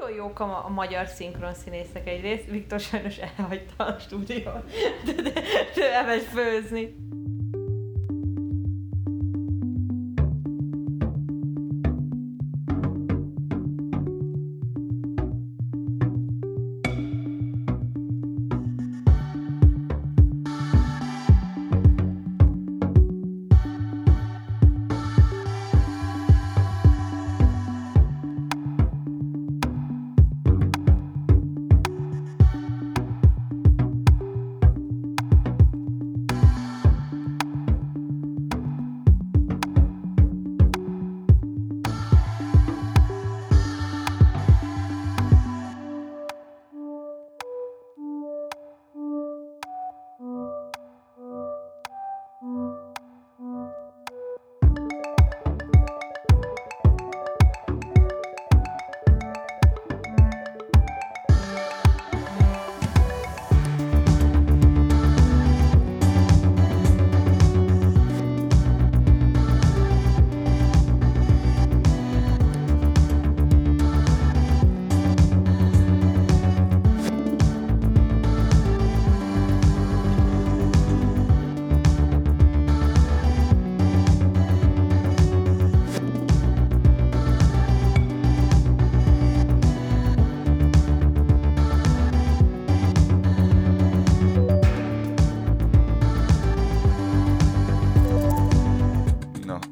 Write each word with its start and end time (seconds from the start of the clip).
nagyon 0.00 0.16
jók 0.16 0.40
a, 0.40 0.64
a 0.64 0.68
magyar 0.68 1.06
szinkron 1.06 1.54
színészek 1.54 2.08
egyrészt. 2.08 2.50
Viktor 2.50 2.80
sajnos 2.80 3.16
elhagyta 3.16 3.84
a 3.84 3.98
stúdiót, 3.98 4.64
de, 5.04 5.12
de, 5.12 5.32
de 5.74 6.18
főzni. 6.18 6.94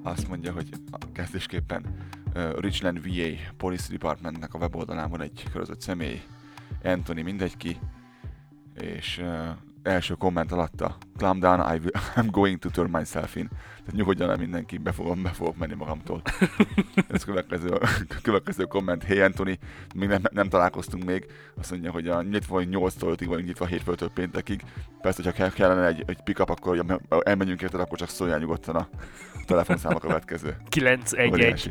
Azt 0.02 0.28
mondja, 0.28 0.52
hogy 0.52 0.68
kezdésképpen 1.12 1.84
uh, 2.34 2.58
Richland 2.58 3.02
VA 3.02 3.52
Police 3.56 3.90
Departmentnek 3.90 4.54
a 4.54 4.58
weboldalán 4.58 5.10
van 5.10 5.22
egy 5.22 5.44
körözött 5.52 5.80
személy, 5.80 6.22
Anthony 6.82 7.24
mindegy 7.24 7.56
ki, 7.56 7.78
és 8.74 9.18
uh, 9.18 9.48
első 9.82 10.14
komment 10.14 10.52
alatta, 10.52 10.96
calm 11.16 11.40
down, 11.40 11.60
I 11.60 11.78
will, 11.78 11.90
I'm 12.16 12.28
going 12.30 12.58
to 12.58 12.70
turn 12.70 12.90
myself 12.90 13.36
in. 13.36 13.48
Tehát 13.48 13.92
nyugodjon 13.92 14.30
el 14.30 14.36
mindenki, 14.36 14.78
be 14.78 14.92
fogom, 14.92 15.22
be 15.22 15.28
fogok 15.28 15.56
menni 15.56 15.74
magamtól. 15.74 16.22
Ez 17.08 17.24
következő, 17.24 17.78
következő 18.22 18.64
komment, 18.64 19.04
hey 19.04 19.20
Anthony, 19.20 19.58
még 19.94 20.08
nem, 20.08 20.22
nem 20.32 20.48
találkoztunk 20.48 21.04
még, 21.04 21.26
azt 21.58 21.70
mondja, 21.70 21.90
hogy 21.90 22.08
a 22.08 22.22
nyitva 22.22 22.54
vagy 22.54 22.68
8-tól 22.70 23.16
5-ig 23.16 23.24
vagyunk 23.26 23.46
nyitva 23.46 23.66
hétfőtől 23.66 24.10
péntekig. 24.10 24.62
Persze, 25.00 25.22
hogyha 25.22 25.38
kell- 25.38 25.52
kellene 25.52 25.86
egy, 25.86 26.02
egy 26.06 26.22
pick-up, 26.22 26.48
akkor 26.48 26.76
hogy 26.76 27.00
elmenjünk 27.24 27.62
érted, 27.62 27.80
akkor 27.80 27.98
csak 27.98 28.08
szóljál 28.08 28.38
nyugodtan 28.38 28.76
a 28.76 28.88
telefonszám 29.46 29.94
a 29.94 29.98
következő. 29.98 30.56
911. 30.68 31.32
Óriási. 31.32 31.70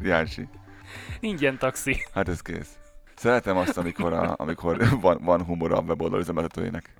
Óriási. 0.00 0.48
Ingyen 1.20 1.58
taxi. 1.58 1.96
Hát 2.12 2.28
ez 2.28 2.40
kész. 2.40 2.78
Szeretem 3.18 3.56
azt, 3.56 3.78
amikor, 3.78 4.12
a, 4.12 4.34
amikor 4.36 5.00
van, 5.00 5.18
van 5.22 5.42
humor 5.42 5.72
a 5.72 5.80
weboldal 5.80 6.20
üzemeltetőjének. 6.20 6.94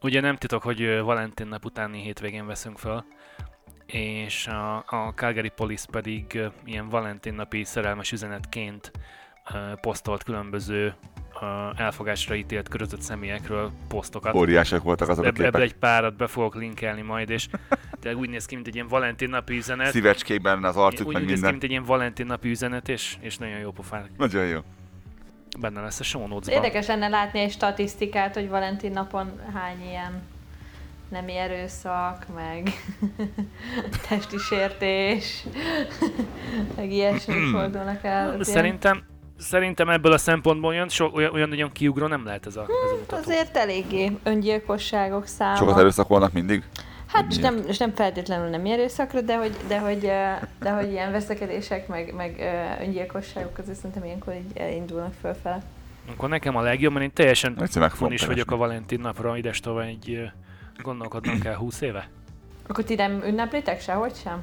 Ugye 0.00 0.20
nem 0.20 0.36
titok, 0.36 0.62
hogy 0.62 1.00
Valentin 1.00 1.46
nap 1.46 1.64
utáni 1.64 2.00
hétvégén 2.00 2.46
veszünk 2.46 2.78
fel, 2.78 3.04
és 3.86 4.46
a, 4.46 4.76
a 4.76 5.12
Calgary 5.14 5.48
Police 5.48 5.86
pedig 5.90 6.40
ilyen 6.64 6.88
Valentin 6.88 7.34
napi 7.34 7.64
szerelmes 7.64 8.12
üzenetként 8.12 8.90
posztolt 9.80 10.22
különböző 10.22 10.94
elfogásra 11.76 12.34
ítélt 12.34 12.68
körözött 12.68 13.00
személyekről 13.00 13.70
posztokat. 13.88 14.34
Óriásak 14.34 14.82
voltak 14.82 15.08
azok 15.08 15.24
a 15.24 15.26
Ebb, 15.26 15.34
ebből 15.34 15.50
képek. 15.50 15.62
egy 15.62 15.74
párat 15.74 16.16
be 16.16 16.26
fogok 16.26 16.54
linkelni 16.54 17.02
majd, 17.02 17.30
és 17.30 17.48
de 18.00 18.14
úgy 18.14 18.28
néz 18.28 18.46
ki, 18.46 18.54
mint 18.54 18.66
egy 18.66 18.74
ilyen 18.74 18.88
Valentin 18.88 19.28
napi 19.28 19.56
üzenet. 19.56 19.90
Szívecskékben 19.90 20.64
az 20.64 20.76
arcuk, 20.76 21.06
úgy, 21.06 21.12
meg 21.12 21.22
úgy 21.22 21.28
néz 21.28 21.38
ki, 21.38 21.40
minden. 21.40 21.50
mint 21.50 21.62
egy 21.62 21.70
ilyen 21.70 21.84
Valentin 21.84 22.26
napi 22.26 22.50
üzenet, 22.50 22.88
és, 22.88 23.16
és 23.20 23.38
nagyon 23.38 23.58
jó 23.58 23.70
pofán. 23.70 24.10
Nagyon 24.16 24.46
jó. 24.46 24.60
Benne 25.60 25.80
lesz 25.80 26.00
a 26.00 26.02
show 26.02 26.26
notes-ban. 26.26 26.54
Érdekes 26.54 26.86
lenne 26.86 27.08
látni 27.08 27.40
egy 27.40 27.50
statisztikát, 27.50 28.34
hogy 28.34 28.48
Valentin 28.48 28.90
napon 28.90 29.40
hány 29.54 29.88
ilyen 29.88 30.22
nemi 31.08 31.36
erőszak, 31.36 32.26
meg 32.34 32.70
testi 34.08 34.38
sértés, 34.38 35.44
meg 36.76 36.92
ilyesmi 36.92 37.34
fordulnak 37.52 38.04
el. 38.04 38.42
Szerintem, 38.42 39.04
szerintem 39.38 39.88
ebből 39.88 40.12
a 40.12 40.18
szempontból 40.18 40.70
olyan, 40.70 40.88
so, 40.88 41.10
olyan, 41.14 41.32
olyan 41.32 41.48
nagyon 41.48 41.72
kiugró 41.72 42.06
nem 42.06 42.24
lehet 42.24 42.46
ez 42.46 42.56
a, 42.56 42.60
ez 42.60 42.90
a 42.92 42.96
mutató. 42.96 43.22
Azért 43.22 43.56
eléggé 43.56 44.16
öngyilkosságok 44.22 45.26
száma. 45.26 45.56
Sokat 45.56 45.78
erőszakolnak 45.78 46.32
mindig. 46.32 46.64
Hát 47.12 47.30
és 47.30 47.36
nem, 47.36 47.62
és 47.66 47.78
nem 47.78 47.94
feltétlenül 47.94 48.48
nem 48.48 48.66
erőszakra, 48.66 49.20
de 49.20 49.36
hogy, 49.36 49.56
de 49.68 49.78
hogy, 49.78 50.00
de 50.60 50.70
hogy 50.70 50.90
ilyen 50.90 51.12
veszekedések, 51.12 51.88
meg, 51.88 52.14
meg 52.14 52.40
öngyilkosságok 52.80 53.58
azért 53.58 53.76
szerintem 53.76 54.04
ilyenkor 54.04 54.34
így 54.34 54.56
elindulnak 54.56 55.12
fölfele. 55.20 55.62
Akkor 56.10 56.28
nekem 56.28 56.56
a 56.56 56.60
legjobb, 56.60 56.92
mert 56.92 57.04
én 57.04 57.12
teljesen 57.12 57.68
fon 57.88 58.12
is 58.12 58.26
vagyok 58.26 58.50
a. 58.50 58.56
Valentin 58.56 59.00
napra, 59.00 59.36
ides 59.36 59.60
tovább 59.60 59.86
egy 59.86 60.30
gondolkodnom 60.82 61.40
kell 61.40 61.54
20 61.54 61.80
éve. 61.80 62.08
Akkor 62.66 62.84
ti 62.84 62.94
nem 62.94 63.22
ünneplitek 63.24 63.80
sehogy 63.80 64.14
sem? 64.14 64.42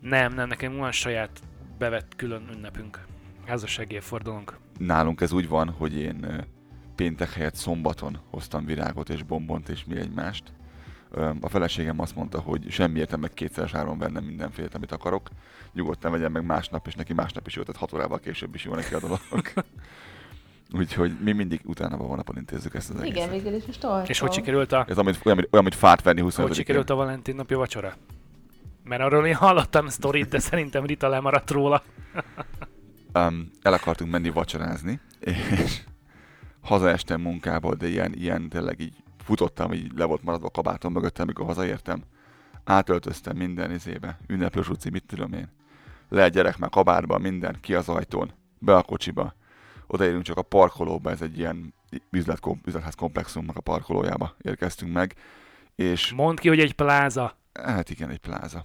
Nem, 0.00 0.32
nem, 0.32 0.48
nekem 0.48 0.76
van 0.76 0.92
saját 0.92 1.30
bevett 1.78 2.16
külön 2.16 2.48
ünnepünk. 2.54 3.04
Házassági 3.46 3.94
évfordulónk. 3.94 4.58
Nálunk 4.78 5.20
ez 5.20 5.32
úgy 5.32 5.48
van, 5.48 5.68
hogy 5.78 5.98
én 5.98 6.46
péntek 6.94 7.32
helyett 7.32 7.54
szombaton 7.54 8.18
hoztam 8.30 8.64
virágot 8.64 9.08
és 9.08 9.22
bombont 9.22 9.68
és 9.68 9.84
mi 9.84 9.98
egymást. 9.98 10.52
A 11.40 11.48
feleségem 11.48 12.00
azt 12.00 12.16
mondta, 12.16 12.40
hogy 12.40 12.70
semmi 12.70 12.98
értelme 12.98 13.28
kétszeres 13.28 13.74
áron 13.74 13.98
vennem 13.98 14.24
mindenfélét, 14.24 14.74
amit 14.74 14.92
akarok. 14.92 15.28
Nyugodtan 15.72 16.10
vegyem 16.10 16.32
meg 16.32 16.44
másnap, 16.44 16.86
és 16.86 16.94
neki 16.94 17.12
másnap 17.12 17.46
is 17.46 17.54
jó, 17.54 17.62
tehát 17.62 17.80
hat 17.80 17.92
órával 17.92 18.18
később 18.18 18.54
is 18.54 18.64
jó 18.64 18.74
neki 18.74 18.94
a 18.94 19.00
dolog. 19.00 19.20
Úgyhogy 20.74 21.12
mi 21.20 21.32
mindig 21.32 21.60
utána 21.64 21.96
a 21.96 22.02
hónapon 22.02 22.36
intézzük 22.36 22.74
ezt 22.74 22.90
az 22.90 22.96
egészet. 23.00 23.16
Igen, 23.16 23.30
végül 23.30 23.54
is 23.54 23.64
most 23.66 23.84
olvasom. 23.84 24.06
És 24.08 24.18
hogy 24.18 24.32
sikerült 24.32 24.72
a, 24.72 24.84
Ez 24.88 24.96
mint, 24.96 25.20
olyan, 25.24 25.38
olyan, 25.50 25.64
mint 25.64 25.74
fát 25.74 26.02
venni 26.02 26.20
hogy 26.20 26.30
25 26.30 26.54
sikerült 26.54 26.90
a 26.90 26.94
Valentin 26.94 27.34
napi 27.34 27.54
vacsora? 27.54 27.94
Mert 28.84 29.02
arról 29.02 29.26
én 29.26 29.34
hallottam 29.34 29.88
sztorit, 29.88 30.28
de 30.28 30.38
szerintem 30.38 30.84
Rita 30.84 31.08
lemaradt 31.08 31.50
róla. 31.50 31.82
um, 33.14 33.50
el 33.62 33.72
akartunk 33.72 34.10
menni 34.10 34.30
vacsorázni, 34.30 35.00
és 35.20 35.82
hazaestem 36.60 37.20
munkából, 37.20 37.74
de 37.74 37.88
ilyen, 37.88 38.12
ilyen 38.14 38.48
tényleg 38.48 38.80
így 38.80 38.94
futottam, 39.22 39.72
így 39.72 39.92
le 39.96 40.04
volt 40.04 40.22
maradva 40.22 40.46
a 40.46 40.50
kabátom 40.50 40.92
mögöttem, 40.92 41.24
amikor 41.24 41.46
hazaértem. 41.46 42.02
Átöltöztem 42.64 43.36
minden 43.36 43.70
izébe, 43.70 44.18
ünneplős 44.26 44.68
utci, 44.68 44.90
mit 44.90 45.04
tudom 45.06 45.32
én. 45.32 45.48
Le 46.08 46.24
a 46.24 46.28
gyerek 46.28 46.58
már 46.58 46.70
kabátban, 46.70 47.20
minden, 47.20 47.56
ki 47.60 47.74
az 47.74 47.88
ajtón, 47.88 48.32
be 48.58 48.76
a 48.76 48.82
kocsiba. 48.82 49.34
Odaérünk 49.86 50.22
csak 50.22 50.36
a 50.36 50.42
parkolóba, 50.42 51.10
ez 51.10 51.22
egy 51.22 51.38
ilyen 51.38 51.74
üzletkom, 52.10 52.60
üzletház 52.64 52.94
komplexumnak 52.94 53.56
a 53.56 53.60
parkolójába 53.60 54.34
érkeztünk 54.40 54.92
meg, 54.92 55.14
és 55.74 56.12
Mondd 56.12 56.38
ki, 56.38 56.48
hogy 56.48 56.60
egy 56.60 56.72
pláza. 56.72 57.36
Hát 57.52 57.90
igen, 57.90 58.10
egy 58.10 58.18
pláza. 58.18 58.64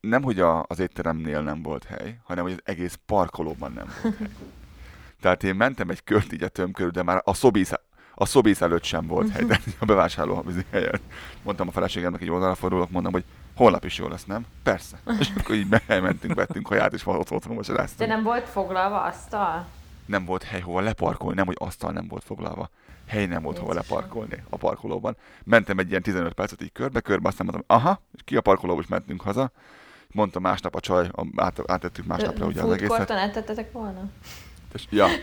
Nem, 0.00 0.22
hogy 0.22 0.40
a, 0.40 0.64
az 0.68 0.78
étteremnél 0.78 1.42
nem 1.42 1.62
volt 1.62 1.84
hely, 1.84 2.18
hanem 2.24 2.44
hogy 2.44 2.52
az 2.52 2.60
egész 2.64 2.98
parkolóban 3.06 3.72
nem 3.72 3.86
volt 4.02 4.16
hely. 4.16 4.28
Tehát 5.20 5.42
én 5.42 5.54
mentem 5.54 5.90
egy 5.90 6.04
kört 6.04 6.32
így 6.32 6.42
a 6.42 6.48
töm 6.48 6.72
körül, 6.72 6.90
de 6.90 7.02
már 7.02 7.22
a 7.24 7.34
szobész, 7.34 7.72
a 8.20 8.26
szobész 8.26 8.60
előtt 8.60 8.84
sem 8.84 9.06
volt 9.06 9.30
hely, 9.30 9.44
de 9.44 9.60
a 9.78 9.84
bevásárló 9.84 10.44
helyen. 10.70 11.00
Mondtam 11.42 11.68
a 11.68 11.70
feleségemnek, 11.70 12.20
egy 12.20 12.30
oldalra 12.30 12.54
fordulok, 12.54 12.90
mondom, 12.90 13.12
hogy 13.12 13.24
holnap 13.56 13.84
is 13.84 13.98
jó 13.98 14.08
lesz, 14.08 14.24
nem? 14.24 14.46
Persze. 14.62 14.98
És 15.20 15.28
akkor 15.38 15.54
így 15.54 15.66
elmentünk, 15.86 16.34
vettünk 16.34 16.66
haját, 16.66 16.92
és 16.92 17.06
ott 17.06 17.30
otthon 17.30 17.50
De 17.50 17.54
vacsoráztunk. 17.54 18.10
nem 18.10 18.22
volt 18.22 18.48
foglalva 18.48 19.02
asztal? 19.02 19.66
Nem 20.06 20.24
volt 20.24 20.42
hely 20.42 20.60
hova 20.60 20.80
leparkolni, 20.80 21.36
nem, 21.36 21.46
hogy 21.46 21.56
asztal 21.58 21.92
nem 21.92 22.08
volt 22.08 22.24
foglalva. 22.24 22.70
Hely 23.06 23.26
nem 23.26 23.42
volt 23.42 23.58
hova 23.58 23.72
Jézusom. 23.72 23.96
leparkolni 23.96 24.42
a 24.50 24.56
parkolóban. 24.56 25.16
Mentem 25.44 25.78
egy 25.78 25.90
ilyen 25.90 26.02
15 26.02 26.32
percet 26.32 26.62
így 26.62 26.72
körbe-körbe, 26.72 27.28
aztán 27.28 27.46
mondtam, 27.46 27.76
aha, 27.78 28.02
és 28.14 28.20
ki 28.24 28.36
a 28.36 28.40
parkolóba, 28.40 28.80
és 28.80 28.86
mentünk 28.86 29.20
haza. 29.20 29.50
Mondta 30.12 30.40
másnap 30.40 30.74
a 30.74 30.80
csaj, 30.80 31.10
át, 31.36 31.60
átettük 31.66 32.06
másnapra 32.06 32.46
ugye 32.46 32.60
az 32.60 32.66
Food 32.66 32.76
egészet. 32.82 33.10
eltettetek 33.10 33.72
volna? 33.72 34.10
És, 34.72 34.86
ja. 34.90 35.06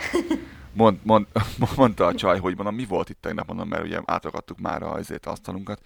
Mond, 0.75 0.99
mond, 1.03 1.27
mondta 1.75 2.05
a 2.05 2.15
csaj, 2.15 2.39
hogy 2.39 2.55
mondom, 2.55 2.75
mi 2.75 2.85
volt 2.85 3.09
itt 3.09 3.21
tegnap, 3.21 3.47
mondom, 3.47 3.67
mert 3.67 3.83
ugye 3.83 3.99
átrakadtuk 4.05 4.59
már 4.59 4.83
a, 4.83 4.93
azért 4.93 5.25
asztalunkat, 5.25 5.81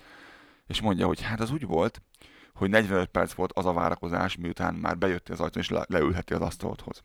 és 0.68 0.82
mondja, 0.82 1.06
hogy 1.06 1.22
hát 1.22 1.40
az 1.40 1.52
úgy 1.52 1.66
volt, 1.66 2.02
hogy 2.54 2.70
45 2.70 3.08
perc 3.08 3.34
volt 3.34 3.52
az 3.54 3.66
a 3.66 3.74
várakozás, 3.74 4.38
miután 4.38 4.74
már 4.74 4.98
bejött 4.98 5.30
az 5.30 5.40
ajtón, 5.40 5.62
és 5.62 5.70
le, 5.70 5.86
leülheti 5.88 6.34
az 6.34 6.42
asztalodhoz. 6.42 7.04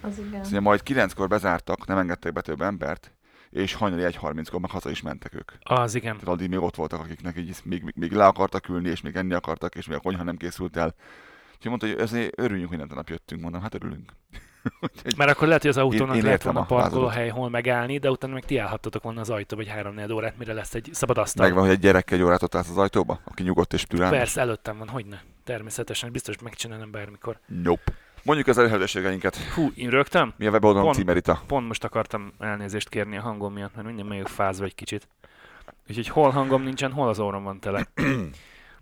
Az 0.00 0.18
igen. 0.18 0.44
Szóval 0.44 0.60
majd 0.60 0.82
kilenckor 0.82 1.28
bezártak, 1.28 1.86
nem 1.86 1.98
engedtek 1.98 2.32
be 2.32 2.40
több 2.40 2.60
embert, 2.60 3.12
és 3.50 3.74
hajnali 3.74 4.02
1.30-kor 4.02 4.60
meg 4.60 4.70
haza 4.70 4.90
is 4.90 5.02
mentek 5.02 5.34
ők. 5.34 5.52
Az 5.60 5.94
igen. 5.94 6.12
Tehát 6.12 6.34
addig 6.34 6.48
még 6.48 6.60
ott 6.60 6.74
voltak, 6.74 7.00
akiknek 7.00 7.38
így 7.38 7.56
még, 7.64 7.82
még, 7.82 7.94
még 7.96 8.12
le 8.12 8.26
akartak 8.26 8.68
ülni, 8.68 8.88
és 8.88 9.00
még 9.00 9.16
enni 9.16 9.34
akartak, 9.34 9.74
és 9.74 9.86
még 9.86 9.96
a 9.96 10.00
konyha 10.00 10.22
nem 10.22 10.36
készült 10.36 10.76
el. 10.76 10.94
Úgyhogy 11.54 11.70
mondta, 11.70 11.86
hogy 11.86 11.98
ezért 11.98 12.38
örüljünk, 12.38 12.68
hogy 12.68 12.78
nem 12.78 12.88
nap 12.94 13.08
jöttünk, 13.08 13.40
mondom, 13.40 13.60
hát 13.60 13.74
örülünk. 13.74 14.12
Úgyhogy 14.80 15.14
Mert 15.16 15.30
akkor 15.30 15.46
lehet, 15.46 15.62
hogy 15.62 15.70
az 15.70 15.76
Én- 15.76 15.82
autónak 15.82 16.16
én 16.16 16.22
lehet 16.22 16.38
értem 16.38 16.52
volna 16.52 16.66
parkolóhely, 16.68 17.28
hol 17.28 17.50
megállni, 17.50 17.98
de 17.98 18.10
utána 18.10 18.32
meg 18.32 18.44
ti 18.44 18.58
állhattatok 18.58 19.02
volna 19.02 19.20
az 19.20 19.30
ajtóba 19.30 19.62
egy 19.62 19.68
3 19.68 19.94
4 19.94 20.12
órát, 20.12 20.38
mire 20.38 20.52
lesz 20.52 20.74
egy 20.74 20.88
szabad 20.92 21.18
asztal. 21.18 21.44
megvan, 21.46 21.64
hogy 21.64 21.72
egy 21.72 21.78
gyerek 21.80 22.10
egy 22.10 22.22
órát 22.22 22.42
ott 22.42 22.54
állsz 22.54 22.70
az 22.70 22.78
ajtóba, 22.78 23.20
aki 23.24 23.42
nyugodt 23.42 23.72
és 23.72 23.82
türelmes. 23.84 24.18
Persze, 24.18 24.40
előttem 24.40 24.78
van, 24.78 24.88
hogyne. 24.88 25.22
Természetesen, 25.44 26.12
biztos 26.12 26.38
megcsinálom 26.42 26.90
bármikor. 26.90 27.38
Nope. 27.62 27.92
Mondjuk 28.22 28.48
az 28.48 28.58
elhelyességeinket. 28.58 29.36
Hú, 29.36 29.70
én 29.74 29.90
rögtem? 29.90 30.32
Mi 30.36 30.46
a 30.46 30.50
weboldalon 30.50 30.84
Pont. 30.84 30.96
címe, 30.96 31.12
Rita? 31.12 31.42
Pont 31.46 31.66
most 31.66 31.84
akartam 31.84 32.32
elnézést 32.38 32.88
kérni 32.88 33.16
a 33.16 33.20
hangom 33.20 33.52
miatt, 33.52 33.74
mert 33.74 33.86
minden 33.86 34.06
még 34.06 34.26
fázva 34.26 34.64
egy 34.64 34.74
kicsit. 34.74 35.08
Úgyhogy 35.88 36.08
hol 36.08 36.30
hangom 36.30 36.62
nincsen, 36.62 36.92
hol 36.92 37.08
az 37.08 37.18
orrom 37.18 37.42
van 37.44 37.60
tele. 37.60 37.86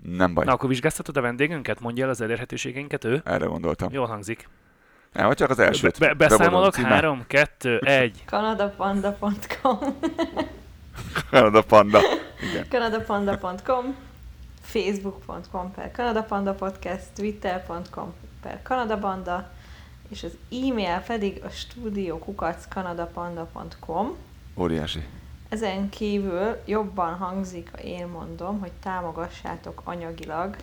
Nem 0.03 0.35
baj. 0.35 0.45
Na, 0.45 0.53
akkor 0.53 0.69
vizsgáztatod 0.69 1.17
a 1.17 1.21
vendégünket? 1.21 1.81
Mondja 1.81 2.05
el 2.05 2.11
az 2.11 2.21
elérhetőségeinket 2.21 3.05
ő? 3.05 3.23
Erre 3.25 3.47
gondoltam. 3.47 3.93
Jól 3.93 4.07
hangzik. 4.07 4.49
Nem, 5.17 5.35
csak 5.35 5.51
az 5.51 5.59
elsőt. 5.59 5.99
Be- 5.99 6.15
beszámolok? 6.15 6.75
címe. 6.75 6.89
Három, 6.89 7.25
kettő, 7.27 7.79
egy. 7.79 8.25
Kanadapanda.com 8.27 9.79
Kanada 11.31 11.63
Panda. 11.63 12.01
Igen. 12.51 12.69
kanadapanda.com 12.69 13.97
facebook.com 14.61 15.73
per 15.73 15.91
kanadapanda 15.91 16.55
podcast 16.55 17.05
twitter.com 17.15 18.15
per 18.43 18.63
kanadabanda 18.63 19.51
és 20.09 20.23
az 20.23 20.37
e-mail 20.51 21.03
pedig 21.07 21.41
a 21.45 21.49
studiokukackanadapanda.com 21.49 24.17
Óriási. 24.57 25.07
Ezen 25.49 25.89
kívül 25.89 26.63
jobban 26.65 27.15
hangzik, 27.15 27.71
ha 27.73 27.79
én 27.79 28.07
mondom, 28.07 28.61
hogy 28.61 28.73
támogassátok 28.83 29.81
anyagilag 29.85 30.57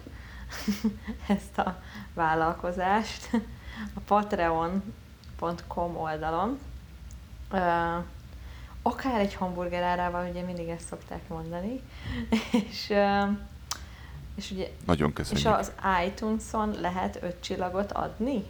ezt 1.38 1.57
a 1.57 1.81
vállalkozást 2.13 3.29
a 3.93 3.99
patreon.com 4.05 5.97
oldalon. 5.97 6.59
Ö, 7.51 7.57
akár 8.81 9.19
egy 9.19 9.33
hamburger 9.33 9.83
árával, 9.83 10.29
ugye 10.29 10.41
mindig 10.41 10.67
ezt 10.67 10.87
szokták 10.87 11.27
mondani, 11.27 11.79
és, 12.69 12.89
ö, 12.89 13.21
és 14.35 14.51
ugye 14.51 14.67
Nagyon 14.85 15.09
és 15.09 15.15
köszönjük. 15.15 15.59
az 15.59 15.71
iTunes-on 16.07 16.75
lehet 16.81 17.19
öt 17.21 17.41
csillagot 17.41 17.91
adni? 17.91 18.43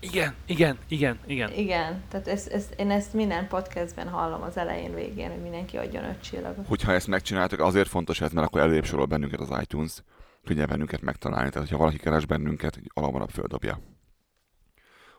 Igen, 0.00 0.34
igen, 0.46 0.78
igen, 0.88 1.18
igen. 1.26 1.52
Igen, 1.52 2.02
tehát 2.08 2.28
ezt, 2.28 2.48
ezt, 2.48 2.74
én 2.76 2.90
ezt 2.90 3.12
minden 3.12 3.48
podcastben 3.48 4.08
hallom 4.08 4.42
az 4.42 4.56
elején, 4.56 4.94
végén, 4.94 5.30
hogy 5.30 5.40
mindenki 5.42 5.76
adjon 5.76 6.04
öt 6.04 6.22
csillagot. 6.22 6.66
Hogyha 6.66 6.92
ezt 6.92 7.06
megcsináltok, 7.06 7.60
azért 7.60 7.88
fontos 7.88 8.20
ez, 8.20 8.32
mert 8.32 8.46
akkor 8.46 8.60
előrébb 8.60 8.84
sorol 8.84 9.06
bennünket 9.06 9.40
az 9.40 9.60
iTunes, 9.60 10.02
könnyebb 10.44 10.68
bennünket 10.68 11.00
megtalálni. 11.02 11.50
Tehát, 11.50 11.68
hogyha 11.68 11.84
valaki 11.84 11.98
keres 11.98 12.26
bennünket, 12.26 12.78
alamarabb 12.94 13.30
földobja. 13.30 13.78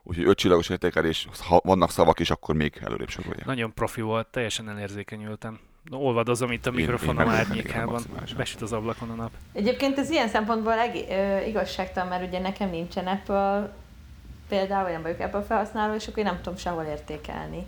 Úgyhogy 0.08 0.26
öt 0.26 0.36
csillagos 0.38 0.68
értékelés, 0.68 1.28
ha 1.48 1.60
vannak 1.64 1.90
szavak 1.90 2.18
is, 2.18 2.30
akkor 2.30 2.54
még 2.54 2.80
előrébb 2.84 3.08
sorolja. 3.08 3.42
Nagyon 3.44 3.74
profi 3.74 4.00
volt, 4.00 4.26
teljesen 4.26 4.68
elérzékenyültem. 4.68 5.58
Olvadozom 5.90 6.52
itt 6.52 6.66
a 6.66 6.70
Én- 6.70 6.74
mikrofonom 6.76 7.28
árnyékában. 7.28 8.02
Besüt 8.36 8.62
az 8.62 8.72
ablakon 8.72 9.10
a 9.10 9.14
nap. 9.14 9.30
Egyébként 9.52 9.98
ez 9.98 10.10
ilyen 10.10 10.28
szempontból 10.28 10.72
eg- 10.72 11.10
ö, 11.10 11.40
igazságtalan, 11.46 12.08
mert 12.08 12.26
ugye 12.28 12.38
nekem 12.38 12.70
nincsen 12.70 13.06
Apple 13.06 13.72
például, 14.48 14.82
vagy 14.82 14.92
nem 14.92 15.02
vagyok 15.02 15.18
Apple 15.20 15.42
felhasználó, 15.42 15.94
és 15.94 16.06
akkor 16.06 16.18
én 16.18 16.24
nem 16.24 16.36
tudom 16.42 16.58
sehol 16.58 16.82
értékelni. 16.84 17.66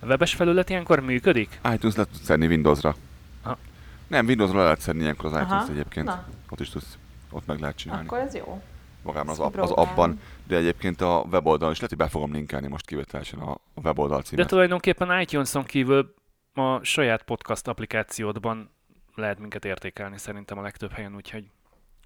A 0.00 0.06
webes 0.06 0.34
felület 0.34 0.70
ilyenkor 0.70 1.00
működik? 1.00 1.60
iTunes 1.72 1.96
le 1.96 2.04
tudsz 2.04 2.24
szedni 2.24 2.46
Windowsra. 2.46 2.94
Aha. 3.42 3.58
Nem, 4.06 4.26
Windowsra 4.26 4.56
le 4.58 4.62
lehet 4.62 4.80
szedni 4.80 5.02
ilyenkor 5.02 5.26
az 5.26 5.32
Aha. 5.32 5.44
iTunes 5.44 5.68
egyébként. 5.68 6.06
Na, 6.06 6.24
Ott 6.50 6.60
is 6.60 6.68
tudsz, 6.68 6.98
ott 7.30 7.46
meg 7.46 7.60
lehet 7.60 7.76
csinálni. 7.76 8.06
akkor 8.06 8.18
ez 8.18 8.34
jó. 8.34 8.62
Magában 9.02 9.28
az, 9.38 9.50
az 9.56 9.70
appban, 9.70 10.20
de 10.46 10.56
egyébként 10.56 11.00
a 11.00 11.26
weboldalon 11.30 11.72
is 11.72 11.80
lehet, 11.80 11.96
hogy 11.96 12.06
be 12.06 12.08
fogom 12.08 12.32
linkelni 12.32 12.66
most 12.68 12.86
kivételesen 12.86 13.38
a, 13.38 13.56
weboldal 13.74 14.18
De 14.18 14.24
címet. 14.24 14.48
tulajdonképpen 14.48 15.20
iTunes-on 15.20 15.64
kívül 15.64 16.14
a 16.54 16.84
saját 16.84 17.22
podcast 17.22 17.68
applikációdban 17.68 18.70
lehet 19.14 19.38
minket 19.38 19.64
értékelni 19.64 20.18
szerintem 20.18 20.58
a 20.58 20.62
legtöbb 20.62 20.92
helyen, 20.92 21.14
úgyhogy 21.14 21.44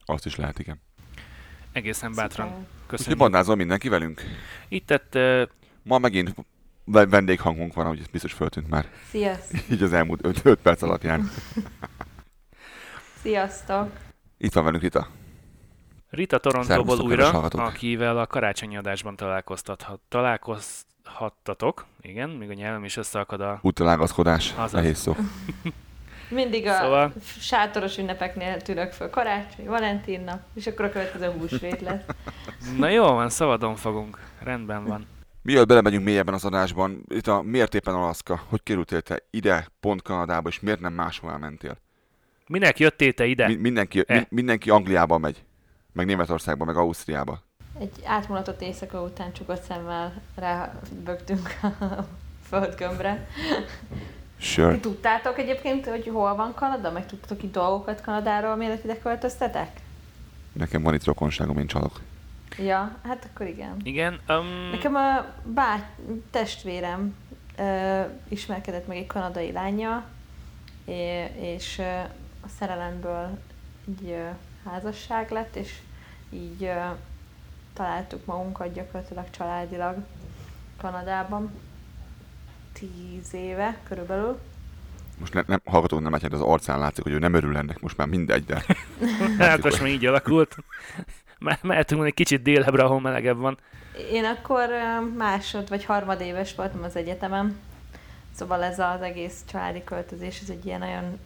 Azt 0.04 0.26
is 0.26 0.36
lehet, 0.36 0.58
igen. 0.58 0.80
egészen 1.72 2.12
bátran 2.14 2.48
Szuper. 2.48 2.98
Úgyhogy 3.00 3.16
bandázol 3.16 3.56
mindenki 3.56 3.88
velünk. 3.88 4.22
Itt 4.68 4.86
tett 4.86 5.14
uh, 5.14 5.42
Ma 5.82 5.98
megint 5.98 6.34
ve- 6.84 7.10
vendéghangunk 7.10 7.74
van, 7.74 7.84
ahogy 7.84 7.98
ez 8.00 8.06
biztos 8.06 8.32
föltűnt 8.32 8.68
már. 8.68 8.88
Sziasztok! 9.08 9.60
Így 9.70 9.82
az 9.82 9.92
elmúlt 9.92 10.44
5 10.44 10.58
perc 10.62 10.82
alapján. 10.82 11.30
Sziasztok! 13.22 13.90
Itt 14.38 14.52
van 14.52 14.64
velünk 14.64 14.82
Rita. 14.82 15.08
Rita 16.14 16.38
Torontóból 16.38 16.98
újra, 17.00 17.28
akivel 17.40 18.18
a 18.18 18.26
karácsonyi 18.26 18.76
adásban 18.76 19.16
találkoztathat, 19.16 20.00
találkozhattatok. 20.08 21.86
Igen, 22.00 22.28
még 22.30 22.50
a 22.50 22.54
nyelvem 22.54 22.84
is 22.84 22.96
összeakad 22.96 23.40
a... 23.40 23.58
Úttalágazkodás. 23.62 24.52
Azaz. 24.56 24.72
Nehéz 24.72 24.98
szó. 24.98 25.16
Mindig 26.28 26.66
a 26.66 26.72
Szóval- 26.74 27.12
sátoros 27.38 27.98
ünnepeknél 27.98 28.60
tűnök 28.60 28.92
föl 28.92 29.10
karácsony, 29.10 29.64
Valentin 29.66 30.20
nap, 30.20 30.40
és 30.54 30.66
akkor 30.66 30.84
a 30.84 30.90
következő 30.90 31.30
húsvét 31.30 31.80
lesz. 31.80 32.02
Na 32.78 32.88
jó 32.88 33.04
van, 33.04 33.28
szabadon 33.30 33.76
fogunk. 33.76 34.18
Rendben 34.42 34.84
van. 34.84 35.06
Mielőtt 35.42 35.66
belemegyünk 35.68 36.04
mélyebben 36.04 36.34
az 36.34 36.44
adásban, 36.44 37.04
itt 37.08 37.26
a 37.26 37.42
miért 37.42 37.74
éppen 37.74 37.94
Alaszka? 37.94 38.40
Hogy 38.48 38.62
kerültél 38.62 39.00
te 39.00 39.18
ide, 39.30 39.66
pont 39.80 40.02
Kanadába, 40.02 40.48
és 40.48 40.60
miért 40.60 40.80
nem 40.80 40.92
máshol 40.92 41.38
mentél? 41.38 41.76
Minek 42.46 42.78
jöttél 42.78 43.12
te 43.12 43.24
ide? 43.24 43.46
Mi, 43.46 43.54
mindenki, 43.54 44.04
Eh. 44.06 44.18
mi, 44.18 44.26
mindenki 44.28 44.70
Angliába 44.70 45.18
megy. 45.18 45.44
Meg 45.94 46.06
Németországba, 46.06 46.64
meg 46.64 46.76
Ausztriába. 46.76 47.42
Egy 47.78 47.92
átmulatott 48.04 48.60
éjszaka 48.60 49.02
után 49.02 49.32
csukott 49.32 49.62
szemmel 49.62 50.22
rábögtünk 50.34 51.58
a 51.62 52.06
földgömbre. 52.48 53.26
Sure. 54.36 54.80
Tudtátok 54.80 55.38
egyébként, 55.38 55.86
hogy 55.86 56.08
hol 56.12 56.34
van 56.34 56.54
Kanada? 56.54 56.90
Meg 56.90 57.06
tudtatok 57.06 57.42
itt 57.42 57.52
dolgokat 57.52 58.00
Kanadáról, 58.00 58.56
mielőtt 58.56 58.84
ide 58.84 58.98
költöztetek? 58.98 59.80
Nekem 60.52 60.82
van 60.82 60.94
itt 60.94 61.04
rokonságom, 61.04 61.58
én 61.58 61.66
csalok. 61.66 62.00
Ja, 62.58 62.96
hát 63.02 63.28
akkor 63.32 63.46
igen. 63.46 63.76
Igen, 63.82 64.20
um, 64.28 64.70
Nekem 64.70 64.94
a 64.94 65.24
bá- 65.44 65.88
testvérem 66.30 67.14
ö, 67.58 68.00
ismerkedett 68.28 68.86
meg 68.86 68.96
egy 68.96 69.06
kanadai 69.06 69.52
lánya, 69.52 70.04
és 71.40 71.78
ö, 71.78 71.82
a 72.40 72.48
szerelemből 72.58 73.38
egy 73.86 74.10
ö, 74.10 74.28
házasság 74.64 75.30
lett, 75.30 75.56
és 75.56 75.78
így 76.30 76.64
ö, 76.64 76.80
találtuk 77.72 78.24
magunkat 78.24 78.72
gyakorlatilag 78.72 79.30
családilag 79.30 79.96
Kanadában. 80.76 81.50
Tíz 82.72 83.34
éve 83.34 83.78
körülbelül. 83.88 84.38
Most 85.18 85.34
ne, 85.34 85.42
nem, 85.46 85.60
hallgatók 85.64 86.00
nem 86.00 86.12
látják, 86.12 86.30
de 86.30 86.36
az 86.36 86.42
arcán 86.42 86.78
látszik, 86.78 87.02
hogy 87.04 87.12
ő 87.12 87.18
nem 87.18 87.34
örül 87.34 87.56
ennek, 87.56 87.80
most 87.80 87.96
már 87.96 88.06
mindegy, 88.06 88.44
de 88.44 88.64
hát 89.38 89.62
most 89.62 89.80
már 89.80 89.90
így 89.90 90.06
alakult. 90.06 90.56
Me- 91.38 91.62
Mehetünk 91.62 92.04
egy 92.04 92.14
kicsit 92.14 92.42
délebbre, 92.42 92.82
ahol 92.82 93.00
melegebb 93.00 93.36
van. 93.38 93.58
Én 94.12 94.24
akkor 94.24 94.68
másod 95.16 95.68
vagy 95.68 95.84
harmadéves 95.84 96.54
voltam 96.54 96.82
az 96.82 96.96
egyetemen, 96.96 97.56
szóval 98.34 98.62
ez 98.62 98.78
az 98.78 99.00
egész 99.00 99.40
családi 99.50 99.84
költözés, 99.84 100.40
ez 100.40 100.48
egy 100.50 100.66
ilyen 100.66 100.78
nagyon 100.78 101.18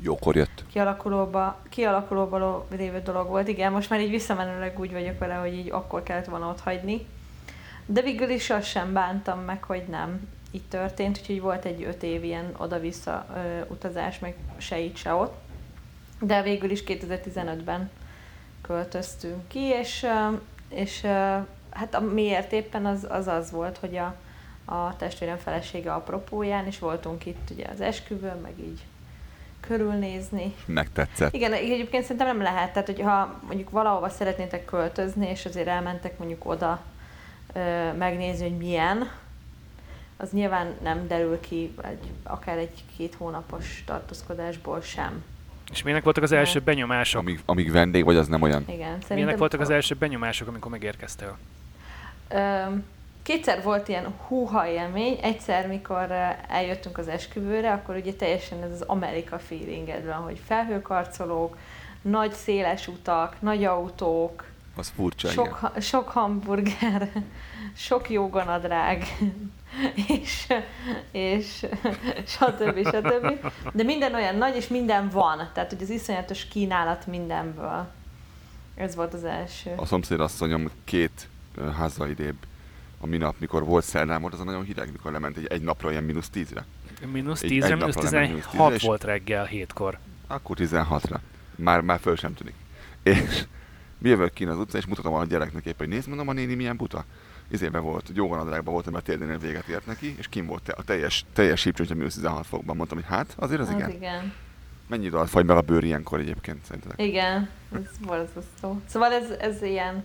jókor 0.00 0.36
jött. 0.36 0.64
kialakulóba, 0.72 1.58
kialakulóba 1.68 2.66
lévő 2.76 3.00
dolog 3.00 3.28
volt. 3.28 3.48
Igen, 3.48 3.72
most 3.72 3.90
már 3.90 4.00
így 4.00 4.10
visszamenőleg 4.10 4.80
úgy 4.80 4.92
vagyok 4.92 5.18
vele, 5.18 5.34
hogy 5.34 5.52
így 5.52 5.70
akkor 5.70 6.02
kellett 6.02 6.26
volna 6.26 6.48
ott 6.48 6.60
hagyni. 6.60 7.06
De 7.86 8.02
végül 8.02 8.28
is 8.28 8.50
azt 8.50 8.66
sem 8.66 8.92
bántam 8.92 9.40
meg, 9.40 9.62
hogy 9.62 9.84
nem 9.88 10.28
így 10.50 10.68
történt, 10.68 11.18
úgyhogy 11.18 11.40
volt 11.40 11.64
egy 11.64 11.82
öt 11.82 12.02
év 12.02 12.24
ilyen 12.24 12.54
oda-vissza 12.56 13.26
ö, 13.34 13.60
utazás, 13.72 14.18
meg 14.18 14.34
se 14.56 14.78
itt, 14.78 14.96
se 14.96 15.12
ott. 15.12 15.34
De 16.20 16.42
végül 16.42 16.70
is 16.70 16.82
2015-ben 16.86 17.90
költöztünk 18.62 19.48
ki, 19.48 19.60
és, 19.60 20.06
és 20.68 21.00
hát 21.70 21.94
a 21.94 22.00
miért 22.00 22.52
éppen 22.52 22.86
az 22.86 23.06
az, 23.08 23.26
az 23.26 23.50
volt, 23.50 23.78
hogy 23.78 23.96
a, 23.96 24.14
a 24.64 24.96
testvérem 24.96 25.36
felesége 25.36 25.92
apropóján, 25.92 26.66
és 26.66 26.78
voltunk 26.78 27.26
itt 27.26 27.50
ugye 27.50 27.66
az 27.72 27.80
esküvőn, 27.80 28.36
meg 28.42 28.52
így 28.58 28.84
körülnézni. 29.68 30.54
Megtetszett. 30.66 31.34
Igen, 31.34 31.52
egyébként 31.52 32.02
szerintem 32.02 32.26
nem 32.26 32.42
lehet, 32.42 32.72
tehát 32.72 32.86
hogyha 32.86 33.40
mondjuk 33.46 33.70
valahova 33.70 34.08
szeretnétek 34.08 34.64
költözni, 34.64 35.28
és 35.28 35.44
azért 35.44 35.66
elmentek 35.66 36.18
mondjuk 36.18 36.46
oda 36.46 36.80
ö, 37.52 37.92
megnézni, 37.92 38.48
hogy 38.48 38.58
milyen, 38.58 39.10
az 40.16 40.30
nyilván 40.30 40.74
nem 40.82 41.06
derül 41.06 41.40
ki 41.40 41.74
egy, 41.82 42.10
akár 42.22 42.58
egy-két 42.58 43.14
hónapos 43.14 43.82
tartózkodásból 43.86 44.80
sem. 44.80 45.24
És 45.70 45.82
milyenek 45.82 46.04
voltak 46.04 46.22
az 46.22 46.32
első 46.32 46.60
benyomások? 46.60 47.20
Amíg, 47.20 47.40
amíg 47.44 47.72
vendég 47.72 48.04
vagy, 48.04 48.16
az 48.16 48.28
nem 48.28 48.42
olyan. 48.42 48.62
Igen, 48.66 48.78
szerintem... 48.78 49.16
Milyenek 49.16 49.38
voltak 49.38 49.60
az 49.60 49.70
első 49.70 49.94
benyomások, 49.94 50.48
amikor 50.48 50.70
megérkeztél? 50.70 51.38
Öm, 52.28 52.84
kétszer 53.28 53.62
volt 53.62 53.88
ilyen 53.88 54.14
húha 54.26 54.66
élmény, 54.66 55.18
egyszer, 55.22 55.66
mikor 55.66 56.10
eljöttünk 56.48 56.98
az 56.98 57.08
esküvőre, 57.08 57.72
akkor 57.72 57.96
ugye 57.96 58.12
teljesen 58.12 58.62
ez 58.62 58.72
az 58.72 58.80
Amerika 58.82 59.38
feelinged 59.38 60.04
van, 60.04 60.14
hogy 60.16 60.40
felhőkarcolók, 60.46 61.56
nagy 62.02 62.32
széles 62.32 62.88
utak, 62.88 63.36
nagy 63.40 63.64
autók, 63.64 64.44
az 64.76 64.92
furcsa, 64.94 65.28
sok, 65.28 65.58
igen. 65.62 65.80
sok 65.80 66.08
hamburger, 66.08 67.08
sok 67.88 68.10
joganadrág, 68.10 69.04
és, 70.22 70.46
és 71.10 71.66
stb. 72.36 72.88
stb. 72.88 73.50
De 73.72 73.82
minden 73.82 74.14
olyan 74.14 74.36
nagy, 74.36 74.56
és 74.56 74.68
minden 74.68 75.08
van. 75.08 75.50
Tehát, 75.52 75.70
hogy 75.70 75.82
az 75.82 75.90
iszonyatos 75.90 76.44
kínálat 76.44 77.06
mindenből. 77.06 77.88
Ez 78.74 78.94
volt 78.94 79.14
az 79.14 79.24
első. 79.24 79.72
A 79.76 79.86
szomszédasszonyom 79.86 80.70
két 80.84 81.28
házzal 81.76 82.08
idébb 82.08 82.36
a 82.42 82.57
minap, 83.06 83.34
mikor 83.38 83.64
volt 83.64 83.84
szerdán, 83.84 84.20
volt 84.20 84.32
az 84.32 84.40
a 84.40 84.44
nagyon 84.44 84.64
hideg, 84.64 84.92
mikor 84.92 85.12
lement 85.12 85.36
egy, 85.36 85.46
egy 85.46 85.62
napra 85.62 85.90
ilyen 85.90 86.04
mínusz 86.04 86.28
tízre. 86.28 86.64
Mínusz 87.12 87.40
tízre, 87.40 87.74
mínusz 87.74 87.94
16 87.94 88.80
volt 88.80 89.04
reggel, 89.04 89.44
hétkor. 89.44 89.98
Akkor 90.26 90.56
16-ra. 90.60 91.18
Már, 91.54 91.80
már 91.80 91.98
föl 91.98 92.16
sem 92.16 92.34
tűnik. 92.34 92.54
És 93.02 93.44
mi 93.98 94.08
jövök 94.08 94.32
ki 94.32 94.44
az 94.44 94.58
utcán, 94.58 94.80
és 94.80 94.86
mutatom 94.86 95.14
a 95.14 95.24
gyereknek 95.24 95.66
épp, 95.66 95.78
hogy 95.78 95.88
nézd, 95.88 96.08
mondom, 96.08 96.28
a 96.28 96.32
néni 96.32 96.54
milyen 96.54 96.76
buta. 96.76 97.04
Izében 97.50 97.82
volt, 97.82 98.10
jóganadrágban 98.14 98.72
volt, 98.72 98.90
mert 98.90 99.04
térdénél 99.04 99.38
véget 99.38 99.68
ért 99.68 99.86
neki, 99.86 100.14
és 100.18 100.28
kim 100.28 100.46
volt 100.46 100.68
a 100.68 100.82
teljes, 100.82 101.24
teljes 101.32 101.60
sípcsöntje 101.60 101.94
mínusz 101.94 102.14
16 102.14 102.46
fokban. 102.46 102.76
Mondtam, 102.76 102.98
hogy 102.98 103.06
hát, 103.06 103.34
azért 103.36 103.60
az, 103.60 103.68
az 103.68 103.74
igen. 103.74 103.90
igen. 103.90 104.32
Mennyi 104.88 105.04
idő 105.04 105.16
alatt 105.16 105.28
fagy 105.28 105.44
meg 105.44 105.56
a 105.56 105.60
bőr 105.60 105.84
ilyenkor 105.84 106.20
egyébként 106.20 106.64
szerintetek? 106.64 107.06
Igen, 107.06 107.48
ez 107.72 108.06
borzasztó. 108.06 108.80
Szóval 108.86 109.12
ez, 109.12 109.30
ez 109.30 109.62
ilyen 109.62 110.04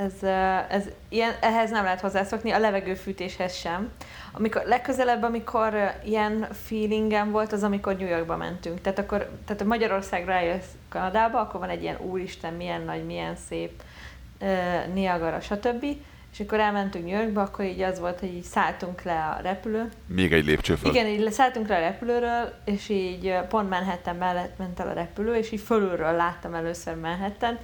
ez, 0.00 0.28
ez 0.68 0.84
ilyen, 1.08 1.32
ehhez 1.40 1.70
nem 1.70 1.84
lehet 1.84 2.00
hozzászokni, 2.00 2.50
a 2.50 2.58
levegőfűtéshez 2.58 3.54
sem. 3.54 3.90
Amikor, 4.32 4.62
legközelebb, 4.66 5.22
amikor 5.22 5.94
ilyen 6.04 6.48
feelingem 6.52 7.30
volt, 7.30 7.52
az 7.52 7.62
amikor 7.62 7.96
New 7.96 8.08
Yorkba 8.08 8.36
mentünk. 8.36 8.80
Tehát 8.80 8.98
akkor, 8.98 9.30
tehát 9.46 9.64
Magyarországra 9.64 10.32
eljössz 10.32 10.72
Kanadába, 10.88 11.40
akkor 11.40 11.60
van 11.60 11.68
egy 11.68 11.82
ilyen 11.82 11.98
úristen, 12.00 12.54
milyen 12.54 12.82
nagy, 12.82 13.04
milyen 13.04 13.36
szép, 13.48 13.82
uh, 14.40 14.94
Niagara, 14.94 15.40
stb. 15.40 15.84
És 16.32 16.40
akkor 16.40 16.60
elmentünk 16.60 17.04
New 17.06 17.20
Yorkba, 17.20 17.42
akkor 17.42 17.64
így 17.64 17.80
az 17.80 18.00
volt, 18.00 18.20
hogy 18.20 18.34
így 18.34 18.42
szálltunk 18.42 19.02
le 19.02 19.36
a 19.38 19.40
repülő. 19.42 19.88
Még 20.06 20.32
egy 20.32 20.44
lépcső 20.44 20.74
föl. 20.74 20.90
Igen, 20.90 21.06
így 21.06 21.32
szálltunk 21.32 21.68
le 21.68 21.76
a 21.76 21.80
repülőről, 21.80 22.52
és 22.64 22.88
így 22.88 23.34
pont 23.48 23.70
Manhattan 23.70 24.16
mellett 24.16 24.58
ment 24.58 24.80
el 24.80 24.88
a 24.88 24.92
repülő, 24.92 25.34
és 25.34 25.50
így 25.50 25.60
fölülről 25.60 26.12
láttam 26.12 26.54
először 26.54 26.94
Manhattan, 26.94 27.58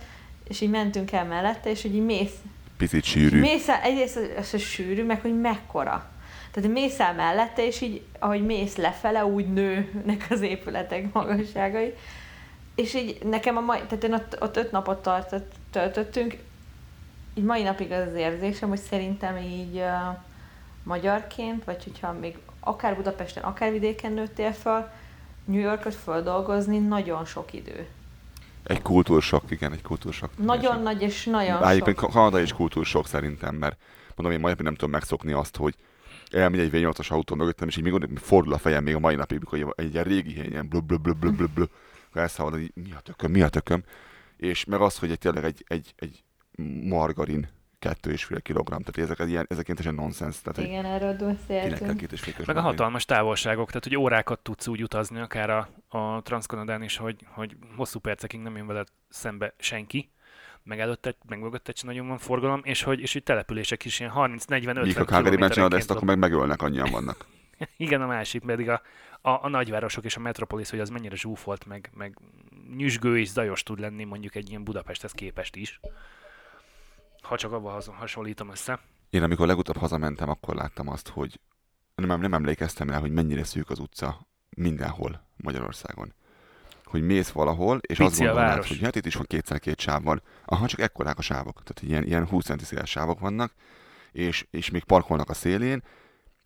és 0.48 0.60
így 0.60 0.70
mentünk 0.70 1.12
el 1.12 1.24
mellette, 1.24 1.70
és 1.70 1.82
hogy 1.82 1.94
így 1.94 2.04
mész. 2.04 2.34
Picit 2.76 3.04
sűrű. 3.04 3.40
Mész 3.40 3.68
el, 3.68 3.80
egyrészt 3.80 4.16
az, 4.16 4.28
az, 4.38 4.54
az 4.54 4.60
sűrű, 4.60 5.04
meg 5.04 5.20
hogy 5.20 5.40
mekkora. 5.40 6.10
Tehát 6.50 6.70
mész 6.70 7.00
el 7.00 7.14
mellette, 7.14 7.66
és 7.66 7.80
így, 7.80 8.02
ahogy 8.18 8.44
mész 8.44 8.76
lefele, 8.76 9.24
úgy 9.24 9.52
nőnek 9.52 10.26
az 10.30 10.40
épületek 10.40 11.12
magasságai. 11.12 11.94
És 12.74 12.94
így 12.94 13.18
nekem 13.24 13.56
a 13.56 13.60
mai, 13.60 13.78
tehát 13.78 14.04
én 14.04 14.12
ott, 14.12 14.36
ott 14.40 14.56
öt 14.56 14.70
napot 14.70 15.02
tartott, 15.02 15.52
töltöttünk, 15.70 16.36
így 17.34 17.44
mai 17.44 17.62
napig 17.62 17.90
az 17.90 18.06
az 18.06 18.14
érzésem, 18.14 18.68
hogy 18.68 18.80
szerintem 18.80 19.36
így 19.36 19.76
uh, 19.76 20.16
magyarként, 20.82 21.64
vagy 21.64 21.84
hogyha 21.84 22.12
még 22.12 22.36
akár 22.60 22.96
Budapesten, 22.96 23.42
akár 23.42 23.72
vidéken 23.72 24.12
nőttél 24.12 24.52
fel, 24.52 24.92
New 25.44 25.60
Yorkot 25.60 25.94
földolgozni 25.94 26.78
nagyon 26.78 27.24
sok 27.24 27.52
idő. 27.52 27.86
Egy 28.66 28.82
kultúrsok, 28.82 29.42
igen, 29.48 29.72
egy 29.72 29.82
kultúrsok. 29.82 30.30
Nagyon 30.38 30.82
nagy 30.82 31.02
és 31.02 31.24
nagyon 31.24 31.64
Egyébként 31.64 31.98
sok. 31.98 32.10
Kanada 32.10 32.40
is 32.40 32.52
kultúrsok 32.52 33.06
szerintem, 33.06 33.54
mert 33.54 33.76
mondom, 34.14 34.36
én 34.36 34.40
majd 34.40 34.62
nem 34.62 34.74
tudom 34.74 34.90
megszokni 34.90 35.32
azt, 35.32 35.56
hogy 35.56 35.74
elmegy 36.30 36.60
egy 36.60 36.70
V8-as 36.72 37.08
autó 37.08 37.34
mögöttem, 37.34 37.68
és 37.68 37.76
így 37.76 37.84
még 37.84 38.18
fordul 38.18 38.52
a 38.52 38.58
fejem 38.58 38.82
még 38.82 38.94
a 38.94 38.98
mai 38.98 39.14
napig, 39.14 39.38
mikor 39.38 39.74
egy 39.76 39.92
ilyen 39.92 40.04
régi 40.04 40.34
hely, 40.34 40.46
ilyen 40.46 40.68
blub, 40.68 40.86
blub, 40.86 41.02
blub, 41.02 41.18
blub, 41.18 41.36
blub, 41.36 41.50
blub, 41.54 41.70
elszállod, 42.12 42.52
hogy 42.52 42.72
mi 42.74 42.92
a 42.92 43.00
tököm, 43.00 43.30
mi 43.30 43.42
a 43.42 43.48
tököm, 43.48 43.84
és 44.36 44.64
meg 44.64 44.80
az, 44.80 44.98
hogy 44.98 45.10
egy, 45.10 45.18
tényleg 45.18 45.44
egy, 45.44 45.64
egy, 45.68 45.94
egy 45.96 46.24
margarin 46.82 47.48
kettő 47.78 48.10
és 48.10 48.24
fél 48.24 48.40
kilogramm, 48.40 48.80
tehát 48.80 49.10
ezek, 49.10 49.28
ilyen, 49.28 49.46
ezek 49.48 49.68
ilyen 49.68 49.94
nonsens. 49.94 50.40
Tehát 50.40 50.70
Igen, 50.70 50.84
erről 50.84 51.14
beszéltünk. 51.14 51.96
Két 51.96 52.12
és 52.12 52.20
fél 52.20 52.34
Meg 52.46 52.56
a 52.56 52.60
hatalmas 52.60 53.04
távolságok, 53.04 53.66
tehát 53.68 53.84
hogy 53.84 53.96
órákat 53.96 54.38
tudsz 54.38 54.66
úgy 54.66 54.82
utazni, 54.82 55.20
akár 55.20 55.50
a, 55.50 55.68
a 55.88 56.22
Transkanadán 56.22 56.82
is, 56.82 56.96
hogy, 56.96 57.26
hogy 57.28 57.56
hosszú 57.76 57.98
percekig 57.98 58.40
nem 58.40 58.56
jön 58.56 58.66
veled 58.66 58.88
szembe 59.08 59.54
senki, 59.58 60.10
meg 60.62 60.80
előtte, 60.80 61.16
meg 61.28 61.40
mögötte 61.40 61.72
sem 61.74 61.88
nagyon 61.88 62.08
van 62.08 62.18
forgalom, 62.18 62.60
és 62.64 62.82
hogy, 62.82 63.00
és 63.00 63.12
hogy 63.12 63.22
települések 63.22 63.84
is 63.84 64.00
ilyen 64.00 64.12
30-40-50 64.14 64.82
Míg 64.82 64.98
a 64.98 65.04
Calgary-ben 65.04 65.50
csinálod 65.50 65.74
ezt, 65.74 65.90
akkor 65.90 66.04
meg 66.04 66.18
megölnek, 66.18 66.62
annyian 66.62 66.90
vannak. 66.90 67.26
Igen, 67.76 68.02
a 68.02 68.06
másik 68.06 68.42
pedig 68.42 68.68
a, 68.68 68.82
a, 69.20 69.30
a 69.30 69.48
nagyvárosok 69.48 70.04
és 70.04 70.16
a 70.16 70.20
metropolis, 70.20 70.70
hogy 70.70 70.80
az 70.80 70.88
mennyire 70.88 71.16
zsúfolt, 71.16 71.66
meg, 71.66 71.90
meg 71.94 72.18
nyüzsgő 72.76 73.18
és 73.18 73.28
zajos 73.28 73.62
tud 73.62 73.80
lenni 73.80 74.04
mondjuk 74.04 74.34
egy 74.34 74.48
ilyen 74.48 74.64
Budapesthez 74.64 75.12
képest 75.12 75.56
is 75.56 75.80
ha 77.28 77.36
csak 77.36 77.52
abban 77.52 77.82
hasonlítom 77.98 78.50
össze. 78.50 78.80
Én 79.10 79.22
amikor 79.22 79.46
legutóbb 79.46 79.76
hazamentem, 79.76 80.28
akkor 80.28 80.54
láttam 80.54 80.88
azt, 80.88 81.08
hogy 81.08 81.40
nem, 81.94 82.20
nem 82.20 82.34
emlékeztem 82.34 82.90
el, 82.90 83.00
hogy 83.00 83.10
mennyire 83.10 83.44
szűk 83.44 83.70
az 83.70 83.78
utca 83.78 84.26
mindenhol 84.56 85.26
Magyarországon. 85.36 86.12
Hogy 86.84 87.02
mész 87.02 87.30
valahol, 87.30 87.78
és 87.80 87.96
Pici 87.96 88.02
azt 88.02 88.18
gondolnád, 88.18 88.64
hogy 88.64 88.80
hát 88.80 88.96
itt 88.96 89.06
is 89.06 89.14
van 89.14 89.24
kétszer 89.28 89.58
két 89.58 89.80
sáv 89.80 90.02
van. 90.02 90.22
Aha, 90.44 90.66
csak 90.66 90.80
ekkorák 90.80 91.18
a 91.18 91.22
sávok. 91.22 91.62
Tehát 91.62 91.92
ilyen, 91.92 92.04
ilyen 92.04 92.26
20 92.26 92.44
centi 92.44 92.64
széles 92.64 92.90
sávok 92.90 93.18
vannak, 93.18 93.52
és, 94.12 94.46
és 94.50 94.70
még 94.70 94.84
parkolnak 94.84 95.30
a 95.30 95.34
szélén, 95.34 95.82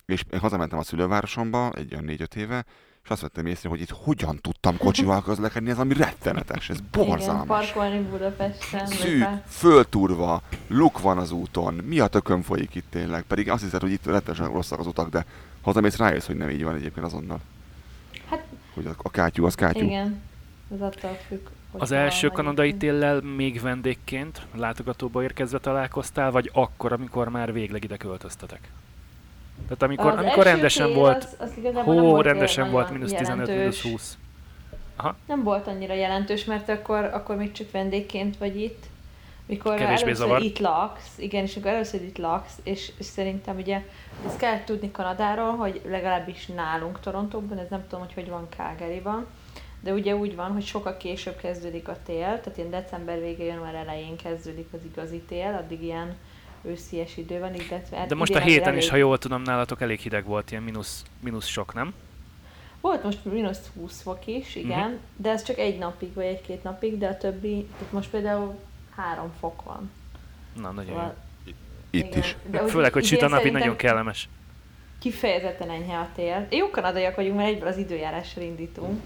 és 0.05 0.23
én 0.31 0.39
hazamentem 0.39 0.79
a 0.79 0.83
szülővárosomba 0.83 1.71
egy 1.71 1.93
olyan 1.93 2.05
négy-öt 2.05 2.35
éve, 2.35 2.65
és 3.03 3.09
azt 3.09 3.21
vettem 3.21 3.45
észre, 3.45 3.69
hogy 3.69 3.81
itt 3.81 3.89
hogyan 3.89 4.39
tudtam 4.41 4.77
kocsival 4.77 5.23
közlekedni, 5.23 5.69
ez 5.69 5.77
ami 5.77 5.93
rettenetes, 5.93 6.69
ez 6.69 6.79
borzalmas. 6.91 7.25
Igen, 7.27 7.45
parkolni 7.45 7.99
Budapesten. 8.09 8.87
Szűk, 8.87 9.27
fölturva, 9.47 10.41
luk 10.67 10.99
van 10.99 11.17
az 11.17 11.31
úton, 11.31 11.73
mi 11.73 11.99
a 11.99 12.07
tökön 12.07 12.41
folyik 12.41 12.75
itt 12.75 12.85
tényleg, 12.89 13.23
pedig 13.23 13.49
azt 13.49 13.63
hiszed, 13.63 13.81
hogy 13.81 13.91
itt 13.91 14.05
rettenesen 14.05 14.51
rosszak 14.51 14.79
az 14.79 14.87
utak, 14.87 15.09
de 15.09 15.25
hazamész 15.61 15.97
rájössz, 15.97 16.25
hogy 16.25 16.37
nem 16.37 16.49
így 16.49 16.63
van 16.63 16.75
egyébként 16.75 17.05
azonnal. 17.05 17.39
Hát, 18.29 18.45
hogy 18.73 18.85
a, 18.85 18.93
a 18.97 19.09
kátyú 19.09 19.45
az 19.45 19.55
kátyú. 19.55 19.85
Igen, 19.85 20.21
ez 20.73 20.81
attól 20.81 21.17
függ. 21.27 21.47
Az 21.71 21.91
első 21.91 22.27
kanadai 22.27 22.73
téllel 22.73 23.21
még 23.21 23.61
vendégként 23.61 24.41
látogatóba 24.55 25.23
érkezve 25.23 25.59
találkoztál, 25.59 26.31
vagy 26.31 26.49
akkor, 26.53 26.91
amikor 26.91 27.29
már 27.29 27.53
végleg 27.53 27.83
ide 27.83 27.97
költöztetek? 27.97 28.69
Tehát 29.77 29.95
amikor, 29.95 30.19
az 30.19 30.25
amikor 30.25 30.43
rendesen 30.43 30.93
volt, 30.93 31.23
az, 31.23 31.35
az 31.39 31.83
hó, 31.83 31.99
volt 31.99 32.25
rendesen 32.25 32.71
volt, 32.71 32.89
mínusz 32.91 33.11
15, 33.11 33.47
mínusz 33.47 33.81
20. 33.81 34.17
Aha. 34.95 35.15
Nem 35.27 35.43
volt 35.43 35.67
annyira 35.67 35.93
jelentős, 35.93 36.45
mert 36.45 36.69
akkor, 36.69 37.03
akkor 37.03 37.35
még 37.35 37.51
csak 37.51 37.71
vendégként 37.71 38.37
vagy 38.37 38.61
itt. 38.61 38.85
Mikor 39.45 39.75
Kevésbé 39.75 40.05
először 40.05 40.15
zavar. 40.15 40.41
itt 40.41 40.59
laksz, 40.59 41.17
igen, 41.17 41.43
és 41.43 41.55
akkor 41.55 41.71
először 41.71 42.01
itt 42.01 42.17
laksz, 42.17 42.59
és, 42.63 42.91
és 42.97 43.05
szerintem 43.05 43.57
ugye 43.57 43.81
ezt 44.27 44.37
kell 44.37 44.63
tudni 44.63 44.91
Kanadáról, 44.91 45.55
hogy 45.55 45.81
legalábbis 45.85 46.45
nálunk 46.45 46.99
Torontóban, 46.99 47.57
ez 47.57 47.69
nem 47.69 47.83
tudom, 47.89 48.05
hogy 48.05 48.13
hogy 48.13 48.29
van 48.29 48.47
Calgaryban, 48.57 49.25
de 49.79 49.93
ugye 49.93 50.15
úgy 50.15 50.35
van, 50.35 50.51
hogy 50.51 50.65
sokkal 50.65 50.97
később 50.97 51.35
kezdődik 51.35 51.87
a 51.87 51.97
tél, 52.05 52.17
tehát 52.19 52.57
ilyen 52.57 52.69
december 52.69 53.19
végén, 53.19 53.45
január 53.45 53.75
elején 53.75 54.15
kezdődik 54.15 54.67
az 54.71 54.79
igazi 54.91 55.19
tél, 55.19 55.53
addig 55.63 55.83
ilyen 55.83 56.15
őszies 56.61 57.17
idő 57.17 57.39
van, 57.39 57.53
illetve... 57.53 57.97
Hát 57.97 58.07
De 58.07 58.15
most 58.15 58.35
a 58.35 58.39
héten 58.39 58.67
elég... 58.67 58.81
is, 58.81 58.89
ha 58.89 58.95
jól 58.95 59.17
tudom, 59.17 59.41
nálatok 59.41 59.81
elég 59.81 59.99
hideg 59.99 60.25
volt, 60.25 60.51
ilyen 60.51 60.63
mínusz, 60.63 61.03
mínusz 61.19 61.47
sok, 61.47 61.73
nem? 61.73 61.93
Volt 62.81 63.03
most 63.03 63.25
mínusz 63.25 63.71
20 63.75 64.01
fok 64.01 64.27
is, 64.27 64.55
igen, 64.55 64.79
uh-huh. 64.79 64.99
de 65.15 65.29
ez 65.29 65.43
csak 65.43 65.57
egy 65.57 65.77
napig, 65.77 66.13
vagy 66.13 66.25
egy-két 66.25 66.63
napig, 66.63 66.97
de 66.97 67.07
a 67.07 67.17
többi, 67.17 67.67
tehát 67.77 67.93
most 67.93 68.09
például 68.09 68.59
három 68.95 69.31
fok 69.39 69.63
van. 69.63 69.91
Na, 70.61 70.71
nagyon 70.71 70.91
szóval, 70.91 71.15
jó. 71.45 71.53
Itt 71.89 72.05
igen, 72.05 72.19
is. 72.19 72.35
De 72.49 72.67
Főleg, 72.67 72.93
hogy 72.93 73.05
süt 73.05 73.21
a 73.21 73.27
nagyon 73.27 73.75
kellemes. 73.75 74.29
Kifejezetten 74.99 75.69
enyhe 75.69 75.97
a 75.97 76.09
tél. 76.15 76.47
Jó 76.49 76.69
kanadaiak 76.69 77.15
vagyunk, 77.15 77.35
mert 77.35 77.49
egyből 77.49 77.67
az 77.67 77.77
időjárásra 77.77 78.41
indítunk. 78.41 79.01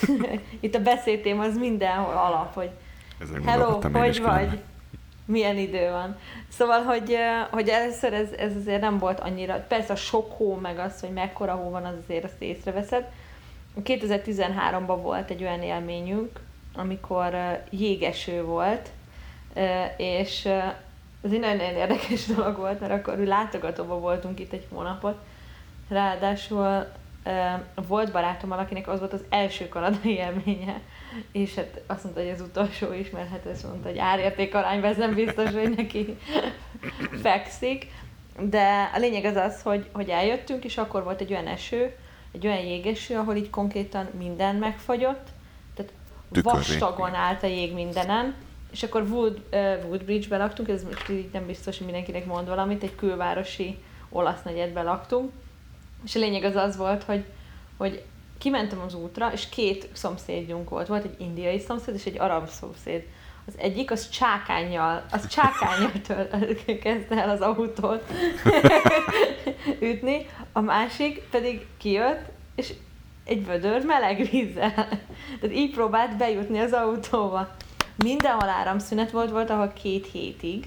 Itt 0.60 0.74
a 0.74 0.80
beszédtém 0.80 1.40
az 1.40 1.56
mindenhol 1.56 2.16
alap, 2.16 2.54
hogy 2.54 2.70
Ezen 3.20 3.44
hello, 3.44 3.80
hogy 3.80 4.20
vagy? 4.20 4.60
Milyen 5.28 5.56
idő 5.56 5.90
van. 5.90 6.16
Szóval, 6.48 6.82
hogy, 6.82 7.16
hogy 7.50 7.68
először 7.68 8.12
ez, 8.12 8.30
ez 8.30 8.56
azért 8.56 8.80
nem 8.80 8.98
volt 8.98 9.20
annyira, 9.20 9.64
persze 9.68 9.92
a 9.92 9.96
sok 9.96 10.32
hó, 10.36 10.54
meg 10.54 10.78
az, 10.78 11.00
hogy 11.00 11.10
mekkora 11.10 11.54
hó 11.54 11.70
van, 11.70 11.84
az 11.84 11.94
azért 12.02 12.24
azt 12.24 12.42
észreveszed. 12.42 13.04
2013-ban 13.84 14.98
volt 15.02 15.30
egy 15.30 15.42
olyan 15.42 15.62
élményünk, 15.62 16.40
amikor 16.74 17.36
jégeső 17.70 18.44
volt, 18.44 18.88
és 19.96 20.44
Ez 21.24 21.32
egy 21.32 21.40
nagyon 21.40 21.60
érdekes 21.60 22.26
dolog 22.34 22.56
volt, 22.56 22.80
mert 22.80 22.92
akkor 22.92 23.18
látogatóban 23.18 24.00
voltunk 24.00 24.40
itt 24.40 24.52
egy 24.52 24.66
hónapot. 24.70 25.16
Ráadásul 25.88 26.86
volt 27.88 28.12
barátom, 28.12 28.52
akinek 28.52 28.88
az 28.88 28.98
volt 28.98 29.12
az 29.12 29.24
első 29.28 29.68
kanadai 29.68 30.14
élménye, 30.24 30.80
és 31.32 31.54
hát 31.54 31.80
azt 31.86 32.02
mondta, 32.04 32.22
hogy 32.22 32.30
az 32.30 32.40
utolsó 32.40 32.92
is, 32.92 33.10
mert 33.10 33.30
hát 33.30 33.46
azt 33.46 33.64
mondta, 33.64 33.88
hogy 33.88 33.98
árérték 33.98 34.54
arányban 34.54 34.90
ez 34.90 34.96
nem 34.96 35.14
biztos, 35.14 35.50
hogy 35.50 35.74
neki 35.76 36.16
fekszik. 37.22 37.86
De 38.40 38.90
a 38.94 38.98
lényeg 38.98 39.24
az 39.24 39.36
az, 39.36 39.62
hogy, 39.62 39.88
hogy 39.92 40.08
eljöttünk, 40.08 40.64
és 40.64 40.78
akkor 40.78 41.04
volt 41.04 41.20
egy 41.20 41.32
olyan 41.32 41.46
eső, 41.46 41.94
egy 42.32 42.46
olyan 42.46 42.64
jégeső, 42.64 43.16
ahol 43.16 43.34
így 43.34 43.50
konkrétan 43.50 44.08
minden 44.18 44.56
megfagyott, 44.56 45.26
tehát 45.74 45.92
Tükörvé. 46.32 46.56
vastagon 46.56 47.14
állt 47.14 47.42
a 47.42 47.46
jég 47.46 47.74
mindenen, 47.74 48.34
és 48.72 48.82
akkor 48.82 49.02
Wood, 49.02 49.42
uh, 49.52 49.88
Woodbridge-be 49.88 50.36
laktunk, 50.36 50.68
ez 50.68 50.84
most 50.84 51.08
így 51.08 51.28
nem 51.32 51.46
biztos, 51.46 51.76
hogy 51.76 51.86
mindenkinek 51.86 52.26
mond 52.26 52.48
valamit, 52.48 52.82
egy 52.82 52.94
külvárosi 52.94 53.78
olasz 54.08 54.42
negyedbe 54.42 54.82
laktunk, 54.82 55.32
és 56.04 56.16
a 56.16 56.18
lényeg 56.18 56.44
az 56.44 56.54
az 56.54 56.76
volt, 56.76 57.02
hogy, 57.02 57.24
hogy 57.76 58.04
kimentem 58.38 58.80
az 58.80 58.94
útra, 58.94 59.32
és 59.32 59.48
két 59.48 59.88
szomszédjunk 59.92 60.70
volt. 60.70 60.86
Volt 60.86 61.04
egy 61.04 61.20
indiai 61.20 61.58
szomszéd, 61.58 61.94
és 61.94 62.04
egy 62.04 62.18
arab 62.18 62.48
szomszéd. 62.48 63.02
Az 63.46 63.54
egyik, 63.56 63.90
az 63.90 64.08
csákányjal, 64.08 65.04
az 65.10 65.26
csákányjal 65.26 65.90
kezdte 66.82 67.22
el 67.22 67.30
az 67.30 67.40
autót 67.40 68.12
ütni, 69.80 70.26
a 70.52 70.60
másik 70.60 71.22
pedig 71.30 71.66
kijött, 71.78 72.30
és 72.54 72.72
egy 73.24 73.46
vödör 73.46 73.84
meleg 73.84 74.28
vízzel. 74.30 74.74
Tehát 75.40 75.56
így 75.56 75.70
próbált 75.74 76.16
bejutni 76.16 76.58
az 76.58 76.72
autóba. 76.72 77.48
Mindenhol 77.96 78.48
áramszünet 78.48 79.10
volt, 79.10 79.30
volt, 79.30 79.50
ahol 79.50 79.72
két 79.72 80.06
hétig, 80.12 80.66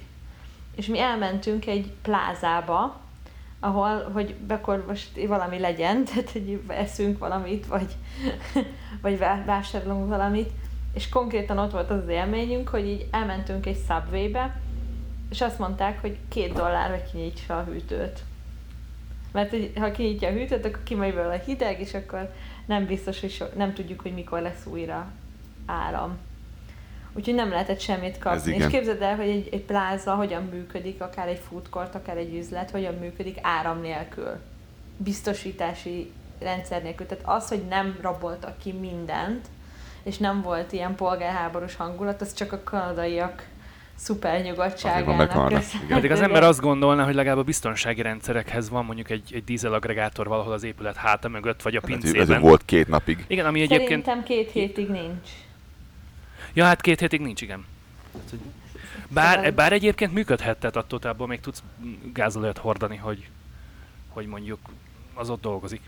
és 0.75 0.86
mi 0.86 1.00
elmentünk 1.00 1.66
egy 1.66 1.92
plázába, 2.01 3.01
ahol, 3.63 4.10
hogy 4.13 4.36
akkor 4.48 4.86
most 4.88 5.25
valami 5.27 5.60
legyen, 5.60 6.03
tehát 6.06 6.32
hogy 6.32 6.62
eszünk 6.68 7.18
valamit, 7.18 7.65
vagy, 7.65 7.96
vagy 9.01 9.18
vásárolunk 9.46 10.08
valamit, 10.10 10.50
és 10.94 11.10
konkrétan 11.10 11.58
ott 11.58 11.72
volt 11.72 11.89
az, 11.89 12.08
élményünk, 12.08 12.70
hogy 12.70 12.88
így 12.88 13.08
elmentünk 13.12 13.65
egy 13.65 13.80
subwaybe, 13.88 14.60
és 15.30 15.41
azt 15.41 15.60
mondták, 15.60 16.01
hogy 16.01 16.18
két 16.27 16.53
dollár, 16.53 16.89
hogy 16.89 17.12
kinyitsa 17.12 17.58
a 17.58 17.63
hűtőt. 17.63 18.24
Mert 19.32 19.50
hogy, 19.50 19.72
ha 19.75 19.91
kinyitja 19.91 20.27
a 20.27 20.32
hűtőt, 20.32 20.65
akkor 20.65 20.84
kimegy 20.84 21.13
belőle 21.13 21.41
hideg, 21.46 21.80
és 21.80 21.94
akkor 21.94 22.34
nem 22.65 22.86
biztos, 22.86 23.20
hogy 23.20 23.32
so, 23.32 23.46
nem 23.56 23.74
tudjuk, 23.74 24.01
hogy 24.01 24.13
mikor 24.13 24.41
lesz 24.41 24.65
újra 24.65 25.12
áram. 25.65 26.18
Úgyhogy 27.13 27.34
nem 27.36 27.50
lehetett 27.50 27.80
semmit 27.80 28.18
kapni. 28.18 28.56
És 28.56 28.68
képzeld 28.68 29.01
el, 29.01 29.15
hogy 29.15 29.30
egy, 29.30 29.50
egy 29.51 29.62
pláza 29.62 30.15
hogyan 30.15 30.44
működik, 30.44 31.01
akár 31.01 31.27
egy 31.27 31.41
food 31.50 31.70
court, 31.70 31.96
akár 31.96 32.18
egy 32.18 32.36
üzlet, 32.36 32.72
hogyan 32.72 32.94
működik 32.94 33.38
áram 33.41 33.82
nélkül. 33.82 34.39
Biztosítási 34.98 36.12
rendszer 36.39 36.82
nélkül. 36.82 37.06
Tehát 37.06 37.24
az, 37.27 37.48
hogy 37.48 37.63
nem 37.70 37.98
raboltak 38.01 38.58
ki 38.58 38.72
mindent, 38.72 39.48
és 40.03 40.18
nem 40.18 40.41
volt 40.41 40.72
ilyen 40.72 40.96
polgárháborús 40.96 41.75
hangulat, 41.75 42.22
az 42.22 42.34
csak 42.34 42.51
a 42.51 42.62
kanadaiak 42.63 43.48
szuper 43.96 44.41
nyugodtságának 44.41 45.63
Pedig 45.88 46.12
az 46.12 46.22
ember 46.22 46.44
azt 46.44 46.60
gondolná, 46.60 47.03
hogy 47.03 47.13
legalább 47.13 47.38
a 47.38 47.44
biztonsági 47.44 48.01
rendszerekhez 48.01 48.70
van 48.70 48.86
mondjuk 48.86 49.10
egy, 49.10 49.32
egy 49.34 49.44
dízelagregátor 49.44 50.27
valahol 50.27 50.53
az 50.53 50.63
épület 50.63 50.96
háta 50.96 51.27
mögött, 51.27 51.62
vagy 51.62 51.75
a 51.75 51.80
hát 51.80 51.89
pincében. 51.89 52.32
Ez 52.32 52.41
volt 52.41 52.65
két 52.65 52.88
napig. 52.88 53.25
Igen, 53.27 53.46
ami 53.46 53.60
Szerintem 53.60 53.77
egyébként... 53.77 54.06
Szerintem 54.06 54.36
két 54.36 54.51
hétig 54.51 54.89
nincs. 54.89 55.30
Ja, 56.53 56.65
hát 56.65 56.81
két 56.81 57.00
hétig 57.00 57.22
nincs, 57.22 57.41
igen. 57.41 57.65
Bár, 59.08 59.53
bár 59.53 59.74
egyébként 59.74 60.14
működhet, 60.14 60.57
tehát 60.57 60.75
attól 60.75 61.00
tából 61.00 61.27
még 61.27 61.40
tudsz 61.40 61.64
gázolajat 62.14 62.57
hordani, 62.57 62.96
hogy, 62.96 63.29
hogy 64.09 64.25
mondjuk 64.25 64.59
az 65.14 65.29
ott 65.29 65.42
dolgozik. 65.42 65.81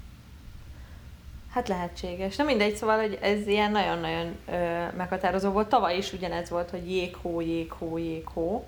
Hát 1.49 1.67
lehetséges. 1.67 2.35
Na 2.35 2.43
mindegy, 2.43 2.75
szóval, 2.75 2.99
hogy 2.99 3.17
ez 3.21 3.47
ilyen 3.47 3.71
nagyon-nagyon 3.71 4.35
ö, 4.47 4.85
meghatározó 4.97 5.51
volt. 5.51 5.69
Tavaly 5.69 5.97
is 5.97 6.13
ugyanez 6.13 6.49
volt, 6.49 6.69
hogy 6.69 6.91
jéghó, 6.91 7.41
jéghó, 7.41 7.97
jéghó. 7.97 8.67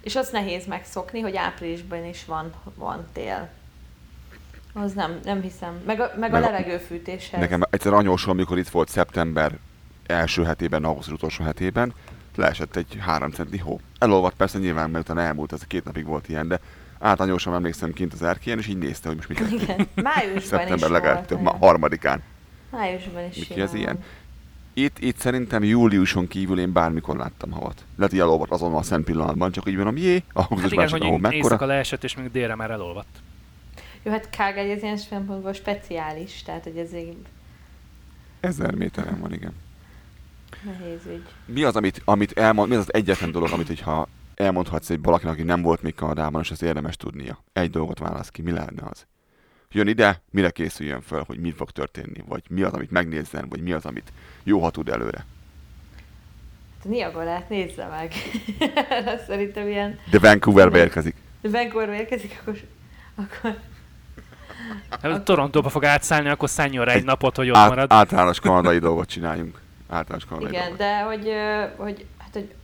És 0.00 0.16
az 0.16 0.30
nehéz 0.30 0.66
megszokni, 0.66 1.20
hogy 1.20 1.36
áprilisban 1.36 2.04
is 2.04 2.24
van, 2.24 2.52
van 2.74 3.06
tél. 3.12 3.48
Az 4.72 4.92
nem, 4.92 5.20
nem 5.24 5.40
hiszem. 5.40 5.82
Meg 5.86 6.00
a, 6.00 6.12
meg, 6.16 6.30
meg 6.30 6.42
a 6.42 6.50
levegőfűtéshez. 6.50 7.40
Nekem 7.40 7.62
egyszer 7.70 7.92
anyósom, 7.92 8.30
amikor 8.30 8.58
itt 8.58 8.68
volt 8.68 8.88
szeptember 8.88 9.58
első 10.06 10.44
hetében, 10.44 10.84
augusztus 10.84 11.12
utolsó 11.12 11.44
hetében, 11.44 11.92
leesett 12.36 12.76
egy 12.76 12.96
három 13.00 13.30
centi 13.30 13.58
hó. 13.58 13.80
Elolvadt 13.98 14.36
persze 14.36 14.58
nyilván, 14.58 14.90
mert 14.90 15.04
utána 15.04 15.26
elmúlt, 15.26 15.52
ez 15.52 15.62
a 15.62 15.66
két 15.66 15.84
napig 15.84 16.04
volt 16.04 16.28
ilyen, 16.28 16.48
de 16.48 16.60
általányosan 16.98 17.54
emlékszem 17.54 17.92
kint 17.92 18.12
az 18.12 18.22
erkélyen, 18.22 18.58
és 18.58 18.66
így 18.66 18.78
nézte, 18.78 19.08
hogy 19.08 19.16
most 19.16 19.28
mi 19.28 19.54
Igen, 19.54 19.88
májusban 19.94 20.40
Szeptember 20.40 20.90
legalább 20.90 21.26
több, 21.26 21.40
ma, 21.40 21.56
harmadikán. 21.56 22.22
Májusban 22.70 23.24
is 23.30 23.36
Miki, 23.36 23.60
ez 23.60 23.74
ilyen? 23.74 24.04
Itt, 24.74 24.98
itt 24.98 25.18
szerintem 25.18 25.64
júliuson 25.64 26.28
kívül 26.28 26.58
én 26.58 26.72
bármikor 26.72 27.16
láttam 27.16 27.50
havat. 27.50 27.84
Lehet, 27.96 28.12
hogy 28.12 28.20
elolvadt 28.20 28.50
azon 28.50 28.74
a 28.74 28.82
szent 28.82 29.04
pillanatban, 29.04 29.52
csak 29.52 29.66
úgy 29.66 29.76
van, 29.76 29.96
jé, 29.96 30.22
augusztusban 30.32 30.88
hát 30.88 30.96
igen, 30.96 31.10
hogy 31.10 31.20
mekkora. 31.20 31.36
éjszaka 31.36 31.66
leesett, 31.66 32.04
és 32.04 32.16
még 32.16 32.30
délre 32.30 32.54
már 32.54 32.70
elolvadt. 32.70 33.18
Jó, 34.02 34.12
hát 34.12 34.28
Calgary 34.30 34.70
ez 34.70 34.82
ilyen 34.82 34.96
szempontból 34.96 35.52
speciális, 35.52 36.42
tehát 36.42 36.64
hogy 36.64 36.76
ez 36.76 36.92
egy... 36.92 37.16
Ezer 38.40 38.74
méteren 38.74 39.20
van, 39.20 39.32
igen. 39.32 39.52
Nehéz 40.64 41.00
ügy. 41.06 41.22
Mi 41.46 41.62
az, 41.62 41.76
amit, 41.76 42.02
amit 42.04 42.32
elmond, 42.32 42.68
mi 42.68 42.74
az 42.74 42.80
az 42.80 42.94
egyetlen 42.94 43.30
dolog, 43.30 43.52
amit 43.52 43.66
hogyha 43.66 44.08
elmondhatsz 44.34 44.90
egy 44.90 45.02
valakinek, 45.02 45.34
aki 45.34 45.42
nem 45.42 45.62
volt 45.62 45.82
még 45.82 45.94
Kanadában, 45.94 46.40
és 46.42 46.50
ezt 46.50 46.62
érdemes 46.62 46.96
tudnia? 46.96 47.42
Egy 47.52 47.70
dolgot 47.70 47.98
válasz 47.98 48.28
ki, 48.28 48.42
mi 48.42 48.50
lehetne 48.50 48.82
az? 48.90 49.06
Jön 49.70 49.88
ide, 49.88 50.22
mire 50.30 50.50
készüljön 50.50 51.00
föl, 51.00 51.22
hogy 51.26 51.38
mi 51.38 51.50
fog 51.50 51.70
történni, 51.70 52.24
vagy 52.28 52.42
mi 52.48 52.62
az, 52.62 52.72
amit 52.72 52.90
megnézzen, 52.90 53.48
vagy 53.48 53.62
mi 53.62 53.72
az, 53.72 53.84
amit 53.84 54.12
jó, 54.42 54.60
ha 54.60 54.70
tud 54.70 54.88
előre. 54.88 55.24
Hát 56.78 56.88
Niagara-t 56.88 57.48
nézze 57.48 57.86
meg. 57.86 58.12
szerintem 59.28 59.68
ilyen... 59.68 59.98
De 60.10 60.18
Vancouverbe 60.18 60.78
érkezik. 60.78 61.14
De 61.40 61.48
Vancouverbe 61.48 61.96
érkezik, 61.96 62.38
akkor... 62.40 62.58
akkor... 63.14 63.58
Hát, 65.02 65.22
Torontóba 65.22 65.68
fog 65.68 65.84
átszállni, 65.84 66.28
akkor 66.28 66.50
szálljon 66.50 66.84
rá 66.84 66.92
egy, 66.92 66.98
egy 66.98 67.04
napot, 67.04 67.36
hogy 67.36 67.50
ott 67.50 67.56
át, 67.56 67.68
marad. 67.68 67.92
Általános 67.92 68.40
kanadai 68.40 68.78
dolgot 68.78 69.08
csináljunk 69.08 69.64
általános 69.88 70.24
kanadai 70.24 70.50
Igen, 70.50 70.76
de 70.76 71.00
hogy, 71.00 71.32
hogy, 71.76 72.06
hát, 72.18 72.32
hogy 72.32 72.54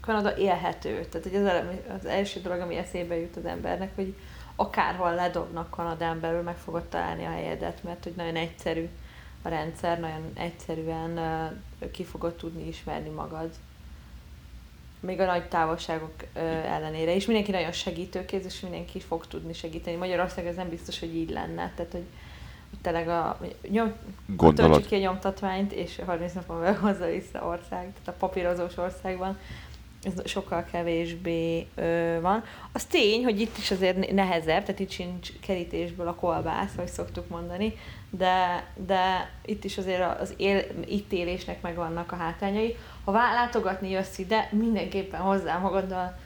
Kanada 0.00 0.36
élhető. 0.36 1.04
Tehát 1.04 1.26
hogy 1.26 1.34
az, 1.34 1.52
az 1.98 2.04
első 2.04 2.40
dolog, 2.40 2.60
ami 2.60 2.76
eszébe 2.76 3.16
jut 3.16 3.36
az 3.36 3.44
embernek, 3.44 3.94
hogy 3.94 4.14
akárhol 4.56 5.14
ledobnak 5.14 5.70
Kanadán 5.70 6.20
belül, 6.20 6.42
meg 6.42 6.56
fogod 6.56 6.84
találni 6.84 7.24
a 7.24 7.30
helyedet, 7.30 7.82
mert 7.82 8.04
hogy 8.04 8.12
nagyon 8.16 8.36
egyszerű 8.36 8.88
a 9.42 9.48
rendszer, 9.48 10.00
nagyon 10.00 10.30
egyszerűen 10.34 11.18
ki 11.92 12.04
fogod 12.04 12.34
tudni 12.34 12.68
ismerni 12.68 13.08
magad. 13.08 13.50
Még 15.00 15.20
a 15.20 15.24
nagy 15.24 15.48
távolságok 15.48 16.14
ellenére 16.64 17.14
is. 17.14 17.26
Mindenki 17.26 17.50
nagyon 17.50 17.72
segítőkéz, 17.72 18.44
és 18.44 18.60
mindenki 18.60 19.00
fog 19.00 19.26
tudni 19.26 19.52
segíteni. 19.52 19.96
Magyarország 19.96 20.46
ez 20.46 20.56
nem 20.56 20.68
biztos, 20.68 20.98
hogy 20.98 21.14
így 21.14 21.30
lenne. 21.30 21.72
Tehát, 21.76 21.92
hogy 21.92 22.04
tényleg 22.82 23.08
a, 23.08 23.38
nyom, 23.68 23.92
töltsük 24.54 24.86
ki 24.86 24.94
a 24.94 24.98
nyomtatványt, 24.98 25.72
és 25.72 26.00
30 26.06 26.32
napon 26.32 26.60
belül 26.60 26.78
hozza 26.78 27.06
vissza 27.06 27.44
ország, 27.44 27.92
tehát 27.92 28.08
a 28.08 28.12
papírozós 28.12 28.76
országban 28.76 29.38
ez 30.02 30.12
sokkal 30.24 30.64
kevésbé 30.72 31.66
ö, 31.74 32.18
van. 32.20 32.44
Az 32.72 32.84
tény, 32.84 33.24
hogy 33.24 33.40
itt 33.40 33.56
is 33.56 33.70
azért 33.70 34.12
nehezebb, 34.12 34.64
tehát 34.64 34.80
itt 34.80 34.90
sincs 34.90 35.28
kerítésből 35.40 36.08
a 36.08 36.14
kolbász, 36.14 36.72
ahogy 36.76 36.88
szoktuk 36.88 37.28
mondani, 37.28 37.74
de, 38.10 38.66
de 38.86 39.30
itt 39.44 39.64
is 39.64 39.78
azért 39.78 40.20
az 40.20 40.34
él, 40.36 40.64
itt 40.86 41.12
élésnek 41.12 41.62
megvannak 41.62 42.12
a 42.12 42.16
hátrányai. 42.16 42.76
Ha 43.04 43.12
látogatni 43.12 43.90
jössz 43.90 44.18
ide, 44.18 44.48
mindenképpen 44.52 45.20
hozzá 45.20 45.58
magaddal 45.58 46.18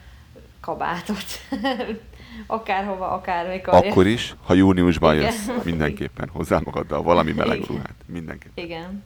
kabátot. 0.61 1.25
Akárhova, 2.47 3.11
akármikor. 3.11 3.75
Akkor 3.75 4.07
is, 4.07 4.35
ha 4.42 4.55
júniusban 4.55 5.14
Igen. 5.14 5.25
jössz, 5.33 5.64
mindenképpen 5.64 6.29
hozzá 6.29 6.61
magaddal 6.64 7.03
valami 7.03 7.33
meleg 7.33 7.57
Igen. 7.57 7.68
ruhát. 7.68 7.94
Mindenképpen. 8.07 8.64
Igen. 8.64 9.05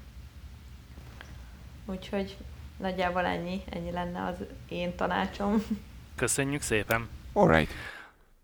Úgyhogy 1.86 2.36
nagyjából 2.76 3.24
ennyi, 3.24 3.62
ennyi 3.70 3.90
lenne 3.90 4.24
az 4.24 4.44
én 4.68 4.94
tanácsom. 4.96 5.62
Köszönjük 6.14 6.62
szépen. 6.62 7.08
Alright. 7.32 7.70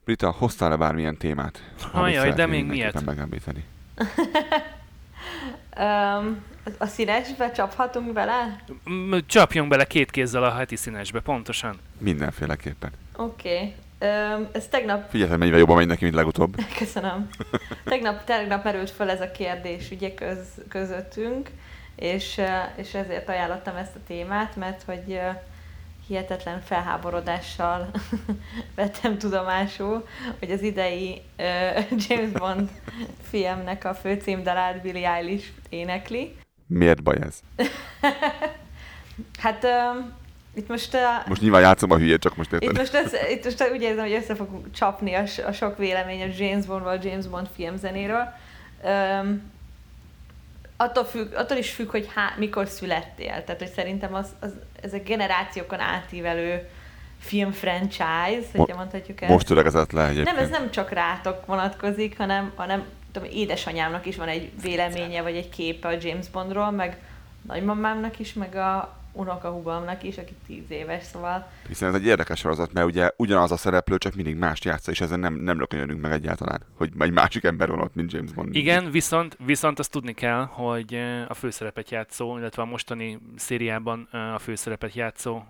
Rita, 0.04 0.30
hoztál-e 0.30 0.76
bármilyen 0.76 1.16
témát? 1.16 1.72
Ajaj, 1.92 2.32
de 2.32 2.46
még 2.46 2.66
miért? 2.66 3.04
megemlíteni. 3.04 3.64
um, 5.78 6.42
a 6.78 6.86
színesbe 6.86 7.50
csaphatunk 7.50 8.12
bele? 8.12 8.64
Csapjunk 9.26 9.68
bele 9.68 9.84
két 9.84 10.10
kézzel 10.10 10.44
a 10.44 10.54
heti 10.54 10.76
színesbe, 10.76 11.20
pontosan. 11.20 11.78
Mindenféleképpen. 11.98 12.90
Oké. 13.16 13.54
Okay. 13.54 13.74
Ez 14.52 14.68
tegnap... 14.68 15.10
Figyelj, 15.10 15.36
mennyivel 15.36 15.58
jobban 15.58 15.76
megy 15.76 15.86
neki, 15.86 16.04
mint 16.04 16.16
legutóbb. 16.16 16.56
Köszönöm. 16.78 17.28
Tegnap, 17.84 18.24
tegnap 18.24 18.64
merült 18.64 18.90
fel 18.90 19.10
ez 19.10 19.20
a 19.20 19.30
kérdés 19.30 19.90
ugye 19.90 20.14
köz, 20.14 20.48
közöttünk, 20.68 21.50
és, 21.96 22.40
és 22.76 22.94
ezért 22.94 23.28
ajánlottam 23.28 23.76
ezt 23.76 23.94
a 23.94 24.04
témát, 24.06 24.56
mert 24.56 24.82
hogy 24.82 25.20
hihetetlen 26.06 26.60
felháborodással 26.60 27.90
vettem 28.76 29.18
tudomásul, 29.18 30.08
hogy 30.38 30.50
az 30.50 30.62
idei 30.62 31.22
James 31.90 32.30
Bond 32.32 32.70
filmnek 33.22 33.84
a 33.84 33.94
főcímdalát 33.94 34.82
Billie 34.82 35.08
Eilish 35.08 35.48
énekli. 35.68 36.36
Miért 36.66 37.02
baj 37.02 37.16
ez? 37.20 37.40
hát 39.42 39.66
itt 40.54 40.68
most... 40.68 40.94
Uh, 40.94 41.28
most 41.28 41.40
nyilván 41.40 41.60
játszom 41.60 41.90
a 41.90 41.96
hülyét, 41.96 42.20
csak 42.20 42.36
most 42.36 42.52
érted. 42.52 42.70
Itt 42.70 42.78
most, 42.78 42.94
össze, 42.94 43.30
itt 43.30 43.44
most 43.44 43.70
úgy 43.72 43.82
érzem, 43.82 44.04
hogy 44.04 44.12
össze 44.12 44.34
fog 44.34 44.48
csapni 44.74 45.14
a, 45.14 45.24
a 45.46 45.52
sok 45.52 45.78
vélemény 45.78 46.22
a 46.22 46.34
James 46.38 46.66
Bond 46.66 46.82
vagy 46.82 47.04
James 47.04 47.26
Bond 47.26 47.48
filmzenéről. 47.54 48.32
Um, 48.84 49.52
attól, 50.76 51.04
függ, 51.04 51.34
attól 51.34 51.56
is 51.56 51.70
függ, 51.70 51.90
hogy 51.90 52.08
há, 52.14 52.34
mikor 52.38 52.68
születtél. 52.68 53.44
Tehát, 53.44 53.58
hogy 53.58 53.72
szerintem 53.74 54.14
az, 54.14 54.28
az, 54.40 54.52
ez 54.82 54.92
a 54.92 54.98
generációkon 54.98 55.80
átívelő 55.80 56.68
film 57.18 57.52
franchise, 57.52 58.46
hogyha 58.52 58.76
mondhatjuk 58.76 59.20
ezt. 59.20 59.32
Most 59.32 59.46
töregezett 59.46 59.92
le 59.92 60.04
egyébként. 60.04 60.36
Nem, 60.36 60.44
ez 60.44 60.50
nem 60.50 60.70
csak 60.70 60.90
rátok 60.90 61.46
vonatkozik, 61.46 62.16
hanem, 62.16 62.52
hanem 62.54 62.84
tudom, 63.12 63.28
édesanyámnak 63.32 64.06
is 64.06 64.16
van 64.16 64.28
egy 64.28 64.50
véleménye, 64.62 65.22
vagy 65.22 65.36
egy 65.36 65.48
képe 65.48 65.88
a 65.88 65.96
James 66.00 66.28
Bondról, 66.28 66.70
meg 66.70 66.98
nagymamámnak 67.46 68.18
is, 68.18 68.32
meg 68.32 68.56
a 68.56 68.96
unokahúgomnak 69.14 70.02
is, 70.02 70.18
aki 70.18 70.32
tíz 70.46 70.70
éves, 70.70 71.04
szóval... 71.04 71.50
Hiszen 71.68 71.88
ez 71.88 71.94
egy 71.94 72.06
érdekes 72.06 72.38
sorozat, 72.38 72.72
mert 72.72 72.86
ugye 72.86 73.10
ugyanaz 73.16 73.52
a 73.52 73.56
szereplő, 73.56 73.98
csak 73.98 74.14
mindig 74.14 74.36
más 74.36 74.64
játsza, 74.64 74.90
és 74.90 75.00
ezen 75.00 75.20
nem, 75.20 75.34
nem 75.34 75.58
lökönyörünk 75.58 76.00
meg 76.00 76.12
egyáltalán, 76.12 76.60
hogy 76.74 76.90
egy 76.98 77.12
másik 77.12 77.44
ember 77.44 77.68
van 77.68 77.80
ott, 77.80 77.94
mint 77.94 78.12
James 78.12 78.32
Bond. 78.32 78.54
Igen, 78.54 78.90
viszont, 78.90 79.36
viszont 79.44 79.78
azt 79.78 79.90
tudni 79.90 80.12
kell, 80.12 80.44
hogy 80.44 80.94
a 81.28 81.34
főszerepet 81.34 81.90
játszó, 81.90 82.38
illetve 82.38 82.62
a 82.62 82.66
mostani 82.66 83.18
szériában 83.36 84.08
a 84.34 84.38
főszerepet 84.38 84.94
játszó 84.94 85.42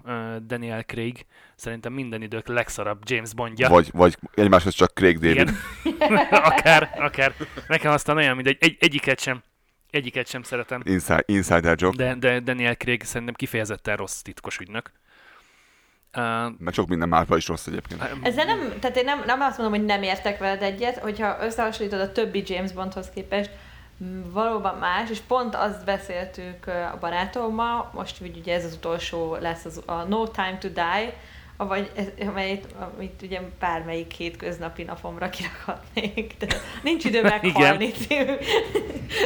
Daniel 0.46 0.83
Craig 0.83 1.27
szerintem 1.57 1.92
minden 1.92 2.22
idők 2.22 2.48
legszarabb 2.48 2.98
James 3.05 3.35
Bondja. 3.35 3.68
Vagy, 3.68 3.90
vagy 3.92 4.16
egymáshoz 4.35 4.74
csak 4.74 4.92
Craig 4.94 5.18
David. 5.18 5.50
Igen. 5.83 6.16
akár, 6.50 6.90
akár. 6.98 7.35
Nekem 7.68 7.92
aztán 7.92 8.16
olyan, 8.16 8.35
mint 8.35 8.48
egy, 8.48 8.57
egy, 8.61 8.77
egyiket 8.81 9.20
sem 9.20 9.42
Egyiket 9.95 10.29
sem 10.29 10.43
szeretem. 10.43 10.83
Inside, 10.85 11.23
insider 11.27 11.77
joke. 11.79 11.97
De, 11.97 12.15
de 12.15 12.41
Daniel 12.41 12.77
Craig 12.77 13.03
szerintem 13.03 13.35
kifejezetten 13.35 13.97
rossz 13.97 14.21
titkos 14.21 14.59
ügynök. 14.59 14.93
Uh, 16.17 16.23
Meg 16.59 16.73
sok 16.73 16.89
minden 16.89 17.09
másban 17.09 17.39
is 17.39 17.47
rossz 17.49 17.67
egyébként. 17.67 18.03
Ezzel 18.23 18.45
nem, 18.45 18.79
tehát 18.81 18.97
én 18.97 19.05
nem, 19.05 19.23
nem 19.27 19.41
azt 19.41 19.59
mondom, 19.59 19.79
hogy 19.79 19.87
nem 19.87 20.03
értek 20.03 20.39
veled 20.39 20.63
egyet, 20.63 20.97
hogyha 20.97 21.37
összehasonlítod 21.41 22.01
a 22.01 22.13
többi 22.13 22.43
James 22.47 22.73
Bondhoz 22.73 23.11
képest, 23.15 23.51
valóban 24.33 24.79
más, 24.79 25.11
és 25.11 25.19
pont 25.19 25.55
azt 25.55 25.85
beszéltük 25.85 26.67
a 26.67 26.97
barátommal, 27.01 27.91
most 27.93 28.21
ugye 28.21 28.55
ez 28.55 28.65
az 28.65 28.75
utolsó 28.75 29.37
lesz 29.37 29.65
az, 29.65 29.83
a 29.87 30.03
No 30.03 30.29
Time 30.29 30.59
to 30.61 30.69
Die, 30.69 31.15
vagy 31.57 31.90
amelyet, 32.27 32.75
amit 32.97 33.23
ugye 33.23 33.40
bármelyik 33.61 34.12
hétköznapi 34.12 34.83
napomra 34.83 35.31
kirakhatnék. 35.31 36.35
De 36.38 36.47
nincs 36.83 37.05
idő 37.05 37.23
meghalni 37.40 37.90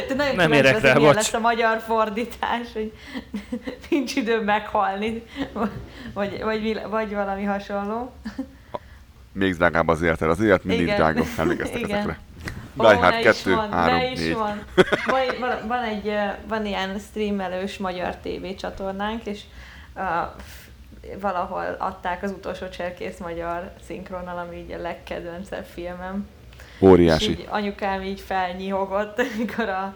De 0.07 0.13
nagyon 0.15 0.35
nem 0.35 0.51
érek 0.51 0.81
rá, 0.81 0.93
milyen 0.93 1.13
lesz 1.13 1.33
a 1.33 1.39
magyar 1.39 1.79
fordítás, 1.79 2.67
hogy 2.73 2.93
nincs 3.89 4.15
idő 4.15 4.41
meghalni, 4.41 5.23
vagy, 6.13 6.43
vagy, 6.43 6.81
vagy 6.89 7.13
valami 7.13 7.43
hasonló. 7.43 8.13
Még 9.31 9.55
drágább 9.55 9.87
az 9.87 10.01
életed, 10.01 10.29
az 10.29 10.39
élet 10.39 10.63
mindig 10.63 10.85
drága, 10.85 11.23
emlékeztek 11.37 11.79
Igen. 11.79 11.91
ezekre. 11.97 12.19
Die 12.73 12.95
Hard 12.95 13.21
2, 13.23 13.55
3, 13.71 13.97
4. 13.97 14.33
Van. 14.33 14.63
Van, 15.05 15.25
van, 15.39 15.67
van, 15.67 15.83
egy, 15.83 16.13
van 16.47 16.65
ilyen 16.65 16.99
streamelős 16.99 17.77
magyar 17.77 18.15
TV 18.15 18.55
csatornánk, 18.57 19.25
és 19.25 19.41
uh, 19.95 20.03
valahol 21.21 21.75
adták 21.79 22.23
az 22.23 22.31
utolsó 22.31 22.69
cserkész 22.69 23.17
magyar 23.17 23.71
szinkronnal, 23.85 24.37
ami 24.37 24.57
így 24.57 24.71
a 24.71 24.81
legkedvencebb 24.81 25.65
filmem. 25.65 26.27
Óriási. 26.81 27.31
És 27.31 27.37
így 27.37 27.47
anyukám 27.49 28.01
így 28.01 28.19
felnyihogott, 28.19 29.19
amikor 29.35 29.69
a 29.69 29.95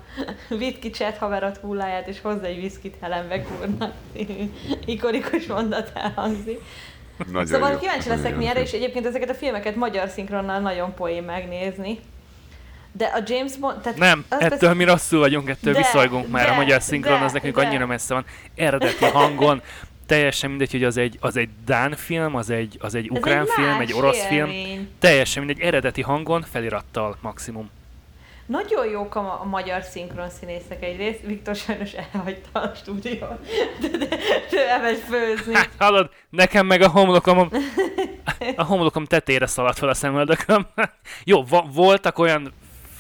Vitki 0.50 0.90
cset 0.90 1.18
haverot 1.18 1.58
hulláját, 1.58 2.08
és 2.08 2.22
hozzá 2.22 2.46
egy 2.46 2.62
viszkit 2.62 2.96
Helen 3.02 3.46
úrnak 3.62 3.94
ikonikus 4.86 5.46
mondat 5.46 5.92
elhangzik. 5.94 6.60
Nagyon 7.32 7.46
szóval 7.46 7.72
jó. 7.72 7.78
kíváncsi 7.78 8.10
leszek 8.10 8.38
mi 8.38 8.48
erre, 8.48 8.62
és 8.62 8.72
egyébként 8.72 9.06
ezeket 9.06 9.30
a 9.30 9.34
filmeket 9.34 9.76
magyar 9.76 10.10
szinkronnal 10.10 10.60
nagyon 10.60 10.94
poén 10.94 11.24
megnézni. 11.24 12.00
De 12.92 13.06
a 13.06 13.24
James 13.26 13.56
Bond... 13.58 13.82
Tehát 13.82 13.98
nem, 13.98 14.26
ettől 14.30 14.50
beszél... 14.50 14.74
mi 14.74 14.84
rosszul 14.84 15.20
vagyunk, 15.20 15.50
ettől 15.50 15.74
de, 15.74 15.80
viszolygunk 15.80 16.30
már. 16.30 16.46
De, 16.46 16.52
a 16.52 16.56
magyar 16.56 16.82
szinkron 16.82 17.20
de, 17.20 17.26
az 17.26 17.32
nekünk 17.32 17.56
de. 17.56 17.66
annyira 17.66 17.86
messze 17.86 18.14
van. 18.14 18.26
Eredeti 18.56 19.06
hangon, 19.06 19.62
teljesen 20.14 20.50
mindegy, 20.50 20.72
hogy 20.72 20.84
az 20.84 20.98
egy, 20.98 21.18
az 21.20 21.38
egy 21.38 21.50
Dán 21.66 21.96
film, 21.96 22.36
az 22.36 22.50
egy, 22.50 22.78
az 22.80 22.96
egy 22.96 23.10
ukrán 23.10 23.42
egy 23.42 23.50
film, 23.50 23.80
egy 23.80 23.94
orosz 23.94 24.26
élmény. 24.32 24.66
film, 24.66 24.90
teljesen 25.00 25.44
mindegy, 25.44 25.66
eredeti 25.66 26.02
hangon, 26.02 26.42
felirattal 26.42 27.18
maximum. 27.22 27.70
Nagyon 28.46 28.90
jók 28.90 29.16
a, 29.16 29.42
a 29.42 29.46
magyar 29.46 29.82
szinkron 29.84 30.30
színészek 30.30 30.84
egyrészt, 30.84 31.20
Viktor 31.26 31.56
sajnos 31.56 31.92
elhagyta 31.94 32.60
a 32.60 32.72
stúdiót, 32.76 33.40
de, 33.82 33.98
de, 33.98 34.08
de 34.52 34.70
elmegy 34.70 35.04
főzni. 35.10 35.54
Hát, 35.54 35.70
hallod, 35.78 36.10
nekem 36.30 36.66
meg 36.66 36.82
a 36.82 36.90
homlokom, 36.90 37.50
a 38.56 38.64
homlokom 38.64 39.06
tetére 39.06 39.46
szaladt 39.46 39.78
fel 39.78 39.90
a 39.90 39.94
szemöldököm. 39.94 40.68
Jó, 41.24 41.44
va- 41.44 41.74
voltak 41.74 42.20
olyan 42.20 42.54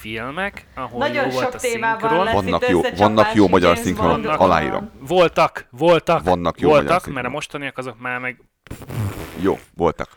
filmek, 0.03 0.67
ahol 0.75 0.99
Nagyon 0.99 1.25
jó 1.25 1.31
sok 1.31 1.41
volt 1.41 1.53
a 1.53 1.59
szinkron. 1.59 2.25
Vannak 2.33 2.67
jó, 2.67 2.81
vannak 2.95 3.33
jó 3.33 3.47
magyar 3.47 3.77
szinkron, 3.77 4.25
aláírom. 4.25 4.91
Voltak, 4.99 5.67
voltak, 5.69 6.23
vannak 6.23 6.59
jó 6.59 6.69
voltak, 6.69 6.99
magyar 6.99 7.13
mert 7.13 7.25
a 7.25 7.29
mostaniak 7.29 7.77
azok 7.77 7.99
már 7.99 8.19
meg... 8.19 8.41
Jó, 9.41 9.59
voltak. 9.75 10.09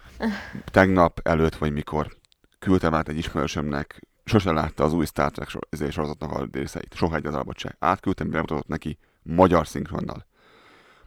Tegnap 0.65 1.21
előtt, 1.23 1.57
vagy 1.57 1.73
mikor 1.73 2.17
küldtem 2.59 2.95
át 2.95 3.09
egy 3.09 3.19
ismerősömnek, 3.19 4.01
sose 4.25 4.53
látta 4.53 4.85
az 4.85 4.93
új 4.93 5.07
Star 5.07 5.31
Trek 5.31 5.49
sorozatnak 5.91 6.33
a 6.33 6.47
részeit. 6.53 6.95
Soha 6.95 7.17
egy 7.17 7.27
az 7.27 7.45
se. 7.57 7.77
Átküldtem, 7.79 8.31
bemutatott 8.31 8.69
neki 8.69 8.99
magyar 9.23 9.67
szinkronnal. 9.67 10.27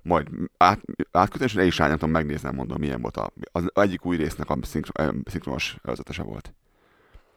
Majd 0.02 0.28
át, 0.58 0.80
átküldtem, 1.12 1.48
és 1.48 1.56
el 1.56 1.66
is 1.66 1.78
rányomtam, 1.78 2.10
megnézem, 2.10 2.56
mondom, 2.56 2.80
milyen 2.80 3.02
volt 3.02 3.18
a, 3.18 3.32
az 3.52 3.72
egyik 3.74 4.06
új 4.06 4.18
résznek 4.18 4.50
a 4.50 4.58
szinkron, 4.62 5.24
szinkronos 5.26 5.76
előzetese 5.84 6.24
volt. 6.24 6.54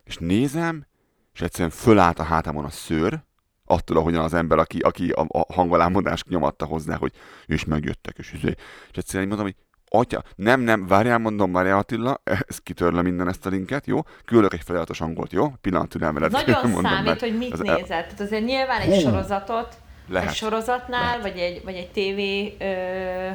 És 0.04 0.16
nézem, 0.16 0.86
és 1.34 1.40
egyszerűen 1.40 1.70
fölállt 1.70 2.18
a 2.18 2.22
hátamon 2.22 2.64
a 2.64 2.70
szőr, 2.70 3.22
attól, 3.64 3.96
ahogyan 3.96 4.24
az 4.24 4.34
ember, 4.34 4.58
aki, 4.58 4.78
aki 4.78 5.10
a, 5.10 5.26
a 5.28 5.52
hangolámodást 5.52 6.28
nyomatta 6.28 6.64
hozzá, 6.64 6.96
hogy 6.96 7.12
és 7.46 7.64
megjöttek, 7.64 8.18
és, 8.18 8.32
és, 8.32 8.42
és 8.90 8.96
egyszerűen 8.96 9.28
mondom, 9.28 9.46
hogy 9.46 9.56
atya, 9.88 10.22
nem, 10.36 10.60
nem, 10.60 10.86
várjál, 10.86 11.18
mondom, 11.18 11.52
várjál 11.52 11.78
Attila, 11.78 12.20
ez 12.24 12.58
kitörle 12.58 13.02
minden 13.02 13.28
ezt 13.28 13.46
a 13.46 13.48
linket, 13.48 13.86
jó? 13.86 14.00
Küldök 14.24 14.52
egy 14.52 14.62
feliratos 14.64 14.98
hangolt, 14.98 15.32
jó? 15.32 15.52
Pillanat 15.60 15.88
türelmelet. 15.88 16.30
Nagyon 16.30 16.70
mondom, 16.70 16.92
számít, 16.92 17.20
hogy 17.20 17.36
mit 17.36 17.50
nézed. 17.50 17.68
El... 17.68 17.86
Tehát 17.86 18.20
azért 18.20 18.44
nyilván 18.44 18.80
egy 18.80 18.94
Hú, 18.94 19.00
sorozatot, 19.00 19.74
lehet, 20.08 20.28
egy 20.28 20.34
sorozatnál, 20.34 21.02
lehet. 21.02 21.22
vagy 21.22 21.38
egy, 21.38 21.64
vagy 21.64 21.74
egy 21.74 21.90
tévé 21.90 22.56
ö, 22.58 23.30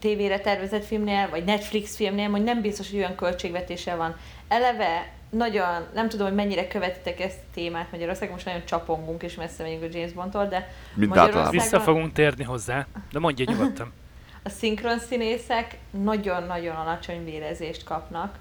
tévére 0.00 0.40
tervezett 0.40 0.84
filmnél, 0.84 1.28
vagy 1.30 1.44
Netflix 1.44 1.96
filmnél, 1.96 2.30
hogy 2.30 2.42
nem 2.42 2.60
biztos, 2.60 2.90
hogy 2.90 2.98
olyan 2.98 3.14
költségvetése 3.14 3.94
van. 3.94 4.16
Eleve 4.48 5.12
nagyon, 5.30 5.86
nem 5.94 6.08
tudom, 6.08 6.26
hogy 6.26 6.36
mennyire 6.36 6.68
követitek 6.68 7.20
ezt 7.20 7.38
a 7.38 7.52
témát 7.54 7.90
Magyarországon, 7.90 8.34
most 8.34 8.46
nagyon 8.46 8.64
csapongunk 8.64 9.22
és 9.22 9.34
messze 9.34 9.62
megyünk 9.62 9.82
a 9.82 9.86
James 9.90 10.12
Bondtól, 10.12 10.46
de 10.46 10.68
Mint 10.94 11.08
Magyarországon... 11.08 11.50
Vissza 11.50 11.80
fogunk 11.80 12.12
térni 12.12 12.44
hozzá, 12.44 12.86
de 13.12 13.18
mondja 13.18 13.44
nyugodtan. 13.48 13.92
a 14.42 14.48
szinkron 14.48 14.98
színészek 14.98 15.78
nagyon-nagyon 15.90 16.76
alacsony 16.76 17.24
vérezést 17.24 17.84
kapnak. 17.84 18.38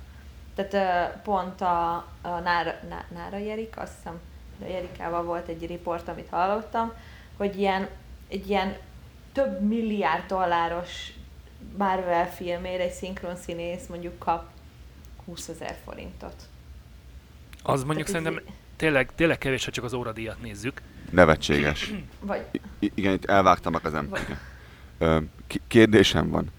Tehát 0.56 0.74
uh, 0.74 1.22
pont 1.22 1.62
a, 1.62 1.94
a 2.22 2.40
Nára, 2.44 2.72
Nára 3.14 3.38
Jerik, 3.38 3.78
azt 3.78 3.94
hiszem, 3.96 4.20
de 4.58 4.68
Jerikával 4.68 5.24
volt 5.24 5.48
egy 5.48 5.68
riport, 5.68 6.08
amit 6.08 6.30
hallottam, 6.30 6.92
hogy 7.38 7.60
ilyen, 7.60 7.88
egy 8.30 8.50
ilyen 8.50 8.76
több 9.34 9.62
milliárd 9.62 10.26
dolláros 10.28 11.14
Marvel 11.78 12.30
filmére 12.30 12.84
egy 12.84 12.92
szinkron 12.92 13.36
színész 13.36 13.88
mondjuk 13.88 14.20
kap 14.20 14.44
20 15.26 15.48
ezer 15.48 15.76
forintot. 15.86 16.36
Az 17.64 17.84
mondjuk 17.84 18.08
Tehát 18.08 18.24
szerintem 18.24 18.54
tényleg, 18.76 19.10
tényleg 19.16 19.38
kevés, 19.38 19.66
ha 19.66 19.72
csak 19.72 19.84
az 19.84 19.94
óradíjat 19.94 20.42
nézzük. 20.42 20.82
Nevetséges. 21.10 21.94
Vagy... 22.20 22.46
I- 22.80 22.92
igen, 22.96 23.14
itt 23.14 23.26
elvágtam 23.26 23.74
a 23.74 23.80
kezem. 23.80 24.10
Vagy... 24.10 25.28
Kérdésem 25.68 26.30
van. 26.30 26.52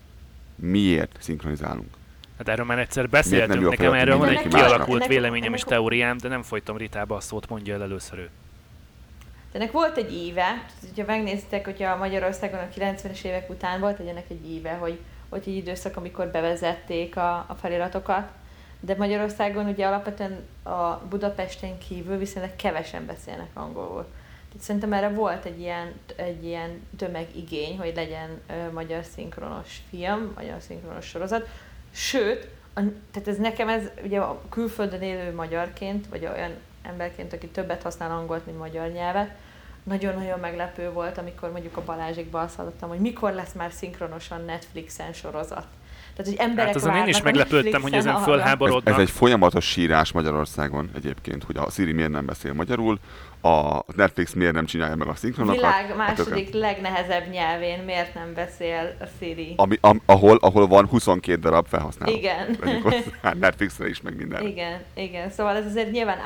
Miért 0.56 1.16
szinkronizálunk? 1.20 1.98
Hát 2.38 2.48
erről 2.48 2.64
már 2.64 2.78
egyszer 2.78 3.08
beszéltünk, 3.08 3.68
nekem 3.68 3.92
erről 3.92 4.16
van 4.16 4.28
egy 4.28 4.48
kialakult 4.48 5.06
véleményem 5.06 5.54
és 5.54 5.62
teóriám, 5.62 6.16
de 6.16 6.28
nem 6.28 6.42
folytam 6.42 6.76
Ritába 6.76 7.16
a 7.16 7.20
szót, 7.20 7.48
mondja 7.48 7.74
el 7.74 7.82
először 7.82 8.18
ő. 8.18 8.30
De 9.52 9.58
ennek 9.58 9.72
volt 9.72 9.96
egy 9.96 10.14
éve, 10.14 10.64
hogyha 10.80 11.04
megnéztek, 11.06 11.64
hogyha 11.64 11.96
Magyarországon 11.96 12.58
a 12.58 12.68
90-es 12.78 13.22
évek 13.22 13.50
után 13.50 13.80
volt 13.80 13.98
egy 13.98 14.06
ennek 14.06 14.24
egy 14.28 14.50
éve, 14.50 14.72
hogy 14.72 14.98
volt 15.28 15.46
egy 15.46 15.56
időszak, 15.56 15.96
amikor 15.96 16.26
bevezették 16.26 17.16
a, 17.16 17.44
a 17.48 17.56
feliratokat, 17.60 18.30
de 18.80 18.94
Magyarországon 18.96 19.66
ugye 19.66 19.86
alapvetően 19.86 20.46
a 20.62 20.96
Budapesten 21.08 21.78
kívül 21.78 22.18
viszonylag 22.18 22.56
kevesen 22.56 23.06
beszélnek 23.06 23.50
angolul. 23.54 24.06
Tehát 24.48 24.64
szerintem 24.64 24.92
erre 24.92 25.08
volt 25.08 25.44
egy 25.44 25.60
ilyen, 25.60 25.92
egy 26.16 26.44
ilyen 26.44 26.86
tömegigény, 26.96 27.78
hogy 27.78 27.92
legyen 27.94 28.40
magyar 28.72 29.04
szinkronos 29.04 29.80
film, 29.88 30.32
magyar 30.34 30.60
szinkronos 30.60 31.04
sorozat. 31.04 31.48
Sőt, 31.90 32.48
a, 32.74 32.80
tehát 33.10 33.28
ez 33.28 33.36
nekem 33.36 33.68
ez 33.68 33.90
ugye 34.04 34.20
a 34.20 34.40
külföldön 34.48 35.02
élő 35.02 35.34
magyarként, 35.34 36.06
vagy 36.08 36.26
olyan 36.26 36.50
emberként, 36.82 37.32
aki 37.32 37.48
többet 37.48 37.82
használ 37.82 38.10
angolt, 38.10 38.46
mint 38.46 38.58
magyar 38.58 38.88
nyelvet, 38.88 39.30
nagyon-nagyon 39.82 40.38
meglepő 40.38 40.90
volt, 40.90 41.18
amikor 41.18 41.50
mondjuk 41.50 41.76
a 41.76 41.84
Balázsikba 41.84 42.40
azt 42.40 42.56
hallottam, 42.56 42.88
hogy 42.88 42.98
mikor 42.98 43.32
lesz 43.32 43.52
már 43.52 43.72
szinkronosan 43.72 44.44
Netflixen 44.44 45.12
sorozat. 45.12 45.66
Tehát, 46.22 46.38
hogy 46.38 46.48
emberek 46.48 46.66
Hát 46.66 46.76
azon 46.76 46.96
én 46.96 47.06
is 47.06 47.20
a 47.20 47.22
meglepődtem, 47.24 47.82
hogy 47.82 47.92
ezen 47.92 48.14
arra. 48.14 48.20
Ez, 48.20 48.26
fölháborodnak. 48.28 48.94
ez 48.94 49.00
egy 49.00 49.10
folyamatos 49.10 49.64
sírás 49.64 50.12
Magyarországon 50.12 50.90
egyébként, 50.96 51.44
hogy 51.44 51.56
a 51.56 51.70
Siri 51.70 51.92
miért 51.92 52.10
nem 52.10 52.26
beszél 52.26 52.52
magyarul, 52.52 52.98
a 53.42 53.82
Netflix 53.96 54.32
miért 54.32 54.52
nem 54.52 54.66
csinálja 54.66 54.96
meg 54.96 55.08
a 55.08 55.14
szinkronokat. 55.14 55.60
világ 55.60 55.86
Hát 55.86 55.96
második 55.96 56.52
legnehezebb 56.52 57.30
nyelvén 57.30 57.78
miért 57.78 58.14
nem 58.14 58.34
beszél 58.34 58.96
a 59.00 59.04
Siri? 59.18 59.54
Ami, 59.56 59.78
am, 59.80 60.02
ahol, 60.06 60.38
ahol 60.40 60.66
van 60.66 60.86
22 60.86 61.40
darab 61.40 61.66
felhasználó. 61.66 62.12
Igen. 62.12 62.58
Hozzá, 62.82 63.34
Netflixre 63.40 63.88
is, 63.88 64.00
meg 64.00 64.16
minden. 64.16 64.46
Igen, 64.46 64.80
igen. 64.94 65.30
Szóval 65.30 65.56
ez 65.56 65.66
azért 65.66 65.90
nyilván 65.90 66.18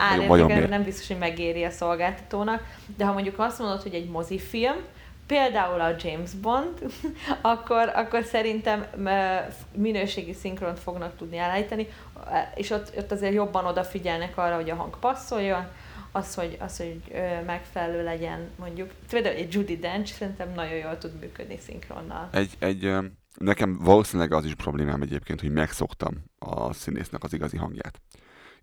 mér. 0.46 0.68
nem 0.68 0.82
biztos, 0.82 1.06
hogy 1.06 1.18
megéri 1.18 1.64
a 1.64 1.70
szolgáltatónak, 1.70 2.62
de 2.96 3.04
ha 3.04 3.12
mondjuk 3.12 3.38
azt 3.38 3.58
mondod, 3.58 3.82
hogy 3.82 3.94
egy 3.94 4.08
mozifilm, 4.08 4.76
például 5.26 5.80
a 5.80 5.94
James 5.98 6.30
Bond, 6.32 6.92
akkor, 7.42 7.92
akkor 7.94 8.24
szerintem 8.24 8.86
minőségi 9.74 10.32
szinkront 10.32 10.78
fognak 10.78 11.16
tudni 11.16 11.36
elállítani, 11.36 11.88
és 12.54 12.70
ott, 12.70 12.92
ott 12.96 13.12
azért 13.12 13.34
jobban 13.34 13.64
odafigyelnek 13.64 14.38
arra, 14.38 14.54
hogy 14.54 14.70
a 14.70 14.74
hang 14.74 14.98
passzoljon, 14.98 15.66
az, 16.12 16.34
hogy, 16.34 16.56
az, 16.60 16.76
hogy 16.76 17.00
megfelelő 17.46 18.04
legyen 18.04 18.50
mondjuk. 18.58 18.90
Például 19.08 19.34
egy 19.34 19.54
Judy 19.54 19.76
Dench 19.76 20.12
szerintem 20.12 20.52
nagyon 20.54 20.76
jól 20.76 20.98
tud 20.98 21.18
működni 21.20 21.58
szinkronnal. 21.58 22.28
Egy, 22.32 22.56
egy, 22.58 22.96
nekem 23.38 23.78
valószínűleg 23.78 24.32
az 24.32 24.44
is 24.44 24.54
problémám 24.54 25.02
egyébként, 25.02 25.40
hogy 25.40 25.52
megszoktam 25.52 26.24
a 26.38 26.72
színésznek 26.72 27.22
az 27.22 27.32
igazi 27.32 27.56
hangját. 27.56 28.00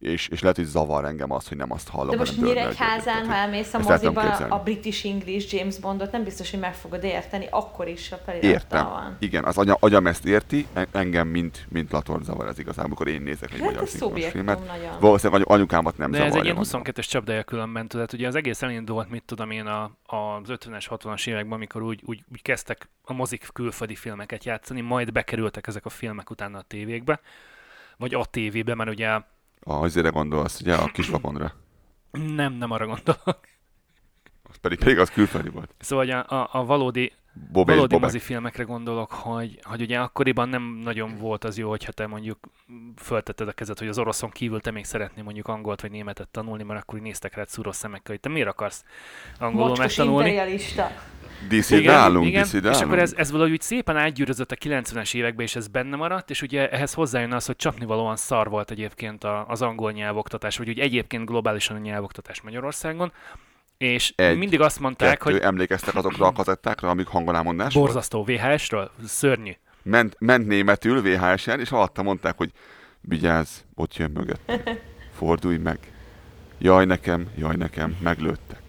És, 0.02 0.28
és 0.28 0.42
lehet, 0.42 0.56
hogy 0.56 0.66
zavar 0.66 1.06
engem 1.06 1.32
az, 1.32 1.48
hogy 1.48 1.58
nem 1.58 1.72
azt 1.72 1.90
hallom. 1.90 2.10
De 2.10 2.18
most 2.18 2.42
Nyíregyházán, 2.42 3.26
ha 3.28 3.34
elmész 3.34 3.74
a 3.74 3.78
Ezt 3.80 3.90
el 3.90 3.98
tudom 4.00 4.14
moziba, 4.14 4.30
képzelni. 4.30 4.54
a 4.54 4.64
British 4.64 5.06
English 5.06 5.54
James 5.56 5.80
Bondot 5.80 6.12
nem 6.12 6.24
biztos, 6.24 6.52
hogy 6.52 6.60
meg 6.60 6.74
fogod 6.76 7.04
érteni, 7.04 7.48
akkor 7.50 7.88
is 7.88 8.12
a 8.12 8.16
felirattal 8.26 8.52
Értem. 8.52 8.86
van. 8.90 9.16
Igen, 9.20 9.44
az 9.44 9.58
anya, 9.58 9.78
agyam 9.80 10.08
ezt 10.08 10.26
érti, 10.26 10.68
en- 10.74 10.88
engem 10.92 11.28
mint, 11.28 11.66
mint 11.70 11.92
Lator 11.92 12.22
zavar 12.24 12.48
ez 12.48 12.60
igazából, 12.60 12.86
amikor 12.86 13.08
én 13.08 13.22
nézek 13.22 13.52
egy 13.54 13.60
Hát 13.60 13.72
magyar 13.72 13.88
szinkronos 13.88 14.26
filmet. 14.26 14.68
nagyon. 14.68 15.00
Valószínűleg 15.00 15.42
anyu- 15.42 15.60
anyukámat 15.60 15.98
nem 15.98 16.12
De 16.12 16.18
ez 16.18 16.24
egy 16.24 16.30
zavarja. 16.30 16.52
ilyen 16.54 16.64
mondom. 16.72 16.82
22-es 16.94 17.08
csapdája 17.10 17.44
különben, 17.44 17.88
tudod, 17.88 18.14
ugye 18.14 18.28
az 18.28 18.36
egész 18.36 18.62
elindult, 18.62 19.10
mit 19.10 19.24
tudom 19.24 19.52
én, 19.52 19.66
a, 19.66 19.84
az 20.06 20.48
50-es, 20.48 20.86
60-as 20.90 21.28
években, 21.28 21.54
amikor 21.54 21.82
úgy, 21.82 22.02
úgy, 22.06 22.24
úgy 22.32 22.42
kezdtek 22.42 22.90
a 23.04 23.14
mozik 23.14 23.48
külföldi 23.54 23.96
filmeket 23.96 24.44
játszani, 24.46 24.82
majd 24.82 25.12
bekerültek 25.12 25.68
ezek 25.68 25.86
a 25.86 25.90
filmek 25.90 26.30
utána 26.30 26.58
a 26.58 26.62
tévékbe, 26.62 27.20
vagy 27.98 28.14
a 28.14 28.26
tévébe, 28.26 28.76
mert 28.76 28.90
ugye 28.90 29.08
A, 29.10 29.26
azért 29.64 30.12
gondolsz, 30.12 30.60
ugye, 30.60 30.76
a 30.76 30.86
kisvaponra. 30.86 31.54
nem, 32.36 32.54
nem 32.54 32.72
arra 32.72 32.86
gondolok. 32.86 33.40
Az 34.44 34.58
pedig, 34.62 34.78
pedig 34.78 35.00
az 35.00 35.10
külföldi 35.10 35.50
volt. 35.50 35.76
Szóval 35.80 36.10
a, 36.10 36.36
a, 36.36 36.50
a 36.52 36.66
valódi, 36.66 37.12
Bob 37.52 37.68
valódi 37.68 37.98
mozifilmekre 37.98 38.64
gondolok, 38.64 39.12
hogy, 39.12 39.60
hogy 39.64 39.82
ugye 39.82 40.00
akkoriban 40.00 40.50
nem 40.50 40.64
nagyon 40.84 41.16
volt 41.16 41.44
az 41.44 41.58
jó, 41.58 41.70
hogyha 41.70 41.92
te 41.92 42.08
mondjuk 42.08 42.40
föltetted 42.96 43.48
a 43.48 43.52
kezed, 43.52 43.80
hogy 43.80 43.88
az 43.88 43.98
oroszon 43.98 44.30
kívül 44.30 44.62
te 44.62 44.72
még 44.72 44.86
szeretnél 44.86 45.24
mondjuk 45.24 45.48
angolt 45.48 45.82
vagy 45.82 45.92
németet 45.92 46.28
tanulni, 46.28 46.64
mert 46.64 46.82
akkor 46.82 46.98
így 46.98 47.04
néztek 47.04 47.36
rád 47.36 47.48
szúrós 47.48 47.76
szemekkel, 47.76 48.12
hogy 48.12 48.20
te 48.20 48.30
miért 48.30 48.48
akarsz 48.48 48.84
angolul 49.40 49.68
Mocskos 49.68 49.96
megtanulni. 49.96 50.30
imperialista. 50.30 50.92
Állunk, 51.88 52.26
igen, 52.26 52.44
DC-de 52.44 52.70
és 52.70 52.82
akkor 52.82 53.00
ez, 53.00 53.14
ez 53.16 53.32
valahogy 53.32 53.52
úgy 53.52 53.62
szépen 53.62 53.98
átgyűrözött 53.98 54.52
a 54.52 54.56
90-es 54.56 55.16
években, 55.16 55.46
és 55.46 55.56
ez 55.56 55.68
benne 55.68 55.96
maradt, 55.96 56.30
és 56.30 56.42
ugye 56.42 56.70
ehhez 56.70 56.94
hozzájön 56.94 57.34
az, 57.34 57.46
hogy 57.46 57.56
csapnivalóan 57.56 58.16
szar 58.16 58.50
volt 58.50 58.72
egyébként 58.72 59.24
az 59.48 59.62
angol 59.62 59.92
nyelvoktatás, 59.92 60.58
vagy 60.58 60.70
úgy 60.70 60.80
egyébként 60.80 61.26
globálisan 61.26 61.76
a 61.76 61.80
nyelvoktatás 61.80 62.42
Magyarországon, 62.42 63.12
és 63.78 64.14
Egy, 64.16 64.38
mindig 64.38 64.62
azt 64.62 64.80
mondták, 64.80 65.18
Kettő, 65.18 65.32
hogy 65.32 65.42
emlékeztek 65.42 65.96
azokra 65.96 66.26
a 66.26 66.32
kazettákra, 66.32 66.90
amik 66.90 67.08
hangolámondás 67.08 67.74
borzasztó 67.74 68.24
VHS-ről, 68.24 68.92
szörnyű. 69.06 69.52
Ment, 69.84 70.16
ment 70.20 70.48
németül 70.48 71.02
VHS-en, 71.02 71.60
és 71.60 71.72
alatta 71.72 72.02
mondták, 72.02 72.38
hogy 72.38 72.52
vigyázz, 73.02 73.50
ott 73.76 73.96
jön 73.96 74.12
mögött. 74.12 74.52
Fordulj 75.18 75.58
meg. 75.58 75.80
Jaj 76.60 76.86
nekem, 76.86 77.30
jaj 77.38 77.56
nekem, 77.56 77.98
meglőttek. 78.02 78.61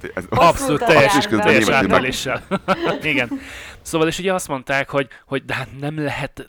Tehát 0.00 0.16
ez, 0.16 0.24
Abszolút 0.28 0.84
teljes, 0.84 1.16
is 1.16 1.26
közben 1.26 1.46
teljes 1.46 1.68
átveléssel. 1.68 2.42
Igen. 3.02 3.30
Szóval 3.82 4.08
és 4.08 4.18
ugye 4.18 4.34
azt 4.34 4.48
mondták, 4.48 4.90
hogy, 4.90 5.08
hogy 5.26 5.44
de 5.44 5.54
hát 5.54 5.68
nem 5.80 5.98
lehet 5.98 6.46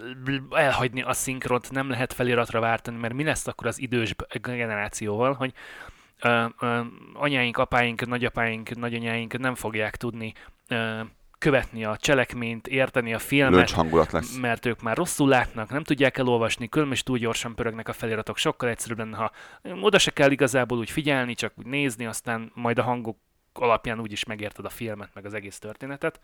elhagyni 0.51 1.01
a 1.01 1.13
szinkront, 1.13 1.71
nem 1.71 1.89
lehet 1.89 2.13
feliratra 2.13 2.59
váltani, 2.59 2.97
mert 2.97 3.13
mi 3.13 3.23
lesz 3.23 3.47
akkor 3.47 3.67
az 3.67 3.79
idős 3.79 4.15
generációval, 4.41 5.33
hogy 5.33 5.53
ö, 6.21 6.45
ö, 6.59 6.79
anyáink, 7.13 7.57
apáink, 7.57 8.05
nagyapáink, 8.05 8.75
nagyanyáink 8.75 9.37
nem 9.37 9.55
fogják 9.55 9.95
tudni 9.95 10.33
ö, 10.67 11.01
követni 11.43 11.83
a 11.85 11.97
cselekményt, 11.97 12.67
érteni 12.67 13.13
a 13.13 13.19
filmet, 13.19 13.53
löncs 13.53 13.71
hangulat 13.71 14.11
lesz. 14.11 14.37
mert 14.37 14.65
ők 14.65 14.81
már 14.81 14.97
rosszul 14.97 15.29
látnak, 15.29 15.69
nem 15.69 15.83
tudják 15.83 16.17
elolvasni, 16.17 16.69
különben 16.69 16.95
is 16.95 17.03
túl 17.03 17.17
gyorsan 17.17 17.55
pörögnek 17.55 17.87
a 17.87 17.93
feliratok. 17.93 18.37
Sokkal 18.37 18.69
egyszerűbb 18.69 18.97
lenne, 18.97 19.17
ha 19.17 19.31
oda 19.81 19.97
se 19.97 20.11
kell 20.11 20.31
igazából 20.31 20.77
úgy 20.77 20.89
figyelni, 20.89 21.33
csak 21.33 21.53
úgy 21.55 21.65
nézni, 21.65 22.05
aztán 22.05 22.51
majd 22.53 22.77
a 22.77 22.83
hangok 22.83 23.17
alapján 23.53 23.99
úgy 23.99 24.11
is 24.11 24.23
megérted 24.25 24.65
a 24.65 24.69
filmet, 24.69 25.09
meg 25.13 25.25
az 25.25 25.33
egész 25.33 25.59
történetet, 25.59 26.19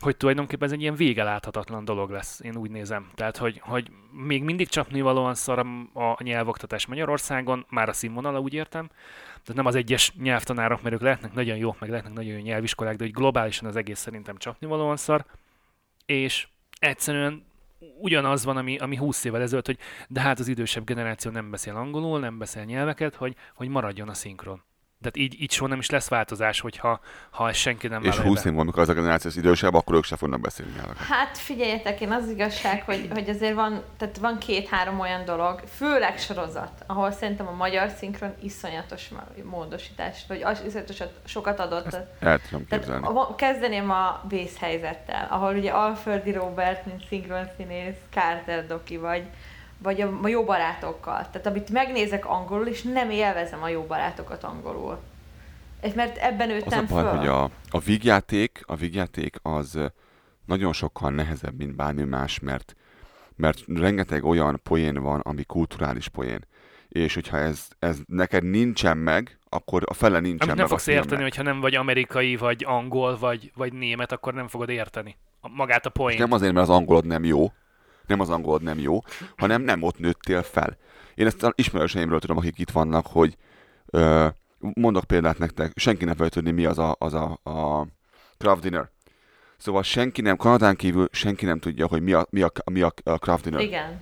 hogy 0.00 0.16
tulajdonképpen 0.16 0.66
ez 0.66 0.72
egy 0.74 0.80
ilyen 0.80 0.94
vége 0.94 1.22
láthatatlan 1.22 1.84
dolog 1.84 2.10
lesz, 2.10 2.40
én 2.40 2.56
úgy 2.56 2.70
nézem. 2.70 3.10
Tehát, 3.14 3.36
hogy, 3.36 3.60
hogy 3.64 3.90
még 4.10 4.42
mindig 4.42 4.68
csapnivalóan 4.68 5.34
szar 5.34 5.58
a- 5.92 6.22
nyelvoktatás 6.22 6.86
Magyarországon, 6.86 7.66
már 7.68 7.88
a 7.88 7.92
színvonala 7.92 8.40
úgy 8.40 8.54
értem, 8.54 8.88
tehát 9.26 9.54
nem 9.54 9.66
az 9.66 9.74
egyes 9.74 10.12
nyelvtanárok, 10.14 10.82
mert 10.82 10.94
ők 10.94 11.00
lehetnek 11.00 11.32
nagyon 11.32 11.56
jók, 11.56 11.80
meg 11.80 11.90
lehetnek 11.90 12.12
nagyon 12.12 12.32
jó 12.32 12.42
nyelviskolák, 12.42 12.96
de 12.96 13.04
hogy 13.04 13.12
globálisan 13.12 13.68
az 13.68 13.76
egész 13.76 13.98
szerintem 13.98 14.36
csapnivalóan 14.36 14.96
szar, 14.96 15.24
és 16.06 16.48
egyszerűen 16.78 17.44
ugyanaz 17.98 18.44
van, 18.44 18.56
ami, 18.56 18.78
ami 18.78 18.96
20 18.96 19.24
évvel 19.24 19.42
ezelőtt, 19.42 19.66
hogy 19.66 19.78
de 20.08 20.20
hát 20.20 20.38
az 20.38 20.48
idősebb 20.48 20.84
generáció 20.84 21.30
nem 21.30 21.50
beszél 21.50 21.76
angolul, 21.76 22.18
nem 22.20 22.38
beszél 22.38 22.64
nyelveket, 22.64 23.14
hogy, 23.14 23.36
hogy 23.54 23.68
maradjon 23.68 24.08
a 24.08 24.14
szinkron. 24.14 24.62
Tehát 25.04 25.16
így, 25.32 25.42
így 25.42 25.50
soha 25.52 25.68
nem 25.68 25.78
is 25.78 25.90
lesz 25.90 26.08
változás, 26.08 26.60
hogyha 26.60 27.00
ha 27.30 27.48
ezt 27.48 27.58
senki 27.58 27.86
nem 27.88 28.02
És 28.02 28.08
vállalja 28.08 28.28
20 28.30 28.42
be. 28.42 28.48
év 28.48 28.54
van, 28.54 28.62
amikor 28.62 28.82
az 28.82 28.88
a 28.88 28.92
generáció 28.92 29.30
az 29.30 29.36
idősebb, 29.36 29.74
akkor 29.74 29.94
ők 29.94 30.04
se 30.04 30.16
fognak 30.16 30.40
beszélni 30.40 30.72
nyelveket. 30.76 31.02
Hát 31.06 31.38
figyeljetek, 31.38 32.00
én 32.00 32.12
az 32.12 32.28
igazság, 32.28 32.82
hogy, 32.82 33.08
hogy 33.12 33.28
azért 33.28 33.54
van, 33.54 33.82
tehát 33.96 34.18
van 34.18 34.38
két-három 34.38 35.00
olyan 35.00 35.24
dolog, 35.24 35.60
főleg 35.76 36.18
sorozat, 36.18 36.70
ahol 36.86 37.10
szerintem 37.12 37.46
a 37.46 37.52
magyar 37.52 37.88
szinkron 37.98 38.34
iszonyatos 38.42 39.10
módosítás, 39.42 40.24
vagy 40.28 40.42
az 40.42 40.62
iszonyatosan 40.66 41.08
sokat 41.24 41.58
adott. 41.60 41.96
El 42.20 42.40
tudom 42.48 42.66
képzelni. 42.66 43.06
a- 43.06 43.34
kezdeném 43.34 43.90
a 43.90 44.20
vészhelyzettel, 44.28 45.26
ahol 45.30 45.54
ugye 45.56 45.70
Alföldi 45.70 46.32
Robert, 46.32 46.86
mint 46.86 47.06
szinkronszínész, 47.08 47.96
Carter 48.10 48.66
Doki, 48.66 48.96
vagy, 48.96 49.22
vagy 49.84 50.00
a, 50.00 50.18
a 50.22 50.28
jó 50.28 50.44
barátokkal. 50.44 51.26
Tehát 51.30 51.46
amit 51.46 51.70
megnézek 51.70 52.26
angolul, 52.26 52.66
és 52.66 52.82
nem 52.82 53.10
élvezem 53.10 53.62
a 53.62 53.68
jó 53.68 53.82
barátokat 53.82 54.44
angolul. 54.44 54.98
És 55.82 55.92
mert 55.92 56.16
ebben 56.16 56.48
Az 56.50 56.54
a 56.54 56.58
nőttem 56.58 56.86
baj, 56.86 57.02
föl. 57.02 57.16
hogy 57.16 57.26
a, 57.26 57.42
a 57.70 57.78
vígjáték, 57.78 58.62
a 58.66 58.74
vígjáték 58.76 59.36
az 59.42 59.78
nagyon 60.46 60.72
sokkal 60.72 61.10
nehezebb, 61.10 61.56
mint 61.56 61.76
bármi 61.76 62.02
más, 62.02 62.40
mert, 62.40 62.76
mert 63.36 63.58
rengeteg 63.66 64.24
olyan 64.24 64.60
poén 64.62 65.02
van, 65.02 65.20
ami 65.20 65.44
kulturális 65.44 66.08
poén. 66.08 66.40
És 66.88 67.14
hogyha 67.14 67.38
ez, 67.38 67.68
ez 67.78 67.98
neked 68.06 68.44
nincsen 68.44 68.96
meg, 68.96 69.38
akkor 69.48 69.82
a 69.86 69.94
fele 69.94 70.20
nincsen 70.20 70.48
Amit 70.48 70.48
meg 70.48 70.56
nem 70.56 70.66
fogsz 70.66 70.86
érteni, 70.86 71.22
hogyha 71.22 71.42
nem 71.42 71.60
vagy 71.60 71.74
amerikai, 71.74 72.36
vagy 72.36 72.64
angol, 72.66 73.18
vagy, 73.18 73.52
vagy 73.54 73.72
német, 73.72 74.12
akkor 74.12 74.34
nem 74.34 74.48
fogod 74.48 74.68
érteni 74.68 75.16
magát 75.40 75.86
a 75.86 75.88
És 75.88 75.94
poént. 75.94 76.18
nem 76.18 76.32
azért, 76.32 76.52
mert 76.52 76.68
az 76.68 76.74
angolod 76.76 77.06
nem 77.06 77.24
jó, 77.24 77.52
nem 78.06 78.20
az 78.20 78.30
angolod 78.30 78.62
nem 78.62 78.78
jó, 78.78 78.98
hanem 79.36 79.62
nem 79.62 79.82
ott 79.82 79.98
nőttél 79.98 80.42
fel. 80.42 80.76
Én 81.14 81.26
ezt 81.26 81.52
ismerőseimről 81.54 82.20
tudom, 82.20 82.36
akik 82.36 82.58
itt 82.58 82.70
vannak, 82.70 83.06
hogy 83.06 83.36
ö, 83.86 84.26
mondok 84.58 85.04
példát 85.04 85.38
nektek, 85.38 85.72
senki 85.74 86.04
nem 86.04 86.14
fogja 86.14 86.30
tudni, 86.30 86.50
mi 86.50 86.64
az 86.64 86.78
a, 86.78 86.96
az 86.98 87.14
a, 87.14 87.38
a 87.42 87.86
craft 88.38 88.62
dinner. 88.62 88.88
Szóval 89.56 89.82
senki 89.82 90.20
nem, 90.20 90.36
Kanadán 90.36 90.76
kívül 90.76 91.08
senki 91.12 91.44
nem 91.44 91.58
tudja, 91.58 91.86
hogy 91.86 92.02
mi 92.02 92.12
a, 92.12 92.26
mi 92.30 92.42
a, 92.42 92.52
mi 92.72 92.80
a, 92.80 92.92
craft 93.18 93.44
dinner. 93.44 93.60
Igen. 93.60 94.00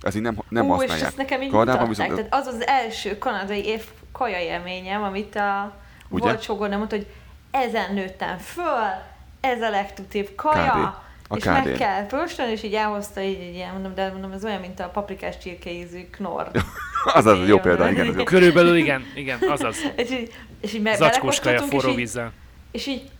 Ez 0.00 0.14
így 0.14 0.22
nem, 0.22 0.38
nem 0.48 0.64
Ú, 0.64 0.72
és 0.74 0.78
használják. 0.78 1.06
ezt 1.06 1.16
nekem 1.16 1.42
így 1.42 1.50
Kanadában 1.50 1.88
viszont- 1.88 2.14
Tehát 2.14 2.34
az 2.34 2.46
az 2.46 2.66
első 2.66 3.18
kanadai 3.18 3.64
év 3.64 3.84
kaja 4.12 4.38
élményem, 4.38 5.02
amit 5.02 5.36
a 5.36 5.74
Ugye? 6.08 6.24
volt 6.24 6.42
sogornám 6.42 6.78
mondta, 6.78 6.96
hogy 6.96 7.06
ezen 7.50 7.94
nőttem 7.94 8.38
föl, 8.38 8.88
ez 9.40 9.62
a 9.62 9.70
legtutibb 9.70 10.34
kaja, 10.34 11.02
A 11.32 11.36
és 11.36 11.42
KD. 11.42 11.48
meg 11.48 11.72
kell 11.78 12.06
próstolni, 12.06 12.52
és 12.52 12.62
így 12.62 12.74
elhozta 12.74 13.20
így 13.20 13.40
egy 13.40 13.54
ilyen, 13.54 13.72
mondom, 13.72 13.94
de 13.94 14.10
mondom, 14.10 14.32
ez 14.32 14.44
olyan, 14.44 14.60
mint 14.60 14.80
a 14.80 14.88
paprikás 14.88 15.38
csirkeízű 15.38 16.06
knor. 16.10 16.50
Az 17.14 17.26
az 17.26 17.48
jó 17.48 17.58
példa, 17.58 17.90
igen. 17.90 18.06
Ez 18.08 18.16
jó. 18.16 18.22
Körülbelül 18.24 18.76
igen, 18.76 19.04
igen, 19.14 19.38
azaz. 19.48 19.76
És 19.96 20.10
így, 20.10 20.32
és 20.60 20.74
így 20.74 20.82
belekóstoltunk, 20.82 21.72
és 21.72 21.78
forró 21.78 21.88
így- 21.90 21.96
vízzel. 21.96 22.32
És 22.70 22.86
így, 22.86 23.10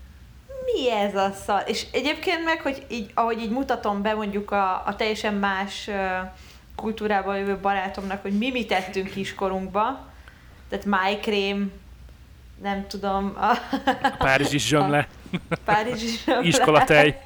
mi 0.64 0.90
ez 0.92 1.14
a 1.14 1.32
szar? 1.44 1.62
És 1.66 1.86
egyébként 1.92 2.44
meg, 2.44 2.60
hogy 2.60 2.84
így, 2.88 3.10
ahogy 3.14 3.38
így 3.40 3.50
mutatom 3.50 4.02
be 4.02 4.14
mondjuk 4.14 4.50
a, 4.50 4.82
a 4.86 4.96
teljesen 4.96 5.34
más 5.34 5.88
ö, 5.88 5.92
kultúrából 6.76 7.36
jövő 7.36 7.56
barátomnak, 7.56 8.22
hogy 8.22 8.38
mi 8.38 8.50
mit 8.50 8.68
tettünk 8.68 9.10
kiskorunkba, 9.10 10.06
tehát 10.68 10.84
májkrém, 10.84 11.72
nem 12.62 12.86
tudom, 12.88 13.32
a 13.36 13.50
A 14.02 14.14
Párizsi 14.18 14.58
zsömle, 14.58 15.08
Párizsi 15.64 16.06
zsömle. 16.24 16.42
iskolatej, 16.42 17.20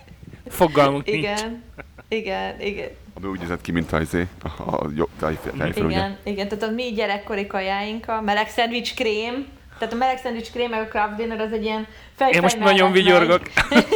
fogalmunk 0.48 1.04
nincs. 1.04 1.18
Igen, 1.18 1.62
igen, 2.08 2.60
igen, 2.60 2.88
Ami 3.14 3.26
úgy 3.26 3.38
nézett 3.38 3.60
ki, 3.60 3.72
mint 3.72 3.92
a, 3.92 4.00
izé, 4.00 4.26
a, 4.42 4.74
a 4.74 4.86
jó 4.94 5.04
tejföl, 5.18 5.52
ugye? 5.84 5.96
igen, 5.96 6.16
igen, 6.24 6.48
tehát 6.48 6.64
a 6.64 6.70
mi 6.70 6.92
gyerekkori 6.92 7.46
kajáink, 7.46 8.08
a 8.08 8.20
meleg 8.20 8.48
szendvics 8.48 8.94
krém, 8.94 9.46
tehát 9.78 9.94
a 9.94 9.96
meleg 9.96 10.18
szendvics 10.18 10.50
krém, 10.50 10.70
meg 10.70 10.80
a 10.80 10.88
Kraft 10.88 11.16
Dinner 11.16 11.40
az 11.40 11.52
egy 11.52 11.64
ilyen 11.64 11.86
fejfej 12.14 12.36
Én 12.36 12.42
most 12.42 12.58
nagyon 12.58 12.92
vigyorgok. 12.92 13.40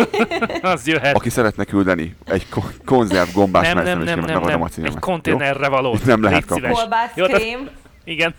Az 0.63 0.87
jöhet. 0.87 1.17
Aki 1.17 1.31
szeretne 1.31 1.65
küldeni 1.65 2.17
egy 2.27 2.49
ko- 2.49 2.81
konzerv 2.85 3.29
gombás 3.33 3.67
Nem, 3.67 3.85
nem, 3.85 3.99
nem, 4.03 4.21
nem, 4.21 4.43
nem. 4.43 4.63
a 4.63 4.69
címemet. 4.69 4.95
Egy 4.97 5.01
konténerre 5.01 5.69
való. 5.69 5.95
Itt 5.95 6.05
nem 6.05 6.23
lehet 6.23 6.45
kapni. 6.45 6.69
Kolbász 6.71 7.13
krém. 7.15 7.69
Igen. 8.05 8.35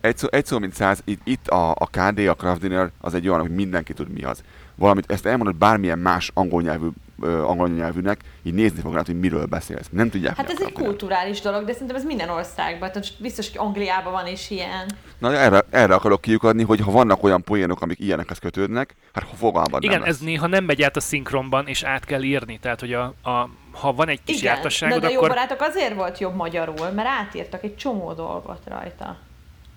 Egy 0.00 0.16
szó, 0.16 0.28
egy 0.30 0.46
szó 0.46 0.58
mint 0.58 0.74
száz, 0.74 1.02
itt, 1.04 1.20
itt 1.24 1.48
a, 1.48 1.70
a 1.70 1.88
KD, 1.90 2.18
a 2.18 2.34
Kraft 2.34 2.60
Dinner, 2.60 2.90
az 3.00 3.14
egy 3.14 3.28
olyan, 3.28 3.40
hogy 3.40 3.50
mindenki 3.50 3.92
tud 3.92 4.08
mi 4.08 4.22
az. 4.22 4.42
Valamit, 4.76 5.10
ezt 5.10 5.26
elmondod 5.26 5.56
bármilyen 5.56 5.98
más 5.98 6.30
angol 6.34 6.62
nyelvű, 6.62 6.86
angol 7.22 7.68
nyelvűnek, 7.68 8.20
így 8.42 8.54
nézni 8.54 8.80
fog 8.80 8.94
rád, 8.94 9.06
hogy 9.06 9.18
miről 9.18 9.46
beszélsz. 9.46 9.86
Nem 9.90 10.10
tudják, 10.10 10.36
Hát 10.36 10.50
ez 10.50 10.60
egy 10.60 10.72
kulturális 10.72 11.40
dolog, 11.40 11.64
de 11.64 11.72
szerintem 11.72 11.96
ez 11.96 12.04
minden 12.04 12.28
országban. 12.28 12.92
Tehát 12.92 13.12
biztos, 13.18 13.50
hogy 13.50 13.58
Angliában 13.66 14.12
van 14.12 14.26
is 14.26 14.50
ilyen. 14.50 14.90
Na, 15.18 15.32
erre, 15.34 15.64
erre 15.70 15.94
akarok 15.94 16.20
kiukadni, 16.20 16.62
hogy 16.62 16.80
ha 16.80 16.90
vannak 16.90 17.22
olyan 17.22 17.42
poénok, 17.42 17.80
amik 17.80 17.98
ilyenekhez 18.00 18.38
kötődnek, 18.38 18.94
hát 19.12 19.24
ha 19.24 19.36
fogalmad 19.36 19.82
Igen, 19.82 19.98
nem 19.98 20.08
ez 20.08 20.18
lesz. 20.18 20.26
néha 20.26 20.46
nem 20.46 20.64
megy 20.64 20.82
át 20.82 20.96
a 20.96 21.00
szinkronban, 21.00 21.66
és 21.66 21.82
át 21.82 22.04
kell 22.04 22.22
írni. 22.22 22.58
Tehát, 22.58 22.80
hogy 22.80 22.92
a, 22.92 23.14
a, 23.22 23.48
ha 23.72 23.92
van 23.92 24.08
egy 24.08 24.20
kis 24.24 24.36
Igen, 24.36 24.48
de, 24.48 24.54
jártasságod, 24.54 25.00
de 25.00 25.10
jó 25.10 25.16
akkor 25.16 25.28
barátok 25.28 25.60
azért 25.60 25.94
volt 25.94 26.18
jobb 26.18 26.34
magyarul, 26.34 26.90
mert 26.90 27.08
átírtak 27.08 27.64
egy 27.64 27.76
csomó 27.76 28.12
dolgot 28.12 28.60
rajta. 28.68 29.16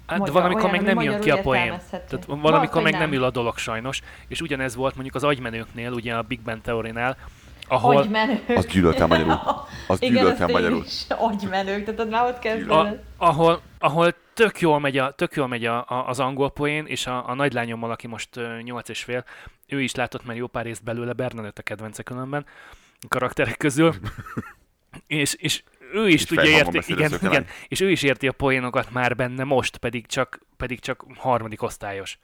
Hát, 0.09 0.21
de 0.21 0.31
valamikor 0.31 0.63
olyan, 0.63 0.83
meg 0.83 0.95
nem 0.95 1.03
jön 1.03 1.19
ki 1.19 1.31
a 1.31 1.41
poén. 1.41 1.79
Tehát 1.89 2.25
valamikor 2.25 2.81
hogy 2.81 2.83
meg 2.83 2.91
nem 2.91 3.09
nem. 3.09 3.13
ül 3.13 3.23
a 3.23 3.29
dolog 3.29 3.57
sajnos. 3.57 4.01
És 4.27 4.41
ugyanez 4.41 4.75
volt 4.75 4.93
mondjuk 4.93 5.15
az 5.15 5.23
agymenőknél, 5.23 5.91
ugye 5.91 6.15
a 6.15 6.21
Big 6.21 6.41
Bang 6.41 6.61
Theory-nál, 6.61 7.17
ahol 7.69 7.95
Hogy 7.95 8.09
menő. 8.09 8.43
Az 8.55 8.65
gyűlöltem 8.65 9.07
magyarul. 9.07 9.39
Az 9.87 10.01
Igen, 10.01 10.15
gyűlöltem 10.15 10.45
azt 10.45 10.53
magyarul. 10.53 10.83
is. 10.85 11.05
Agymenők, 11.09 11.83
tehát 11.83 12.09
már 12.09 12.25
ott 12.25 12.39
kezdődött. 12.39 13.03
ahol, 13.17 13.61
ahol 13.79 14.15
tök 14.33 14.59
jól 14.59 14.79
megy, 14.79 14.97
a, 14.97 15.11
tök 15.11 15.35
jól 15.35 15.47
megy 15.47 15.65
a, 15.65 15.85
a, 15.87 16.07
az 16.07 16.19
angol 16.19 16.51
poén, 16.51 16.85
és 16.85 17.07
a, 17.07 17.29
a 17.29 17.33
nagylányommal, 17.33 17.91
aki 17.91 18.07
most 18.07 18.29
nyolc 18.63 18.89
és 18.89 19.03
fél, 19.03 19.23
ő 19.67 19.81
is 19.81 19.95
látott 19.95 20.25
már 20.25 20.35
jó 20.35 20.47
pár 20.47 20.65
részt 20.65 20.83
belőle, 20.83 21.13
Bernadett 21.13 21.57
a 21.57 21.61
kedvence 21.61 22.03
különben, 22.03 22.45
karakterek 23.07 23.57
közül, 23.57 23.93
és, 25.07 25.33
és 25.33 25.63
ő 25.93 26.07
is 26.07 26.25
tudja 26.25 26.49
érti, 26.49 26.79
igen, 26.85 27.11
igen, 27.21 27.45
és 27.67 27.79
ő 27.79 27.89
is 27.91 28.03
érti 28.03 28.27
a 28.27 28.31
poénokat 28.31 28.91
már 28.91 29.15
benne 29.15 29.43
most, 29.43 29.77
pedig 29.77 30.05
csak, 30.07 30.39
pedig 30.57 30.79
csak 30.79 31.05
harmadik 31.17 31.61
osztályos. 31.63 32.19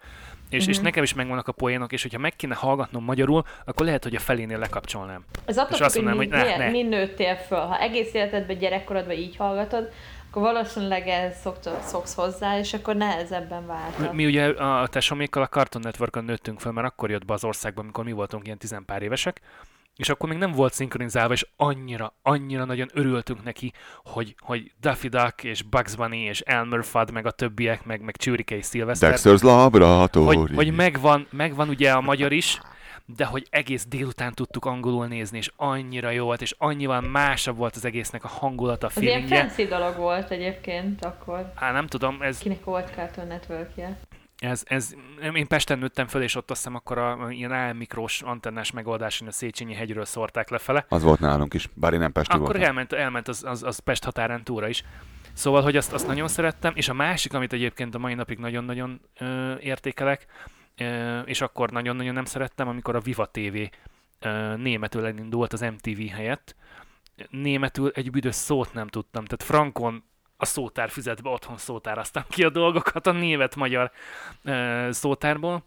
És, 0.50 0.62
mm-hmm. 0.62 0.70
és 0.70 0.76
Mhm. 0.76 0.86
nekem 0.86 1.04
is 1.04 1.14
megvannak 1.14 1.48
a 1.48 1.52
poénok, 1.52 1.92
és 1.92 2.02
hogyha 2.02 2.18
meg 2.20 2.36
kéne 2.36 2.56
hallgatnom 2.56 3.04
magyarul, 3.04 3.44
akkor 3.66 3.86
lehet, 3.86 4.04
hogy 4.04 4.16
a 4.16 4.20
felénél 4.20 4.58
lekapcsolnám. 4.58 5.26
Ez 5.46 5.58
attól 5.58 5.70
és 5.72 5.76
függ, 5.78 5.86
azt 5.86 5.96
hogy 5.96 6.04
mi, 6.04 6.10
mondanám, 6.14 6.40
hogy 6.46 6.50
ne, 6.50 6.56
milyen- 6.58 6.72
ne. 6.74 6.90
mi 6.90 6.96
nőttél 6.96 7.36
föl. 7.36 7.60
Ha 7.60 7.80
egész 7.80 8.14
életedben 8.14 8.58
gyerekkorodban 8.58 9.16
így 9.16 9.36
hallgatod, 9.36 9.90
akkor 10.30 10.42
valószínűleg 10.42 11.08
ez 11.08 11.40
szokta, 11.42 11.80
szoksz 11.82 12.14
hozzá, 12.16 12.58
és 12.60 12.74
akkor 12.74 12.96
nehezebben 12.96 13.62
Mi, 13.62 13.68
váltad. 13.68 14.14
mi 14.14 14.26
ugye 14.26 14.48
a 14.48 14.88
tesómékkal 14.88 15.44
a 15.44 15.48
Cartoon 15.48 15.84
Networkon 15.84 16.24
nőttünk 16.24 16.60
fel, 16.60 16.72
mert 16.72 16.88
akkor 16.88 17.10
jött 17.10 17.26
be 17.26 17.34
az 17.34 17.44
országba, 17.44 17.82
amikor 17.82 18.04
mi 18.04 18.12
voltunk 18.12 18.46
ilyen 18.46 18.58
tizenpár 18.58 19.02
évesek, 19.02 19.42
és 19.96 20.10
akkor 20.10 20.30
még 20.30 20.38
nem 20.38 20.52
volt 20.52 20.74
szinkronizálva, 20.74 21.34
és 21.34 21.46
annyira, 21.56 22.14
annyira 22.22 22.66
nagyon 22.66 22.88
örültünk 22.94 23.44
neki, 23.44 23.72
hogy, 24.04 24.36
hogy 24.40 24.72
Daffy 24.80 25.08
Duck, 25.08 25.44
és 25.44 25.62
Bugs 25.62 25.96
Bunny, 25.96 26.14
és 26.28 26.40
Elmer 26.42 26.84
Fudd, 26.84 27.12
meg 27.12 27.26
a 27.26 27.32
többiek, 27.32 27.86
meg, 27.86 28.02
meg 28.02 28.18
Csőrike 28.18 28.56
és 28.56 28.66
Sylvester, 28.66 29.14
Dexter's 29.14 29.42
Laboratory. 29.44 30.36
hogy, 30.38 30.52
hogy 30.56 30.76
megvan, 30.76 31.28
megvan 31.32 31.70
ugye 31.70 31.92
a 31.92 32.02
magyar 32.02 32.32
is, 32.32 32.62
de 33.06 33.26
hogy 33.26 33.48
egész 33.50 33.86
délután 33.86 34.34
tudtuk 34.34 34.66
angolul 34.66 35.08
nézni, 35.08 35.38
és 35.38 35.52
annyira 35.56 36.10
jó 36.10 36.26
volt, 36.26 36.42
és 36.42 36.56
annyival 36.58 37.02
másabb 37.02 37.58
volt 37.58 37.76
az 37.76 37.86
egésznek 37.86 38.24
a 38.24 38.28
hangulata, 38.28 38.88
a 38.88 38.90
Az 38.96 39.02
ilyen 39.02 39.14
feelingje. 39.28 39.40
fancy 39.40 39.66
dolog 39.66 39.96
volt 39.98 40.32
egyébként 40.32 41.06
akkor. 41.06 41.52
Á, 41.56 41.72
nem 41.72 41.88
tudom, 41.88 42.22
ez, 42.22 42.38
Kinek 42.38 42.64
volt 42.64 42.92
Cartoon 42.96 43.28
Networkje? 43.28 43.98
Ez, 44.38 44.64
ez, 44.66 44.96
én 45.34 45.48
Pesten 45.48 45.80
nőttem 45.80 46.08
föl, 46.08 46.22
és 46.22 46.36
ott 46.36 46.52
azt 46.52 46.60
hiszem 46.60 46.76
akkor 46.76 46.98
a, 46.98 47.28
ilyen 47.30 47.52
AM 47.52 47.78
mikrós 47.78 48.22
antennás 48.22 48.72
megoldáson 48.72 49.28
a 49.28 49.32
Széchenyi 49.32 49.74
hegyről 49.74 50.06
szórták 50.06 50.50
lefele. 50.50 50.86
Az 50.90 51.04
volt 51.04 51.20
nálunk 51.20 51.54
is, 51.54 51.70
bár 51.74 51.94
én 51.94 52.00
nem 52.00 52.12
Pesti 52.12 52.34
Akkor 52.34 52.46
voltam. 52.46 52.64
elment, 52.64 52.94
elment 52.94 53.28
az, 53.28 53.44
az, 53.44 53.64
az 53.64 53.80
Pest 53.80 54.04
határán 54.04 54.44
túra 54.44 54.68
is. 54.68 54.84
Szóval, 55.34 55.62
hogy 55.62 55.76
azt, 55.76 55.94
azt 55.94 56.08
nagyon 56.08 56.28
szerettem, 56.28 56.74
és 56.76 56.90
a 56.90 56.94
másik, 56.94 57.34
amit 57.34 57.54
egyébként 57.54 57.96
a 57.96 57.98
mai 57.98 58.14
napig 58.14 58.38
nagyon-nagyon 58.38 59.02
ö, 59.20 59.56
értékelek, 59.58 60.26
ö, 60.78 61.20
és 61.20 61.42
akkor 61.42 61.70
nagyon-nagyon 61.70 62.14
nem 62.14 62.26
szerettem, 62.26 62.68
amikor 62.68 62.96
a 62.96 63.00
Viva 63.00 63.26
TV 63.26 63.58
ö, 64.20 64.56
németül 64.56 65.06
elindult 65.06 65.54
az 65.54 65.62
MTV 65.62 66.00
helyett. 66.12 66.56
Németül 67.30 67.90
egy 67.90 68.12
büdös 68.12 68.36
szót 68.36 68.74
nem 68.74 68.88
tudtam, 68.88 69.26
tehát 69.26 69.44
frankon 69.44 70.04
a 70.38 70.46
szótár 70.46 70.90
füzetbe 70.90 71.30
otthon 71.30 71.58
szótároztam 71.58 72.24
ki 72.30 72.44
a 72.44 72.50
dolgokat 72.50 73.08
a 73.08 73.12
német-magyar 73.12 73.92
ö, 74.44 74.88
szótárból. 74.92 75.64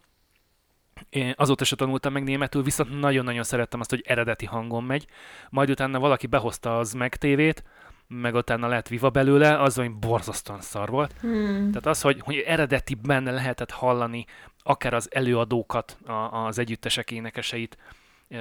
Én 1.09 1.33
azóta 1.37 1.63
se 1.63 1.75
tanultam 1.75 2.13
meg 2.13 2.23
németül, 2.23 2.63
viszont 2.63 2.99
nagyon-nagyon 2.99 3.43
szerettem 3.43 3.79
azt, 3.79 3.89
hogy 3.89 4.03
eredeti 4.07 4.45
hangon 4.45 4.83
megy. 4.83 5.07
Majd 5.49 5.69
utána 5.69 5.99
valaki 5.99 6.27
behozta 6.27 6.77
az 6.77 6.93
meg 6.93 7.15
tévét, 7.15 7.63
meg 8.07 8.35
utána 8.35 8.67
lett 8.67 8.87
Viva 8.87 9.09
belőle, 9.09 9.61
az 9.61 9.79
olyan 9.79 9.99
borzasztóan 9.99 10.61
szar 10.61 10.89
volt. 10.89 11.13
Hmm. 11.21 11.67
Tehát 11.67 11.85
az, 11.85 12.01
hogy, 12.01 12.19
hogy 12.23 12.37
eredetiben 12.37 13.23
lehetett 13.23 13.71
hallani 13.71 14.25
akár 14.63 14.93
az 14.93 15.09
előadókat, 15.11 15.97
a, 16.05 16.11
az 16.11 16.59
együttesek 16.59 17.11
énekeseit, 17.11 17.77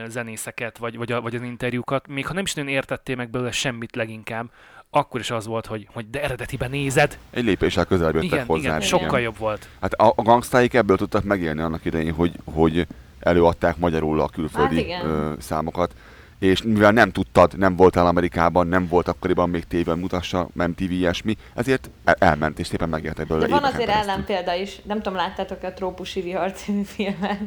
zenészeket, 0.06 0.78
vagy, 0.78 0.96
vagy, 0.96 1.12
a, 1.12 1.20
vagy 1.20 1.34
az 1.34 1.42
interjúkat, 1.42 2.08
még 2.08 2.26
ha 2.26 2.34
nem 2.34 2.44
is 2.44 2.54
nagyon 2.54 2.70
értettél 2.70 3.16
meg 3.16 3.30
belőle 3.30 3.50
semmit 3.50 3.96
leginkább, 3.96 4.50
akkor 4.90 5.20
is 5.20 5.30
az 5.30 5.46
volt, 5.46 5.66
hogy, 5.66 5.88
hogy 5.92 6.10
de 6.10 6.22
eredetiben 6.22 6.70
nézed. 6.70 7.18
Egy 7.30 7.44
lépéssel 7.44 7.84
közelebb 7.84 8.14
jöttek 8.14 8.30
Igen, 8.32 8.46
hozzá. 8.46 8.60
igen, 8.60 8.80
sokkal 8.80 9.20
jobb 9.20 9.38
volt. 9.38 9.68
Hát 9.80 9.92
a, 9.92 10.12
a 10.16 10.22
gangstáik 10.22 10.74
ebből 10.74 10.96
tudtak 10.96 11.24
megélni 11.24 11.60
annak 11.60 11.84
idején, 11.84 12.12
hogy, 12.14 12.32
hogy 12.54 12.86
előadták 13.20 13.76
magyarul 13.76 14.20
a 14.20 14.28
külföldi 14.28 14.74
Hát 14.74 14.84
igen. 14.84 15.06
ö, 15.06 15.32
számokat. 15.38 15.94
És 16.38 16.62
mivel 16.62 16.90
nem 16.92 17.10
tudtad, 17.12 17.58
nem 17.58 17.76
voltál 17.76 18.06
Amerikában, 18.06 18.66
nem 18.66 18.88
volt 18.88 19.08
akkoriban 19.08 19.50
még 19.50 19.64
tévé 19.64 19.92
mutassa, 19.94 20.48
nem 20.52 20.74
TV 20.74 20.90
ilyesmi, 20.90 21.36
ezért 21.54 21.90
el- 22.04 22.16
elment 22.18 22.58
és 22.58 22.66
szépen 22.66 22.88
megéltek 22.88 23.26
belőle 23.26 23.46
De 23.46 23.52
van 23.52 23.64
azért 23.64 23.88
ellenpélda 23.88 24.54
is. 24.54 24.80
Nem 24.82 24.96
tudom, 24.96 25.14
láttátok 25.18 25.62
a 25.62 25.72
Trópusi 25.72 26.20
Vihar 26.20 26.52
című 26.52 26.82
filmet? 26.82 27.40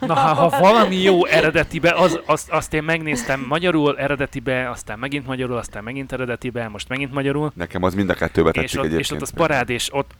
Na, 0.00 0.14
ha, 0.14 0.34
ha 0.34 0.58
valami 0.58 0.96
jó 1.02 1.24
eredetibe, 1.26 1.90
az, 1.92 2.20
azt, 2.26 2.50
azt 2.50 2.74
én 2.74 2.82
megnéztem 2.82 3.44
magyarul, 3.48 3.98
eredetibe, 3.98 4.70
aztán 4.70 4.98
megint 4.98 5.26
magyarul, 5.26 5.56
aztán 5.56 5.82
megint 5.84 6.12
eredetibe, 6.12 6.68
most 6.68 6.88
megint 6.88 7.12
magyarul. 7.12 7.52
Nekem 7.54 7.82
az 7.82 7.94
mind 7.94 8.10
a 8.10 8.14
kettőbe 8.14 8.48
És 8.50 8.54
tetszik 8.60 8.78
ott, 8.78 8.84
egyébként. 8.84 9.10
és 9.10 9.16
ott 9.16 9.22
az 9.22 9.30
parád, 9.34 9.70
és 9.70 9.88
ott 9.92 10.10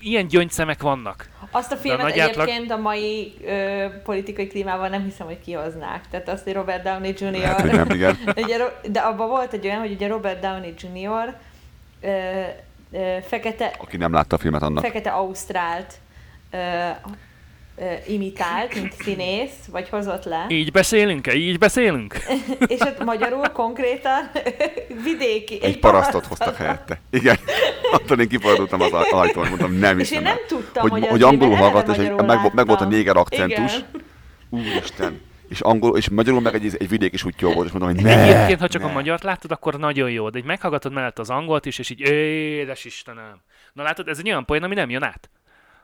ilyen 0.00 0.26
gyöngyszemek 0.26 0.82
vannak. 0.82 1.28
Azt 1.50 1.72
a 1.72 1.76
filmet 1.76 2.18
átlag- 2.18 2.48
egyébként 2.48 2.70
a 2.70 2.76
mai 2.76 3.34
ö, 3.46 3.86
politikai 4.04 4.46
klímával 4.46 4.88
nem 4.88 5.04
hiszem, 5.04 5.26
hogy 5.26 5.38
kihoznák. 5.44 6.08
Tehát 6.10 6.28
azt, 6.28 6.44
hogy 6.44 6.52
Robert 6.52 6.82
Downey 6.82 7.14
Jr. 7.18 7.44
Lehet, 7.56 7.70
hogy 7.70 7.70
nem, 7.86 7.90
igen. 7.96 8.18
ugye, 8.44 8.56
de 8.90 9.00
abban 9.00 9.28
volt 9.28 9.52
egy 9.52 9.66
olyan, 9.66 9.78
hogy 9.80 9.92
ugye 9.92 10.06
Robert 10.06 10.40
Downey 10.40 10.74
Jr. 10.78 11.36
Ö, 12.00 12.40
ö, 12.92 13.16
fekete, 13.26 13.74
Aki 13.78 13.96
nem 13.96 14.12
látta 14.12 14.36
a 14.36 14.38
filmet 14.38 14.62
annak. 14.62 14.84
fekete 14.84 15.10
Ausztrált 15.10 15.94
ö, 16.50 16.88
imitált, 18.06 18.74
mint 18.74 18.92
színész, 19.02 19.54
vagy 19.70 19.88
hozott 19.88 20.24
le, 20.24 20.46
Így 20.48 20.72
beszélünk-e? 20.72 21.34
Így 21.34 21.58
beszélünk? 21.58 22.16
és 22.66 22.80
ott 22.80 23.04
magyarul 23.04 23.48
konkrétan 23.48 24.30
vidéki. 25.04 25.58
Egy 25.62 25.78
parasztot 25.78 26.26
hoztak 26.26 26.56
helyette. 26.56 27.00
Igen. 27.10 27.36
Attól 27.92 28.20
én 28.20 28.28
kifordultam 28.28 28.80
az 28.80 28.92
aj- 28.92 29.12
ajtón, 29.12 29.48
mondom, 29.48 29.72
nem 29.72 29.98
És 29.98 30.10
is 30.10 30.16
én 30.16 30.22
nem 30.22 30.36
tudtam, 30.48 30.88
hogy, 30.88 31.06
hogy, 31.06 31.22
angolul 31.22 31.54
hallgat, 31.56 31.88
és 31.88 31.96
egy, 31.96 32.12
meg, 32.12 32.54
meg 32.54 32.66
volt 32.66 32.80
a 32.80 32.84
néger 32.84 33.16
akcentus. 33.16 33.72
Igen. 33.76 33.86
Úristen. 34.50 35.20
És 35.52 35.60
angol, 35.60 35.96
és 35.96 36.08
magyarul 36.08 36.40
meg 36.40 36.54
egy, 36.54 36.76
egy 36.78 36.88
vidéki 36.88 37.16
sutyó 37.16 37.52
volt, 37.52 37.66
és 37.66 37.72
mondom, 37.72 37.94
hogy 37.94 38.04
ne, 38.04 38.22
Egyébként, 38.22 38.60
ha 38.60 38.68
csak 38.68 38.82
ne. 38.82 38.88
a 38.88 38.92
magyart 38.92 39.22
láttad, 39.22 39.50
akkor 39.50 39.78
nagyon 39.78 40.10
jó, 40.10 40.30
de 40.30 40.38
így 40.38 40.44
meghallgatod 40.44 40.92
mellett 40.92 41.18
az 41.18 41.30
angolt 41.30 41.66
is, 41.66 41.78
és 41.78 41.90
így 41.90 42.00
édes 42.00 42.84
Istenem. 42.84 43.40
Na 43.72 43.82
látod, 43.82 44.08
ez 44.08 44.18
egy 44.18 44.28
olyan 44.28 44.44
poén, 44.44 44.62
ami 44.62 44.74
nem 44.74 44.90
jön 44.90 45.02
át. 45.02 45.30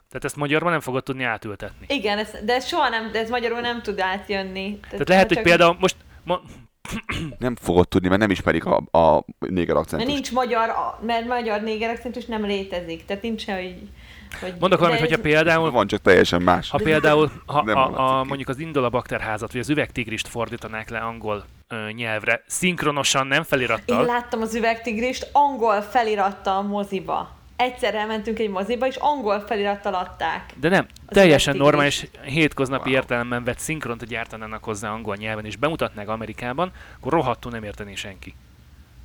Tehát 0.09 0.25
ezt 0.25 0.37
magyarban 0.37 0.71
nem 0.71 0.81
fogod 0.81 1.03
tudni 1.03 1.25
átültetni. 1.25 1.87
Igen, 1.89 2.19
ez, 2.19 2.31
de 2.45 2.55
ez 2.55 2.67
soha 2.67 2.89
nem, 2.89 3.13
de 3.13 3.19
ez 3.19 3.31
magyarul 3.31 3.61
nem 3.61 3.83
tud 3.83 4.01
átjönni. 4.01 4.79
Tehát 4.91 5.09
lehet, 5.09 5.29
ha 5.29 5.35
hogy 5.35 5.45
például 5.45 5.77
most, 5.81 5.97
ma, 6.25 6.41
Nem 7.39 7.57
fogod 7.57 7.89
tudni, 7.89 8.09
mert 8.09 8.21
nem 8.21 8.31
ismerik 8.31 8.65
a, 8.65 8.77
a 8.77 9.25
néger 9.39 9.75
Mert 9.75 9.79
akcentust. 9.79 10.13
nincs 10.13 10.33
magyar, 10.33 10.71
mert 11.07 11.27
magyar 11.27 11.63
néger 11.63 11.91
akcentus 11.91 12.25
nem 12.25 12.45
létezik. 12.45 13.05
Tehát 13.05 13.23
nincs 13.23 13.47
hogy... 13.47 13.77
hogy 14.41 14.55
Mondok 14.61 14.79
valamit, 14.79 15.01
hogyha 15.01 15.21
például 15.21 15.71
Van, 15.71 15.87
csak 15.87 16.01
teljesen 16.01 16.43
más. 16.43 16.71
Ha 16.71 16.79
például 16.79 17.31
ha 17.47 17.59
a, 17.59 18.19
a, 18.19 18.25
mondjuk 18.25 18.49
az 18.49 18.59
Indola 18.59 18.89
bakterházat, 18.89 19.53
vagy 19.53 19.61
az 19.61 19.71
üvegtigrist 19.71 20.29
fordítanák 20.29 20.91
le 20.91 20.99
angol 20.99 21.45
ö, 21.69 21.91
nyelvre, 21.91 22.43
szinkronosan, 22.47 23.27
nem 23.27 23.39
Én 23.39 23.45
felirattal, 23.45 24.05
láttam 24.05 24.41
az 24.41 24.55
üvegtigrist, 24.55 25.29
angol 25.33 25.81
feliratta 25.83 26.57
a 26.57 26.63
moziba. 26.63 27.37
Egyszer 27.57 27.95
elmentünk 27.95 28.39
egy 28.39 28.49
moziba, 28.51 28.87
és 28.87 28.97
angol 28.97 29.41
felirattal 29.41 29.95
adták. 29.95 30.53
de 30.61 30.69
nem, 30.69 30.87
teljesen 31.07 31.57
normális, 31.57 32.07
hétköznapi 32.23 32.89
Wow. 32.89 32.99
értelemben 32.99 33.45
vett 33.45 33.59
szinkront 33.59 34.07
gyártanának 34.07 34.65
hozzá 34.65 34.91
angol 34.91 35.17
nyelven, 35.17 35.45
és 35.45 35.57
bemutatnák 35.57 36.09
Amerikában, 36.09 36.73
akkor 36.99 37.13
rohadtul 37.13 37.51
nem 37.51 37.63
értené 37.65 37.95
senki. 37.95 38.35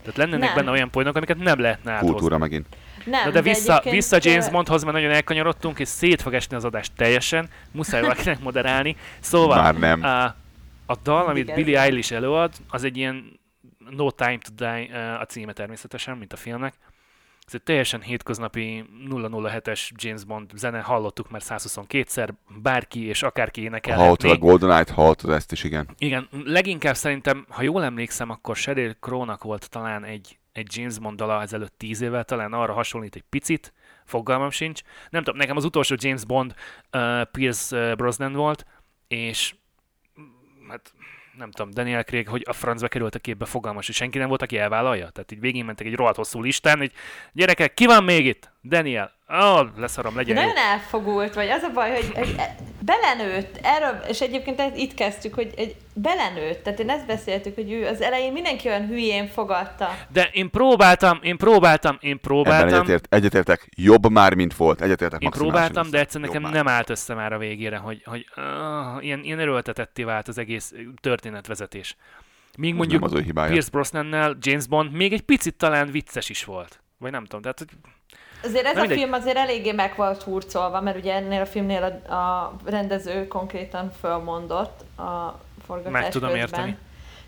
Tehát 0.01 0.17
lennének 0.17 0.39
Nem. 0.47 0.55
benne 0.55 0.71
olyan 0.71 0.89
poénok, 0.89 1.15
amiket 1.15 1.37
nem 1.37 1.59
lehetne 1.59 1.91
áthozni. 1.91 2.11
Kultúra 2.11 2.37
megint. 2.37 2.65
Nem, 3.05 3.25
Na 3.25 3.31
de 3.31 3.41
vissza, 3.41 3.71
egyébként, 3.71 3.95
vissza 3.95 4.17
James 4.21 4.49
Bondhoz, 4.49 4.83
mert 4.83 4.95
nagyon 4.95 5.11
elkanyarodtunk, 5.11 5.79
és 5.79 5.87
szét 5.87 6.21
fog 6.21 6.33
esni 6.33 6.55
az 6.55 6.65
adás 6.65 6.91
teljesen, 6.95 7.49
muszáj 7.71 8.01
valakinek 8.01 8.39
moderálni. 8.39 8.95
Szóval 9.19 9.61
Már 9.61 9.77
nem. 9.77 10.03
A, 10.03 10.23
a 10.85 10.95
dal, 11.03 11.25
amit 11.25 11.43
Igen. 11.43 11.55
Billie 11.55 11.79
Eilish 11.79 12.13
előad, 12.13 12.53
az 12.69 12.83
egy 12.83 12.97
ilyen 12.97 13.39
No 13.89 14.11
Time 14.11 14.37
to 14.37 14.51
Die 14.55 15.17
a 15.19 15.25
címe 15.25 15.53
természetesen, 15.53 16.17
mint 16.17 16.33
a 16.33 16.37
filmnek. 16.37 16.73
Ez 17.47 17.53
egy 17.53 17.63
teljesen 17.63 18.01
hétköznapi 18.01 18.85
007-es 19.09 19.89
James 19.95 20.23
Bond 20.23 20.51
zene, 20.55 20.79
hallottuk 20.79 21.29
már 21.29 21.41
122-szer, 21.45 22.29
bárki 22.61 23.05
és 23.07 23.23
akárki 23.23 23.61
énekelhetné. 23.61 24.03
Hallottad 24.03 24.31
a 24.31 24.37
GoldenEye-t, 24.37 24.89
hallottad 24.89 25.31
ezt 25.31 25.51
is, 25.51 25.63
igen. 25.63 25.87
Igen, 25.97 26.29
leginkább 26.45 26.95
szerintem, 26.95 27.45
ha 27.49 27.61
jól 27.61 27.83
emlékszem, 27.83 28.29
akkor 28.29 28.55
Sheryl 28.55 28.93
Crow-nak 28.99 29.43
volt 29.43 29.69
talán 29.69 30.03
egy, 30.03 30.37
egy 30.53 30.77
James 30.77 30.99
Bond 30.99 31.17
dala 31.17 31.41
ezelőtt 31.41 31.77
tíz 31.77 32.01
évvel, 32.01 32.23
talán 32.23 32.53
arra 32.53 32.73
hasonlít 32.73 33.15
egy 33.15 33.23
picit, 33.29 33.73
fogalmam 34.05 34.49
sincs. 34.49 34.81
Nem 35.09 35.23
tudom, 35.23 35.39
nekem 35.39 35.57
az 35.57 35.65
utolsó 35.65 35.95
James 35.97 36.25
Bond 36.25 36.53
uh, 36.91 37.21
Pierce 37.21 37.95
Brosnan 37.95 38.33
volt, 38.33 38.65
és 39.07 39.55
mm, 40.19 40.69
hát 40.69 40.93
nem 41.37 41.51
tudom, 41.51 41.71
Daniel 41.71 42.03
Craig, 42.03 42.27
hogy 42.27 42.43
a 42.47 42.53
francba 42.53 42.87
került 42.87 43.15
a 43.15 43.19
képbe 43.19 43.45
fogalmas, 43.45 43.89
és 43.89 43.95
senki 43.95 44.17
nem 44.17 44.27
volt, 44.27 44.41
aki 44.41 44.57
elvállalja. 44.57 45.09
Tehát 45.09 45.31
így 45.31 45.39
végén 45.39 45.65
mentek 45.65 45.87
egy 45.87 45.95
rohadt 45.95 46.15
hosszú 46.15 46.41
listán, 46.41 46.77
hogy 46.77 46.91
gyerekek, 47.31 47.73
ki 47.73 47.85
van 47.85 48.03
még 48.03 48.25
itt? 48.25 48.51
Daniel. 48.63 49.11
Ó, 49.29 49.35
oh, 49.35 49.67
leszarom, 49.77 50.13
De 50.13 50.19
legyen 50.19 50.35
jó. 50.35 50.41
nagyon 50.41 50.57
elfogult 50.57 51.33
vagy. 51.33 51.47
Az 51.47 51.61
a 51.63 51.71
baj, 51.71 51.91
hogy, 51.91 52.11
hogy 52.13 52.35
belenőtt. 52.85 53.59
Erről, 53.61 54.01
és 54.09 54.21
egyébként 54.21 54.61
itt 54.75 54.93
kezdtük, 54.93 55.33
hogy 55.33 55.53
egy 55.55 55.75
belenőtt. 55.93 56.63
Tehát 56.63 56.79
én 56.79 56.89
ezt 56.89 57.05
beszéltük, 57.05 57.55
hogy 57.55 57.71
ő 57.71 57.87
az 57.87 58.01
elején 58.01 58.31
mindenki 58.31 58.67
olyan 58.67 58.87
hülyén 58.87 59.27
fogadta. 59.27 59.89
De 60.09 60.29
én 60.33 60.49
próbáltam, 60.49 61.19
én 61.21 61.37
próbáltam, 61.37 61.97
én 62.01 62.09
Ebben 62.09 62.21
próbáltam. 62.21 62.67
egyetért, 62.67 63.13
egyetértek. 63.13 63.67
Jobb 63.75 64.11
már, 64.11 64.33
mint 64.33 64.55
volt. 64.55 64.81
Egyetértek 64.81 65.21
Én 65.21 65.29
próbáltam, 65.29 65.83
de 65.83 65.89
össze. 65.89 65.99
egyszer 65.99 66.21
Jobb 66.21 66.29
nekem 66.29 66.41
már. 66.41 66.53
nem 66.53 66.67
állt 66.67 66.89
össze 66.89 67.13
már 67.13 67.33
a 67.33 67.37
végére, 67.37 67.77
hogy, 67.77 68.01
hogy 68.05 68.25
uh, 68.35 69.03
ilyen, 69.05 69.23
ilyen 69.23 69.39
erőltetetté 69.39 70.03
vált 70.03 70.27
az 70.27 70.37
egész 70.37 70.73
történetvezetés. 71.01 71.95
Míg 72.57 72.73
mondjuk 72.75 73.03
az. 73.03 73.21
Pierce 73.33 73.69
Brosnannel 73.71 74.37
James 74.39 74.67
Bond 74.67 74.91
még 74.91 75.13
egy 75.13 75.21
picit 75.21 75.55
talán 75.55 75.91
vicces 75.91 76.29
is 76.29 76.43
volt. 76.43 76.81
Vagy 76.97 77.11
nem 77.11 77.23
tudom, 77.25 77.41
tehát 77.41 77.59
hogy 77.59 77.69
Azért 78.43 78.65
ez 78.65 78.73
Na 78.73 78.77
a 78.79 78.81
mindegy. 78.81 78.97
film 78.97 79.13
azért 79.13 79.37
eléggé 79.37 79.71
meg 79.71 79.93
volt 79.95 80.23
hurcolva, 80.23 80.81
mert 80.81 80.97
ugye 80.97 81.13
ennél 81.13 81.41
a 81.41 81.45
filmnél 81.45 82.01
a, 82.07 82.13
a 82.13 82.55
rendező 82.65 83.27
konkrétan 83.27 83.91
fölmondott 83.99 84.81
a 84.99 85.39
forgatás 85.65 85.91
meg 85.91 86.09
tudom 86.09 86.29
közben. 86.29 86.47
érteni. 86.47 86.77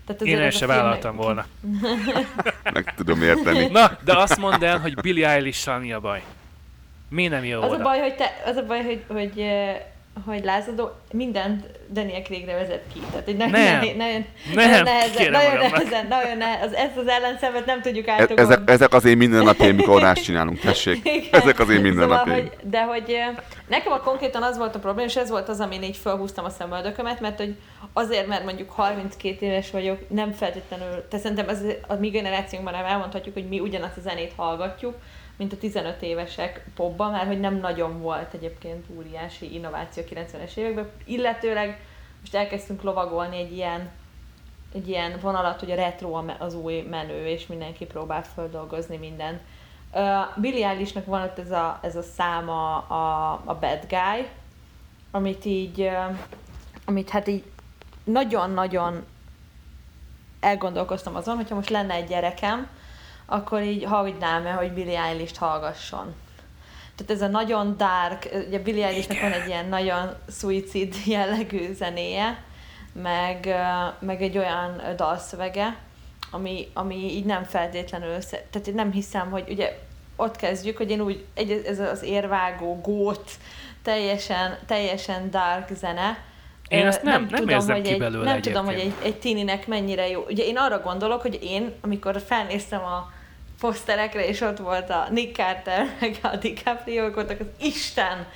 Tehát 0.06 0.22
Én 0.22 0.36
el 0.36 0.42
ez 0.42 0.54
a 0.54 0.58
se 0.58 0.66
vállaltam 0.66 1.16
volna. 1.16 1.44
Meg 2.74 2.94
tudom 2.96 3.22
érteni. 3.22 3.66
Na, 3.66 3.98
de 4.04 4.16
azt 4.16 4.36
mondd 4.38 4.64
el, 4.64 4.78
hogy 4.78 4.94
Billie 4.94 5.28
eilish 5.28 5.78
mi 5.80 5.92
a 5.92 6.00
baj? 6.00 6.22
Mi 7.08 7.26
nem 7.28 7.44
jó 7.44 7.62
Az 7.62 7.70
a 7.70 7.74
oda? 7.74 7.82
baj, 7.82 7.98
hogy, 7.98 8.14
te, 8.16 8.30
az 8.44 8.56
a 8.56 8.62
baj, 8.66 8.82
hogy, 8.84 9.04
hogy, 9.08 9.44
hogy 10.24 10.44
lázadó 10.44 10.90
mindent 11.12 11.66
Daniel 11.92 12.22
Craigre 12.22 12.54
vezet 12.54 12.82
ki. 12.94 13.00
Tehát 13.10 13.28
egy 13.28 13.36
nagyon, 13.36 13.50
Nem. 13.60 13.62
nehéz- 13.78 13.96
nagyon, 13.96 14.24
Nem, 14.54 14.70
nagyon 14.70 14.82
nehezen, 14.82 15.30
nagyon 15.30 15.56
nehezen, 15.58 16.06
nagyon 16.08 16.36
nehezen, 16.36 16.68
az, 16.68 16.74
ezt 16.74 16.96
az 16.96 17.06
ellenszemet 17.08 17.66
nem 17.66 17.80
tudjuk 17.82 18.06
E- 18.06 18.12
átugorni. 18.12 18.42
ezek, 18.42 18.70
ezek 18.70 18.92
az 18.94 19.04
én 19.04 19.16
mindennapjaim, 19.16 19.76
mikor 19.76 20.00
rást 20.00 20.24
csinálunk, 20.24 20.58
tessék. 20.60 21.00
Igen. 21.04 21.40
Ezek 21.42 21.58
az 21.58 21.68
én 21.68 21.76
Szóval, 21.76 21.80
mindennapjaim. 21.90 22.42
hogy, 22.46 22.70
de 22.70 22.84
hogy 22.84 23.16
nekem 23.68 23.92
a 23.92 24.00
konkrétan 24.00 24.42
az 24.42 24.56
volt 24.58 24.74
a 24.74 24.78
probléma, 24.78 25.08
és 25.08 25.16
ez 25.16 25.30
volt 25.30 25.48
az, 25.48 25.60
amin 25.60 25.82
így 25.82 25.96
felhúztam 25.96 26.44
a 26.44 26.50
szemöldökömet, 26.50 27.20
mert 27.20 27.36
hogy 27.38 27.54
azért, 27.92 28.26
mert 28.26 28.44
mondjuk 28.44 28.70
32 28.70 29.46
éves 29.46 29.70
vagyok, 29.70 29.98
nem 30.08 30.32
feltétlenül, 30.32 30.86
tehát 31.08 31.20
szerintem 31.24 31.48
ez 31.48 31.60
a 31.86 31.94
mi 31.94 32.08
generációnkban 32.08 32.72
nem 32.74 32.84
elmondhatjuk, 32.84 33.34
hogy 33.34 33.48
mi 33.48 33.60
ugyanazt 33.60 33.96
a 33.96 34.00
zenét 34.00 34.32
hallgatjuk, 34.36 34.94
mint 35.36 35.52
a 35.52 35.58
15 35.58 36.02
évesek 36.02 36.64
popban, 36.74 37.10
mert 37.10 37.26
hogy 37.26 37.40
nem 37.40 37.56
nagyon 37.56 38.00
volt 38.00 38.34
egyébként 38.34 38.84
óriási 38.96 39.54
innováció 39.54 40.02
a 40.02 40.14
90-es 40.14 40.56
években, 40.56 40.90
illetőleg 41.04 41.80
most 42.20 42.34
elkezdtünk 42.34 42.82
lovagolni 42.82 43.36
egy 43.36 43.52
ilyen 43.52 43.90
egy 44.72 44.88
ilyen 44.88 45.18
vonalat, 45.20 45.60
hogy 45.60 45.70
a 45.70 45.74
retro 45.74 46.24
az 46.38 46.54
új 46.54 46.80
menő, 46.80 47.26
és 47.26 47.46
mindenki 47.46 47.84
próbál 47.84 48.22
földolgozni 48.22 48.96
mindent. 48.96 49.40
Uh, 49.92 50.40
Billie 50.40 50.68
Eilishnek 50.68 51.04
van 51.04 51.22
ott 51.22 51.38
ez 51.38 51.50
a, 51.50 51.78
ez 51.82 51.96
a 51.96 52.02
száma 52.02 52.78
a, 52.78 53.32
a 53.44 53.58
Bad 53.58 53.86
Guy, 53.88 54.28
amit 55.10 55.44
így, 55.44 55.80
uh, 55.80 56.18
amit 56.84 57.10
hát 57.10 57.28
így 57.28 57.44
nagyon-nagyon 58.04 59.04
elgondolkoztam 60.40 61.16
azon, 61.16 61.36
hogyha 61.36 61.54
most 61.54 61.70
lenne 61.70 61.94
egy 61.94 62.08
gyerekem, 62.08 62.68
akkor 63.26 63.62
így 63.62 63.84
hagynám 63.84 64.46
el, 64.46 64.56
hogy 64.56 64.72
Billie 64.72 65.00
Eilish-t 65.00 65.36
hallgasson. 65.36 66.14
Tehát 66.96 67.12
ez 67.12 67.22
a 67.22 67.26
nagyon 67.30 67.76
dark, 67.76 68.28
ugye 68.48 68.58
Billie 68.58 68.86
Eilishnek 68.86 69.20
van 69.20 69.32
egy 69.32 69.46
ilyen 69.48 69.68
nagyon 69.68 70.14
suicid 70.30 70.94
jellegű 71.06 71.72
zenéje, 71.74 72.42
meg, 73.02 73.56
meg 73.98 74.22
egy 74.22 74.38
olyan 74.38 74.82
dalszövege, 74.96 75.76
ami, 76.30 76.68
ami 76.74 76.96
így 76.96 77.24
nem 77.24 77.42
feltétlenül, 77.44 78.20
sze- 78.20 78.44
tehát 78.50 78.66
én 78.68 78.74
nem 78.74 78.92
hiszem, 78.92 79.30
hogy 79.30 79.44
ugye 79.48 79.78
ott 80.16 80.36
kezdjük, 80.36 80.76
hogy 80.76 80.90
én 80.90 81.00
úgy, 81.00 81.24
egy, 81.34 81.50
ez 81.66 81.78
az 81.78 82.02
érvágó, 82.02 82.80
gót, 82.80 83.30
teljesen, 83.82 84.58
teljesen 84.66 85.30
dark 85.30 85.68
zene, 85.74 86.18
Én 86.68 86.84
Ö, 86.84 86.86
ezt 86.86 87.02
nem- 87.02 87.26
nem 87.30 87.48
érzem 87.48 87.74
hogy 87.76 87.84
ki 87.84 87.92
egy, 87.92 87.98
belőle 87.98 88.24
Nem 88.32 88.40
tudom, 88.40 88.64
hogy 88.64 88.74
egy, 88.74 88.80
egyébként. 88.80 89.04
egy 89.04 89.20
tininek 89.20 89.66
mennyire 89.66 90.08
jó. 90.08 90.24
Ugye 90.28 90.44
én 90.44 90.56
arra 90.56 90.80
gondolok, 90.80 91.20
hogy 91.20 91.38
én, 91.42 91.72
amikor 91.80 92.20
felnéztem 92.26 92.80
a 92.84 93.12
poszterekre, 93.60 94.26
és 94.26 94.40
ott 94.40 94.58
volt 94.58 94.90
a 94.90 95.06
Nick 95.10 95.36
Carter, 95.36 95.86
meg 96.00 96.18
a 96.22 96.36
DiCaprio, 96.36 97.10
voltak 97.10 97.40
az 97.40 97.46
Isten! 97.60 98.26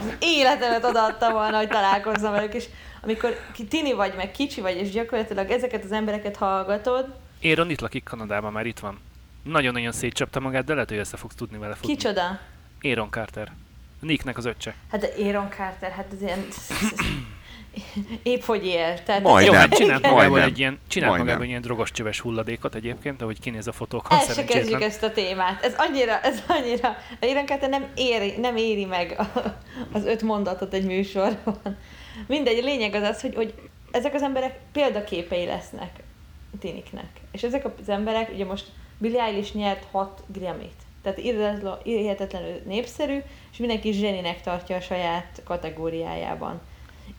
Az 0.00 0.14
életemet 0.18 0.84
odaadtam 0.84 1.32
volna, 1.32 1.56
hogy 1.56 1.68
találkozzam 1.68 2.32
velük, 2.32 2.54
és 2.54 2.64
amikor 3.00 3.40
tini 3.68 3.92
vagy, 3.92 4.14
meg 4.16 4.30
kicsi 4.30 4.60
vagy, 4.60 4.76
és 4.76 4.90
gyakorlatilag 4.90 5.50
ezeket 5.50 5.84
az 5.84 5.92
embereket 5.92 6.36
hallgatod, 6.36 7.06
Éron 7.40 7.70
itt 7.70 7.80
lakik 7.80 8.04
Kanadában, 8.04 8.52
már 8.52 8.66
itt 8.66 8.78
van. 8.78 9.00
Nagyon-nagyon 9.42 9.92
szétcsapta 9.92 10.40
magát, 10.40 10.64
de 10.64 10.72
lehet, 10.72 10.88
hogy 10.88 10.98
össze 10.98 11.16
fogsz 11.16 11.34
tudni 11.34 11.58
vele 11.58 11.74
futni. 11.74 11.94
kicsoda? 11.94 12.38
Aaron 12.82 13.10
Carter. 13.10 13.52
Nicknek 14.00 14.36
az 14.36 14.44
öccse. 14.44 14.74
Hát 14.90 15.00
de 15.00 15.08
Aaron 15.24 15.48
Carter, 15.50 15.90
hát 15.90 16.06
ez 16.12 16.22
ilyen... 16.22 16.46
Épp 18.22 18.42
hogy 18.42 18.66
él. 18.66 19.02
Tehát 19.02 19.22
Majd 19.22 19.46
Jó, 19.46 19.52
nem. 19.52 19.60
hát 19.60 19.74
csinált 19.76 19.90
Majdnem. 20.02 20.12
magából 20.30 20.42
egy 20.52 20.58
ilyen, 20.58 20.78
csinált 20.88 21.08
Majdnem. 21.10 21.26
magából 21.26 21.42
egy 21.44 21.48
ilyen 21.50 21.60
drogos 21.62 21.90
csöves 21.90 22.20
hulladékot 22.20 22.74
egyébként, 22.74 23.22
ahogy 23.22 23.40
kinéz 23.40 23.66
a 23.66 23.72
fotókon, 23.72 24.18
El 24.18 24.24
se 24.34 24.44
kezdjük 24.44 24.82
ezt 24.82 25.02
a 25.02 25.12
témát. 25.12 25.62
Ez 25.64 25.74
annyira, 25.78 26.20
ez 26.20 26.42
annyira, 26.48 26.96
Aaron 27.20 27.46
Carter 27.46 27.68
nem 27.68 27.86
éri, 27.94 28.34
nem 28.40 28.56
éri 28.56 28.84
meg 28.84 29.14
a- 29.18 29.56
az 29.92 30.04
öt 30.04 30.22
mondatot 30.22 30.74
egy 30.74 30.84
műsorban. 30.84 31.60
Mindegy, 32.26 32.58
a 32.58 32.64
lényeg 32.64 32.94
az 32.94 33.02
az, 33.02 33.20
hogy, 33.20 33.34
hogy 33.34 33.54
ezek 33.90 34.14
az 34.14 34.22
emberek 34.22 34.58
példaképei 34.72 35.44
lesznek 35.44 35.90
tiniknek. 36.60 37.08
És 37.32 37.42
ezek 37.42 37.64
az 37.80 37.88
emberek, 37.88 38.30
ugye 38.34 38.44
most 38.44 38.64
Billie 38.98 39.22
Eilish 39.22 39.54
nyert 39.54 39.84
6 39.90 40.22
Grammy-t. 40.26 40.72
Tehát 41.02 41.18
hihetetlenül 41.84 42.60
népszerű, 42.66 43.18
és 43.52 43.58
mindenki 43.58 43.92
zseninek 43.92 44.40
tartja 44.40 44.76
a 44.76 44.80
saját 44.80 45.42
kategóriájában. 45.44 46.60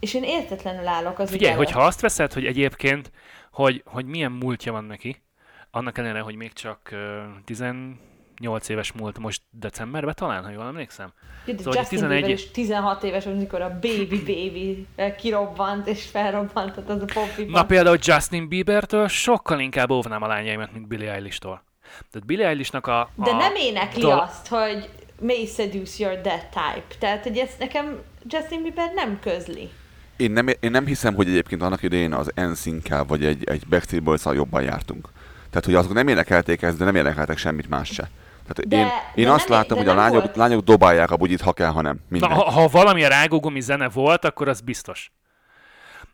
És 0.02 0.14
én 0.14 0.24
értetlenül 0.24 0.88
állok 0.88 1.20
az 1.20 1.30
Figyelj, 1.30 1.56
hogyha 1.56 1.84
azt 1.84 2.02
veszed, 2.02 2.34
hogy 2.34 2.46
egyébként, 2.46 3.12
hogy, 3.52 3.84
hogy 3.86 4.06
milyen 4.06 4.32
múltja 4.32 4.72
van 4.72 4.84
neki, 4.84 5.24
annak 5.72 5.98
ellenére, 5.98 6.20
hogy 6.20 6.36
még 6.36 6.54
csak 6.54 6.90
uh, 6.92 7.00
18 7.46 8.70
éves 8.70 8.92
múlt 8.92 9.20
most 9.20 9.42
decemberben 9.50 10.14
talán, 10.18 10.44
ha 10.44 10.50
jól 10.50 10.66
emlékszem. 10.66 11.14
Jó, 11.46 11.54
de 11.54 11.64
Szóval, 11.64 11.80
Justin 11.80 11.98
11 11.98 12.20
Bieber 12.20 12.38
is 12.38 12.52
16 12.52 13.04
éves, 13.04 13.26
amikor 13.26 13.62
a 13.62 13.70
Baby 13.70 14.22
Baby 14.26 14.88
kirobbant 15.18 15.88
és 15.88 16.06
felrobbantott 16.06 16.90
az 16.90 17.02
a 17.02 17.06
popiban. 17.14 17.52
Na 17.52 17.66
például 17.66 17.98
Justin 18.02 18.48
Biebertől 18.48 19.08
sokkal 19.08 19.60
inkább 19.60 19.90
óvnám 19.90 20.22
a 20.22 20.28
lányaimat, 20.28 20.74
mint 20.74 20.88
Billie 20.88 21.12
Eilish-tól. 21.12 21.64
Tehát 22.12 22.28
Billie 22.28 22.48
Eilishnak 22.48 22.88
a, 22.88 23.00
a... 23.00 23.10
De 23.16 23.32
nem 23.32 23.56
énekli 23.56 24.02
dal- 24.02 24.22
azt, 24.22 24.48
hogy 24.48 24.90
may 25.20 25.46
seduce 25.46 26.04
your 26.04 26.22
that 26.22 26.46
type. 26.50 26.96
Tehát, 27.00 27.24
hogy 27.24 27.38
ezt 27.38 27.60
nekem 27.60 28.00
Justin 28.24 28.62
Bieber 28.62 28.92
nem 28.94 29.20
közli. 29.20 29.70
Én 30.18 30.32
nem, 30.32 30.48
én 30.60 30.72
nem 30.72 30.86
hiszem, 30.86 31.14
hogy 31.14 31.28
egyébként 31.28 31.62
annak 31.62 31.84
idején 31.84 32.14
az 32.14 32.32
NSYNC-kel 32.36 33.04
vagy 33.06 33.26
egy, 33.26 33.44
egy 33.44 33.68
Backstreet 33.70 34.04
boys 34.04 34.22
jobban 34.26 34.62
jártunk. 34.62 35.10
Tehát, 35.50 35.66
hogy 35.66 35.76
azok 35.76 35.94
nem 35.94 36.08
énekelték 36.08 36.62
ezt, 36.62 36.78
de 36.78 36.86
nem 36.86 36.96
énekeltek 36.96 37.38
semmit 37.38 37.70
más 37.70 37.90
se. 37.90 38.10
Tehát 38.48 38.68
De- 38.68 38.78
én, 38.78 38.84
de 38.86 38.92
én 39.22 39.26
nem 39.26 39.34
azt 39.34 39.50
láttam, 39.50 39.78
de 39.78 39.84
hogy 39.84 39.92
a 39.92 39.94
nem 39.94 40.04
lányok, 40.04 40.24
volt- 40.24 40.36
lányok 40.36 40.64
dobálják 40.64 41.12
a 41.12 41.18
bugyit, 41.18 41.42
ha 41.42 41.54
kell, 41.54 41.70
ha 41.72 41.82
nem. 41.82 41.96
Na, 41.96 42.02
Mindegy. 42.10 42.32
ha, 42.32 42.50
ha 42.52 42.68
valamilyen 42.68 43.10
rágógumi 43.10 43.62
zene 43.62 43.90
volt, 43.90 44.26
akkor 44.26 44.48
az 44.48 44.62
biztos. 44.62 45.12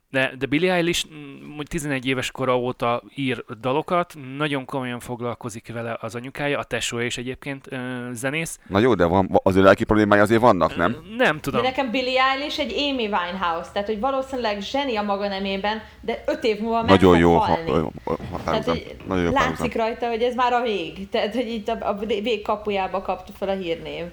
De, 0.10 0.34
de 0.38 0.45
Billie 0.45 0.74
Eilish 0.74 1.05
mm, 1.14 1.55
hogy 1.55 1.68
11 1.68 2.05
éves 2.05 2.32
kora 2.32 2.58
óta 2.58 3.03
ír 3.16 3.43
dalokat, 3.62 4.14
nagyon 4.38 4.66
komolyan 4.66 4.99
foglalkozik 4.99 5.74
vele 5.74 5.97
az 6.01 6.16
anyukája, 6.16 6.60
a 6.60 6.64
tesója 6.64 7.05
is 7.05 7.18
egyébként 7.18 7.68
ö, 7.70 7.78
zenész. 8.12 8.60
Na 8.68 8.80
jó, 8.80 8.93
de 8.93 9.05
van, 9.05 9.39
azért 9.43 9.66
lelki 9.66 9.84
problémái 9.84 10.20
azért 10.20 10.41
vannak, 10.41 10.76
nem? 10.76 10.91
Ö, 10.91 11.16
Nem 11.16 11.36
De 11.36 11.41
tudom. 11.41 11.62
nekem 11.62 11.91
Billie 11.91 12.22
Eilish 12.22 12.60
egy 12.60 12.74
Amy 12.78 13.03
Winehouse, 13.03 13.70
tehát 13.74 13.88
hogy 13.88 13.99
valószínűleg 13.99 14.62
zseni 14.62 14.95
a 14.95 15.01
maga 15.01 15.28
nemében, 15.28 15.82
de 16.01 16.24
öt 16.28 16.43
év 16.43 16.60
múlva 16.60 16.82
meg 16.82 16.89
Nagyon 16.89 17.18
jó 17.18 17.34
ha, 17.38 17.45
halni. 17.45 17.72
Tehát, 17.72 18.20
határozom. 18.32 18.74
hogy 18.74 18.95
Nagyon 19.08 19.24
jó 19.24 19.32
látszik 19.32 19.76
rajta, 19.76 20.08
hogy 20.08 20.22
ez 20.22 20.36
már 20.36 20.53
a 20.53 20.62
vég. 20.62 21.10
Tehát, 21.10 21.34
hogy 21.34 21.47
itt 21.47 21.68
a, 21.68 21.89
a 21.89 21.97
vég 22.05 22.41
kapujába 22.41 23.01
kapta 23.01 23.32
fel 23.38 23.49
a 23.49 23.53
hírnév. 23.53 24.05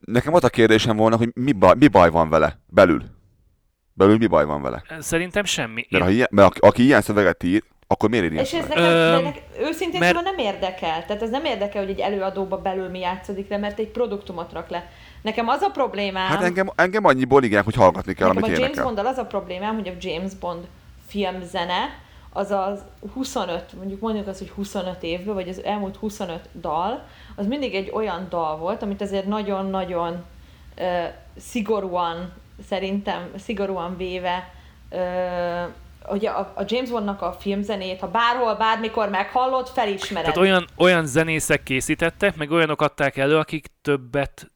Nekem 0.00 0.34
az 0.34 0.44
a 0.44 0.48
kérdésem 0.48 0.96
volna, 0.96 1.16
hogy 1.16 1.30
mi 1.34 1.52
baj, 1.52 1.74
mi 1.78 1.88
baj 1.88 2.10
van 2.10 2.28
vele 2.28 2.58
belül? 2.66 3.02
Belül 3.98 4.16
mi 4.16 4.26
baj 4.26 4.44
van 4.44 4.62
vele? 4.62 4.82
Szerintem 5.00 5.44
semmi. 5.44 5.86
Mert, 5.90 6.04
ha 6.04 6.10
ilyen, 6.10 6.28
mert 6.30 6.48
aki, 6.48 6.58
aki 6.66 6.84
ilyen 6.84 7.00
szöveget 7.00 7.42
ír, 7.42 7.62
akkor 7.86 8.08
miért 8.08 8.24
ír 8.24 8.32
ilyen 8.32 8.44
És 8.44 8.52
ez 8.52 8.66
nekem, 8.68 8.82
de 8.82 9.16
Öm, 9.16 9.22
nek, 9.22 9.42
őszintén 9.60 10.00
mert- 10.00 10.16
szóval 10.16 10.32
nem 10.32 10.46
érdekel. 10.46 11.04
Tehát 11.06 11.22
ez 11.22 11.30
nem 11.30 11.44
érdekel, 11.44 11.82
hogy 11.82 11.90
egy 11.90 11.98
előadóba 11.98 12.58
belül 12.58 12.88
mi 12.88 12.98
játszódik 12.98 13.48
le, 13.48 13.56
mert 13.56 13.78
egy 13.78 13.88
produktumot 13.88 14.52
rak 14.52 14.68
le. 14.68 14.90
Nekem 15.22 15.48
az 15.48 15.60
a 15.60 15.68
problémám... 15.70 16.28
Hát 16.28 16.42
engem, 16.42 16.70
engem 16.74 17.04
annyiból 17.04 17.42
igen, 17.42 17.62
hogy 17.62 17.74
hallgatni 17.74 18.14
kell, 18.14 18.26
Nekem 18.28 18.42
amit 18.42 18.56
a 18.56 18.60
James 18.60 18.68
énekel. 18.68 18.84
Bonddal 18.84 19.06
az 19.06 19.18
a 19.18 19.26
problémám, 19.26 19.74
hogy 19.74 19.88
a 19.88 19.92
James 20.00 20.34
Bond 20.34 20.66
filmzene, 21.06 21.98
az 22.32 22.50
az 22.50 22.80
25, 23.14 23.72
mondjuk 23.76 24.00
mondjuk 24.00 24.26
azt, 24.26 24.38
hogy 24.38 24.50
25 24.50 25.02
évből, 25.02 25.34
vagy 25.34 25.48
az 25.48 25.62
elmúlt 25.64 25.96
25 25.96 26.48
dal, 26.60 27.04
az 27.36 27.46
mindig 27.46 27.74
egy 27.74 27.90
olyan 27.94 28.26
dal 28.30 28.56
volt, 28.56 28.82
amit 28.82 29.00
azért 29.00 29.26
nagyon-nagyon 29.26 30.24
ö, 30.74 31.02
szigorúan, 31.38 32.32
szerintem 32.68 33.30
szigorúan 33.36 33.96
véve, 33.96 34.52
hogy 36.02 36.26
a, 36.26 36.38
a 36.38 36.62
James 36.66 36.90
Bondnak 36.90 37.22
a 37.22 37.32
filmzenét, 37.32 38.00
ha 38.00 38.08
bárhol, 38.08 38.54
bármikor 38.54 39.08
meghallod, 39.08 39.68
felismered. 39.68 40.32
tehát 40.32 40.48
olyan, 40.48 40.66
olyan 40.76 41.06
zenészek 41.06 41.62
készítettek, 41.62 42.36
meg 42.36 42.50
olyanok 42.50 42.82
adták 42.82 43.16
elő, 43.16 43.36
akik 43.36 43.66
többet 43.82 44.50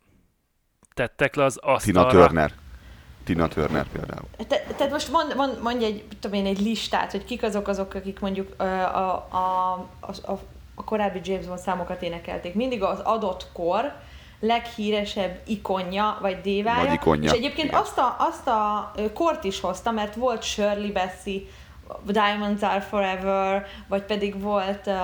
tettek 0.94 1.34
le 1.34 1.44
az 1.44 1.54
Tina 1.54 1.72
asztalra. 1.74 2.10
Turner. 2.10 2.52
Tina 3.24 3.48
Turner 3.48 3.86
például. 3.92 4.26
Te, 4.36 4.60
tehát 4.76 4.92
most 4.92 5.10
mond, 5.10 5.36
mond, 5.36 5.62
mondj 5.62 5.84
egy, 5.84 6.04
tudom 6.20 6.38
én, 6.38 6.46
egy 6.46 6.60
listát, 6.60 7.10
hogy 7.10 7.24
kik 7.24 7.42
azok 7.42 7.68
azok, 7.68 7.94
akik 7.94 8.20
mondjuk 8.20 8.60
a, 8.60 8.64
a, 8.64 9.28
a, 9.30 9.72
a, 10.22 10.32
a 10.74 10.84
korábbi 10.84 11.20
James 11.24 11.46
Bond 11.46 11.58
számokat 11.58 12.02
énekelték. 12.02 12.54
Mindig 12.54 12.82
az 12.82 12.98
adott 12.98 13.46
kor 13.52 13.92
leghíresebb 14.42 15.40
ikonja, 15.46 16.18
vagy 16.20 16.40
dévája. 16.40 16.82
Nagy 16.82 16.92
ikonja, 16.92 17.30
És 17.30 17.38
egyébként 17.38 17.68
igen. 17.68 17.80
azt 17.80 17.98
a, 17.98 18.16
azt 18.18 18.46
a 18.46 18.92
kort 19.14 19.44
is 19.44 19.60
hozta, 19.60 19.90
mert 19.90 20.14
volt 20.14 20.42
Shirley 20.42 20.92
Bassey, 20.92 21.48
Diamonds 22.04 22.62
Are 22.62 22.80
Forever, 22.80 23.66
vagy 23.88 24.02
pedig 24.02 24.40
volt 24.40 24.86
uh, 24.86 24.94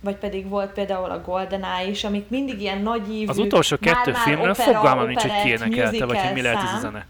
vagy 0.00 0.16
pedig 0.16 0.48
volt 0.48 0.70
például 0.70 1.10
a 1.10 1.20
GoldenEye 1.20 1.86
is, 1.86 2.04
amik 2.04 2.28
mindig 2.28 2.60
ilyen 2.60 2.82
nagy 2.82 3.14
ívű, 3.14 3.26
Az 3.26 3.38
utolsó 3.38 3.76
kettő 3.80 4.12
filmről 4.12 4.50
opera, 4.50 4.72
fogalmam 4.72 5.06
nincs, 5.06 5.22
hogy 5.22 5.42
ki 5.42 5.48
énekelte, 5.48 6.04
vagy 6.04 6.18
hogy 6.18 6.32
mi 6.32 6.42
lehet 6.42 6.62
ez 6.62 6.72
a 6.72 6.78
zene. 6.78 7.06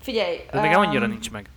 Figyelj, 0.00 0.36
Ez 0.50 0.60
nekem 0.60 0.82
öm, 0.82 0.88
annyira 0.88 1.06
nincs 1.06 1.30
meg. 1.30 1.48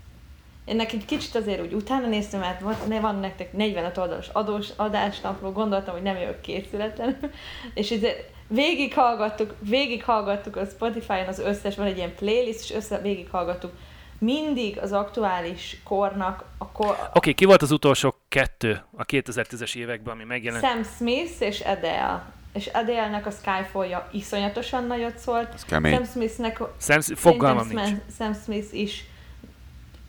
ennek 0.65 0.93
egy 0.93 1.05
kicsit 1.05 1.35
azért 1.35 1.61
úgy 1.61 1.73
utána 1.73 2.07
néztem, 2.07 2.39
mert 2.39 2.87
ne, 2.87 2.99
van 2.99 3.19
nektek 3.19 3.53
45 3.53 3.97
oldalas 3.97 4.29
adós, 4.33 4.67
adásnapról, 4.75 5.51
gondoltam, 5.51 5.93
hogy 5.93 6.03
nem 6.03 6.17
jövök 6.17 6.41
készületlen, 6.41 7.17
és 7.73 7.91
ezért 7.91 8.35
végighallgattuk, 8.47 9.53
végighallgattuk 9.59 10.55
a 10.55 10.65
Spotify-on 10.65 11.27
az 11.27 11.39
összes, 11.39 11.75
van 11.75 11.85
egy 11.85 11.97
ilyen 11.97 12.15
playlist, 12.15 12.59
és 12.59 12.75
össze 12.75 13.01
végighallgattuk 13.01 13.71
mindig 14.19 14.79
az 14.79 14.91
aktuális 14.91 15.81
kornak 15.83 16.43
a 16.57 16.67
kor, 16.67 16.89
Oké, 16.89 17.09
okay, 17.13 17.33
ki 17.33 17.45
volt 17.45 17.61
az 17.61 17.71
utolsó 17.71 18.15
kettő 18.29 18.81
a 18.97 19.05
2010-es 19.05 19.75
években, 19.75 20.13
ami 20.13 20.23
megjelent? 20.23 20.63
Sam 20.63 20.83
Smith 20.83 21.41
és 21.41 21.59
Adele. 21.59 22.25
És 22.53 22.67
Adele-nek 22.67 23.25
a 23.25 23.31
Skyfall-ja 23.31 24.09
iszonyatosan 24.11 24.83
nagyot 24.83 25.17
szólt. 25.17 25.53
Ez 25.53 25.65
kemény. 25.65 25.93
Sam 25.93 26.05
Smith-nek 26.05 26.61
Sam, 26.79 27.01
fogalmam 27.01 27.67
nincs. 27.67 27.89
Sam, 28.17 28.33
Smith 28.43 28.67
is. 28.75 29.05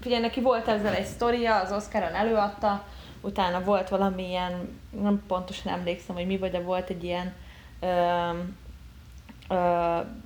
Figyelj, 0.01 0.21
neki 0.21 0.41
volt 0.41 0.69
ezzel 0.69 0.95
egy 0.95 1.05
sztoria, 1.05 1.61
az 1.61 1.73
Oscaron 1.73 2.15
előadta, 2.15 2.85
utána 3.21 3.61
volt 3.65 3.89
valamilyen, 3.89 4.79
nem 5.03 5.23
pontosan 5.27 5.73
emlékszem, 5.73 6.15
hogy 6.15 6.27
mi 6.27 6.39
volt, 6.39 6.53
de 6.53 6.61
volt 6.61 6.91
egy 6.91 7.05
ilyen 7.05 7.35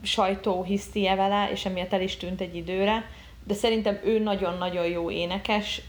sajtóhisztie 0.02 1.14
vele, 1.14 1.50
és 1.50 1.64
emiatt 1.64 1.92
el 1.92 2.02
is 2.02 2.16
tűnt 2.16 2.40
egy 2.40 2.56
időre, 2.56 3.04
de 3.44 3.54
szerintem 3.54 3.98
ő 4.04 4.18
nagyon-nagyon 4.18 4.86
jó 4.86 5.10
énekes, 5.10 5.82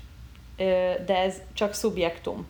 de 1.05 1.17
ez 1.17 1.35
csak 1.53 1.73
szubjektum. 1.73 2.45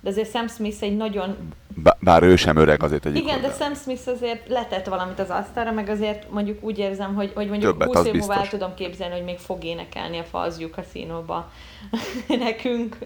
De 0.00 0.10
azért 0.10 0.30
Sam 0.30 0.48
Smith 0.48 0.82
egy 0.82 0.96
nagyon 0.96 1.36
Bá- 1.74 1.96
Bár 2.00 2.22
ő 2.22 2.36
sem 2.36 2.56
öreg 2.56 2.82
azért 2.82 3.06
egyik 3.06 3.22
igen, 3.22 3.40
de 3.40 3.46
oldalon. 3.46 3.74
Sam 3.74 3.74
Smith 3.74 4.08
azért 4.08 4.48
letett 4.48 4.86
valamit 4.86 5.18
az 5.18 5.30
asztalra, 5.30 5.72
meg 5.72 5.88
azért 5.88 6.30
mondjuk 6.30 6.62
úgy 6.62 6.78
érzem, 6.78 7.14
hogy, 7.14 7.32
hogy 7.34 7.48
mondjuk 7.48 7.70
Többet, 7.70 7.86
20 7.86 7.96
az 7.96 8.06
év 8.06 8.14
múlva 8.14 8.34
el 8.34 8.48
tudom 8.48 8.74
képzelni, 8.74 9.14
hogy 9.14 9.24
még 9.24 9.38
fog 9.38 9.64
énekelni 9.64 10.18
a 10.18 10.24
Falls 10.24 10.54
Casino-ba 10.74 11.50
nekünk, 12.38 12.96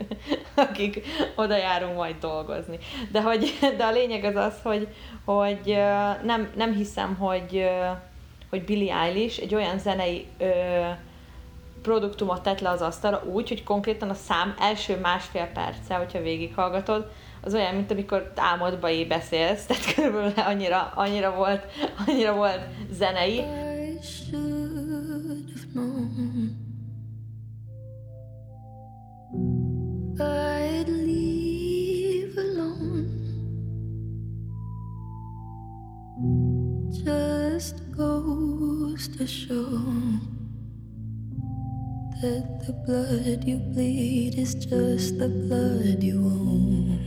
akik 0.55 1.01
oda 1.35 1.57
járunk 1.57 1.97
majd 1.97 2.16
dolgozni. 2.20 2.79
De, 3.12 3.22
hogy, 3.22 3.59
de 3.77 3.85
a 3.85 3.93
lényeg 3.93 4.25
az 4.25 4.37
az, 4.37 4.55
hogy, 4.62 4.89
hogy 5.25 5.77
nem, 6.22 6.51
nem 6.57 6.72
hiszem, 6.72 7.14
hogy, 7.14 7.70
hogy 8.51 8.64
Billie 8.64 8.95
Eilish 8.95 9.43
egy 9.43 9.55
olyan 9.55 9.79
zenei 9.79 10.27
ö, 10.39 10.45
produktumot 11.83 12.43
tett 12.43 12.61
le 12.61 12.68
az 12.68 12.81
asztalra 12.81 13.22
úgy, 13.33 13.49
hogy 13.49 13.64
konkrétan 13.64 14.11
a 14.11 14.14
szám 14.14 14.55
első 14.59 14.99
másfél 15.01 15.47
perce, 15.47 15.95
hogyha 15.95 16.22
végighallgatod, 16.22 17.11
az 17.41 17.55
olyan, 17.55 17.75
mint 17.75 17.91
amikor 17.91 18.33
álmodba 18.37 18.89
beszélsz, 19.09 19.66
tehát 19.66 19.95
körülbelül 19.95 20.33
annyira, 20.37 20.93
annyira 20.95 21.35
volt, 21.35 21.64
annyira 22.07 22.35
volt 22.35 22.61
zenei. 22.91 23.45
Goes 39.07 39.17
to 39.17 39.27
show 39.27 39.67
that 42.23 42.67
the 42.67 42.73
blood 42.87 43.45
you 43.45 43.57
bleed 43.57 44.39
is 44.39 44.55
just 44.55 45.19
the 45.19 45.29
blood 45.29 46.03
you 46.03 46.19
own. 46.25 47.01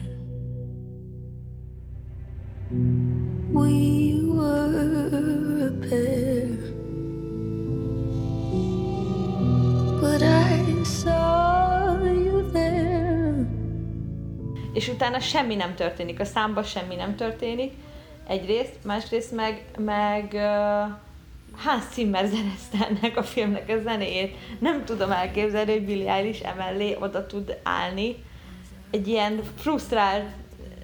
We 3.54 4.22
were 4.26 5.68
a 5.68 5.88
pair, 5.88 6.48
but 10.02 10.22
I 10.22 10.84
saw 10.84 12.04
you 12.04 12.52
there. 12.52 13.48
és 14.74 14.88
utána 14.88 15.20
semmi 15.20 15.56
nem 15.56 15.76
történik, 15.76 16.20
a 16.20 16.26
számba 16.26 16.64
semmi 16.64 16.96
nem 16.96 17.16
történik, 17.16 17.74
egyrészt, 18.28 18.80
másrészt 18.84 19.32
meg, 19.32 19.66
meg 19.78 20.32
uh, 20.34 21.06
Hans 21.58 21.84
Zimmer 21.94 22.28
szerezte 22.28 22.88
ennek 22.88 23.18
a 23.18 23.24
filmnek 23.24 23.70
a 23.70 23.82
zenéjét. 23.82 24.36
Nem 24.60 24.86
tudom 24.86 25.12
elképzelni, 25.12 25.72
hogy 25.72 25.86
Billie 25.86 26.12
Eilish 26.12 26.48
emellé 26.48 26.96
oda 27.00 27.26
tud 27.26 27.58
állni. 27.64 28.16
Egy 28.92 29.08
ilyen 29.08 29.42
frusztrált, 29.56 30.26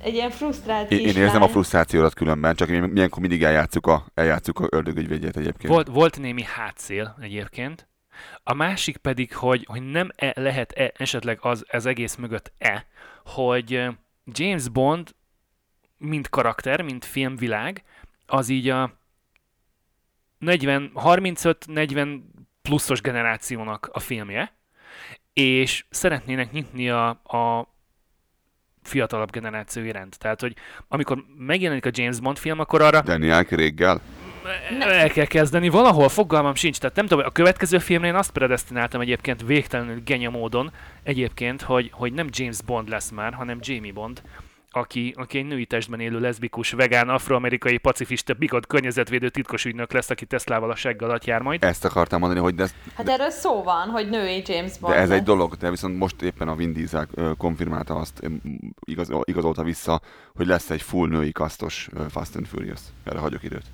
egy 0.03 0.13
ilyen 0.13 0.29
frusztrált 0.29 0.91
Én, 0.91 0.99
én 0.99 1.15
érzem 1.15 1.41
a 1.41 1.47
frusztrációdat 1.47 2.13
különben, 2.13 2.55
csak 2.55 2.69
mi- 2.69 2.79
milyenkor 2.79 3.19
mindig 3.19 3.43
eljátszuk 3.43 3.87
a, 3.87 4.05
eljátszuk 4.13 4.59
a 4.59 4.67
ördögügyvédjét 4.69 5.37
egyébként. 5.37 5.73
Volt, 5.73 5.87
volt 5.87 6.19
némi 6.19 6.43
hátszél 6.43 7.17
egyébként. 7.21 7.87
A 8.43 8.53
másik 8.53 8.97
pedig, 8.97 9.35
hogy, 9.35 9.65
hogy 9.69 9.81
nem 9.81 10.09
-e, 10.15 10.33
lehet-e 10.35 10.93
esetleg 10.97 11.37
az, 11.41 11.65
ez 11.67 11.85
egész 11.85 12.15
mögött-e, 12.15 12.85
hogy 13.25 13.83
James 14.25 14.69
Bond, 14.69 15.09
mint 15.97 16.29
karakter, 16.29 16.81
mint 16.81 17.05
filmvilág, 17.05 17.83
az 18.25 18.49
így 18.49 18.69
a 18.69 19.01
40, 20.43 20.91
35-40 20.95 22.19
pluszos 22.61 23.01
generációnak 23.01 23.89
a 23.93 23.99
filmje, 23.99 24.53
és 25.33 25.85
szeretnének 25.89 26.51
nyitni 26.51 26.89
a, 26.89 27.07
a 27.09 27.73
fiatalabb 28.83 29.31
generáció 29.31 29.83
iránt. 29.83 30.19
Tehát, 30.19 30.41
hogy 30.41 30.55
amikor 30.87 31.23
megjelenik 31.37 31.85
a 31.85 31.89
James 31.93 32.19
Bond 32.19 32.37
film, 32.37 32.59
akkor 32.59 32.81
arra 32.81 33.01
Daniel 33.01 33.43
Craig-gel? 33.45 34.01
el 34.79 35.09
kell 35.09 35.25
kezdeni 35.25 35.69
valahol, 35.69 36.09
fogalmam 36.09 36.55
sincs. 36.55 36.77
Tehát 36.77 36.95
nem 36.95 37.07
tudom, 37.07 37.25
a 37.25 37.29
következő 37.29 37.77
filmnél 37.77 38.09
én 38.09 38.15
azt 38.15 38.31
predestináltam 38.31 39.01
egyébként 39.01 39.41
végtelenül 39.45 40.01
genya 40.05 40.29
módon, 40.29 40.71
egyébként, 41.03 41.61
hogy, 41.61 41.89
hogy 41.93 42.13
nem 42.13 42.27
James 42.31 42.61
Bond 42.61 42.89
lesz 42.89 43.09
már, 43.09 43.33
hanem 43.33 43.59
Jamie 43.61 43.93
Bond, 43.93 44.21
aki, 44.75 45.13
aki 45.17 45.37
egy 45.37 45.45
női 45.45 45.65
testben 45.65 45.99
élő 45.99 46.19
leszbikus, 46.19 46.71
vegán, 46.71 47.09
afroamerikai, 47.09 47.77
pacifista, 47.77 48.33
bigot, 48.33 48.67
környezetvédő 48.67 49.29
titkos 49.29 49.65
ügynök 49.65 49.91
lesz, 49.91 50.09
aki 50.09 50.25
Teslával 50.25 50.71
a 50.71 50.75
segg 50.75 51.01
alatt 51.01 51.25
jár 51.25 51.41
majd. 51.41 51.63
Ezt 51.63 51.85
akartam 51.85 52.19
mondani, 52.19 52.41
hogy 52.41 52.55
de, 52.55 52.67
Hát 52.95 53.09
erről 53.09 53.29
szó 53.29 53.63
van, 53.63 53.87
hogy 53.89 54.09
női 54.09 54.43
James 54.45 54.77
Bond. 54.77 54.93
de 54.93 54.99
ez 54.99 55.09
egy 55.09 55.23
dolog, 55.23 55.55
de 55.55 55.69
viszont 55.69 55.97
most 55.97 56.21
éppen 56.21 56.47
a 56.47 56.55
Vin 56.55 56.73
Diesel 56.73 57.07
konfirmálta 57.37 57.95
azt, 57.95 58.21
igaz, 58.79 59.09
igazolta 59.23 59.63
vissza, 59.63 60.01
hogy 60.35 60.47
lesz 60.47 60.69
egy 60.69 60.81
full 60.81 61.07
női 61.07 61.31
kasztos 61.31 61.89
Fast 62.09 62.35
and 62.35 62.45
Furious. 62.45 62.79
Erre 63.03 63.19
hagyok 63.19 63.43
időt. 63.43 63.65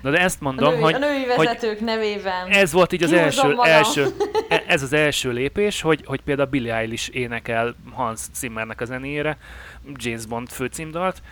Na 0.00 0.10
de 0.10 0.18
ezt 0.18 0.36
a 0.40 0.44
mondom, 0.44 0.72
női, 0.72 0.82
hogy, 0.82 0.94
a 0.94 0.98
női 0.98 1.24
hogy 1.24 1.46
vezetők 1.46 1.80
nevében. 1.80 2.46
ez 2.48 2.72
volt 2.72 2.92
így 2.92 3.02
az 3.02 3.12
első, 3.12 3.48
magam. 3.48 3.64
első, 3.64 4.06
e- 4.48 4.64
ez 4.66 4.82
az 4.82 4.92
első 4.92 5.30
lépés, 5.30 5.80
hogy, 5.80 6.02
hogy 6.06 6.20
például 6.20 6.48
Billie 6.48 6.74
Eilish 6.74 7.08
énekel 7.12 7.74
Hans 7.92 8.20
Zimmernek 8.34 8.80
a 8.80 8.84
zenéjére 8.84 9.38
James 9.96 10.26
Bond 10.26 10.48
főcímdalt, 10.48 11.22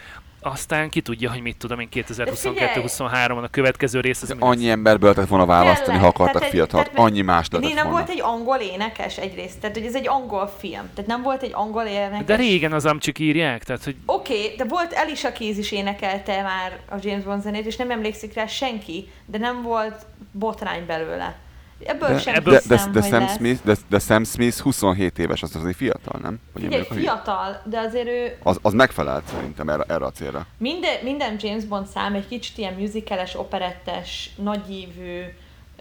aztán 0.47 0.89
ki 0.91 1.01
tudja, 1.01 1.31
hogy 1.31 1.41
mit 1.41 1.57
tudom 1.57 1.81
én 1.81 1.89
2022-23-on 1.93 3.43
a 3.43 3.49
következő 3.49 4.01
rész 4.01 4.23
az. 4.23 4.35
Annyi 4.39 4.69
emberből 4.69 5.09
lehetett 5.09 5.29
volna 5.29 5.47
választani, 5.47 5.85
Tényleg, 5.85 6.03
ha 6.03 6.07
akartak 6.07 6.35
tehát 6.35 6.55
fiatalt. 6.55 6.91
tehát 6.91 7.09
Annyi 7.09 7.21
más 7.21 7.49
lehetett 7.51 7.75
nem 7.75 7.85
volna. 7.85 7.99
volt 7.99 8.11
egy 8.11 8.21
angol 8.21 8.57
énekes 8.57 9.19
egyrészt, 9.19 9.59
tehát 9.61 9.77
hogy 9.77 9.87
ez 9.87 9.95
egy 9.95 10.09
angol 10.09 10.53
film, 10.59 10.91
tehát 10.95 11.07
nem 11.07 11.23
volt 11.23 11.43
egy 11.43 11.53
angol 11.55 11.85
énekes. 11.85 12.25
De 12.25 12.37
régen 12.37 12.73
az 12.73 12.87
amcsik 12.87 13.19
írják, 13.19 13.65
tehát 13.65 13.85
hogy 13.85 13.97
Oké, 14.07 14.43
okay, 14.43 14.57
de 14.57 14.65
volt 14.65 14.95
Alicia 14.95 15.33
Keys 15.33 15.57
is 15.57 15.73
énekelte 15.73 16.43
már 16.43 16.81
a 16.91 16.95
James 17.01 17.25
Bond 17.25 17.43
zenét, 17.43 17.67
és 17.67 17.77
nem 17.77 17.91
emlékszik 17.91 18.35
rá 18.35 18.47
senki, 18.47 19.09
de 19.27 19.39
nem 19.39 19.63
volt 19.63 20.07
botrány 20.33 20.87
belőle. 20.87 21.45
Ebből 21.85 22.09
De, 22.09 22.19
sem 22.19 22.35
ebből- 22.35 22.55
de, 22.55 22.61
de, 22.67 22.75
hiszem, 22.77 22.93
de, 22.93 23.01
hogy 23.01 23.11
Sam 23.11 23.21
lesz. 23.21 23.35
Smith, 23.37 23.61
de, 23.65 23.75
de 23.89 23.99
Sam 23.99 24.25
Smith 24.25 24.59
27 24.59 25.19
éves, 25.19 25.43
az 25.43 25.57
azért 25.57 25.77
fiatal, 25.77 26.21
nem? 26.23 26.33
Én 26.33 26.63
Figyelj, 26.63 26.83
fiatal, 26.91 27.61
de 27.65 27.79
azért 27.79 28.07
ő 28.07 28.37
Az, 28.43 28.59
az 28.63 28.73
megfelelt 28.73 29.27
szerintem 29.27 29.69
erre, 29.69 29.83
erre 29.89 30.05
a 30.05 30.11
célra. 30.11 30.47
minden, 30.59 30.95
minden 31.03 31.37
James 31.41 31.65
Bond 31.65 31.87
szám 31.87 32.15
egy 32.15 32.29
kicsit 32.29 32.59
ilyen 32.59 32.75
musicales, 32.75 33.35
operettes, 33.35 34.31
nagyívű, 34.37 35.21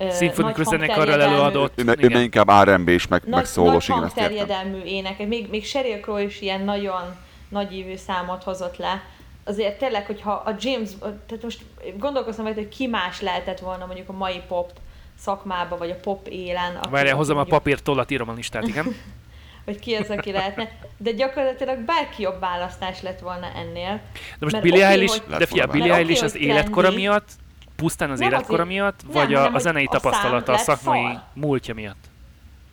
szimfonikus 0.09 0.65
zenekarral 0.65 1.21
előadott. 1.21 1.81
Ő, 1.81 1.95
ő 1.97 2.21
inkább 2.21 2.51
R&B 2.67 2.87
és 2.87 3.07
meg, 3.07 3.21
meg 3.25 3.45
szólós, 3.45 3.87
igen, 3.87 4.03
ezt 4.03 4.17
értem. 4.17 4.35
hangterjedelmű 4.35 4.83
ének, 4.83 5.27
még, 5.27 5.49
még 5.49 5.65
Sheryl 5.65 5.99
Crow 5.99 6.17
is 6.17 6.41
ilyen 6.41 6.61
nagyon 6.61 7.15
nagyívű 7.49 7.95
számot 7.95 8.43
hozott 8.43 8.77
le. 8.77 9.01
Azért 9.43 9.77
tényleg, 9.77 10.05
hogyha 10.05 10.31
a 10.31 10.55
James, 10.59 10.89
tehát 10.99 11.43
most 11.43 11.59
gondolkoztam 11.97 12.45
hogy 12.45 12.67
ki 12.67 12.87
más 12.87 13.21
lehetett 13.21 13.59
volna 13.59 13.85
mondjuk 13.85 14.09
a 14.09 14.13
mai 14.13 14.41
pop 14.47 14.71
szakmába, 15.19 15.77
vagy 15.77 15.89
a 15.89 15.95
pop 15.95 16.27
élen. 16.27 16.77
Várjál, 16.89 17.15
hozom 17.15 17.35
a 17.35 17.39
mondjuk- 17.39 17.57
papírt, 17.59 17.83
tollat, 17.83 18.11
írom 18.11 18.29
a 18.29 18.33
listát, 18.33 18.67
igen. 18.67 18.95
Hogy 19.65 19.79
ki 19.79 19.95
az, 19.95 20.09
aki 20.09 20.31
lehetne. 20.31 20.69
De 20.97 21.11
gyakorlatilag 21.11 21.79
bárki 21.79 22.21
jobb 22.21 22.39
választás 22.39 23.01
lett 23.01 23.19
volna 23.19 23.47
ennél. 23.55 24.01
De 24.39 24.45
most 24.45 24.61
Billie 24.61 24.85
oké, 24.85 24.93
Eilish, 24.93 25.21
hogy- 25.27 25.37
de 25.37 25.45
fia, 25.45 25.65
Billie 25.67 25.91
oké, 25.91 25.99
Eilish 25.99 26.23
az 26.23 26.35
életkora 26.35 26.81
trendy. 26.87 27.01
miatt, 27.01 27.29
pusztán 27.75 28.11
az 28.11 28.19
Nem 28.19 28.27
életkora 28.27 28.61
azért- 28.63 28.77
miatt, 28.77 28.99
nem, 29.03 29.11
vagy 29.13 29.33
a, 29.33 29.37
hanem, 29.37 29.55
a 29.55 29.59
zenei 29.59 29.85
a 29.85 29.91
szám 29.91 30.01
tapasztalata, 30.01 30.53
a 30.53 30.57
szakmai 30.57 31.03
szar. 31.13 31.21
múltja 31.33 31.73
miatt? 31.73 32.03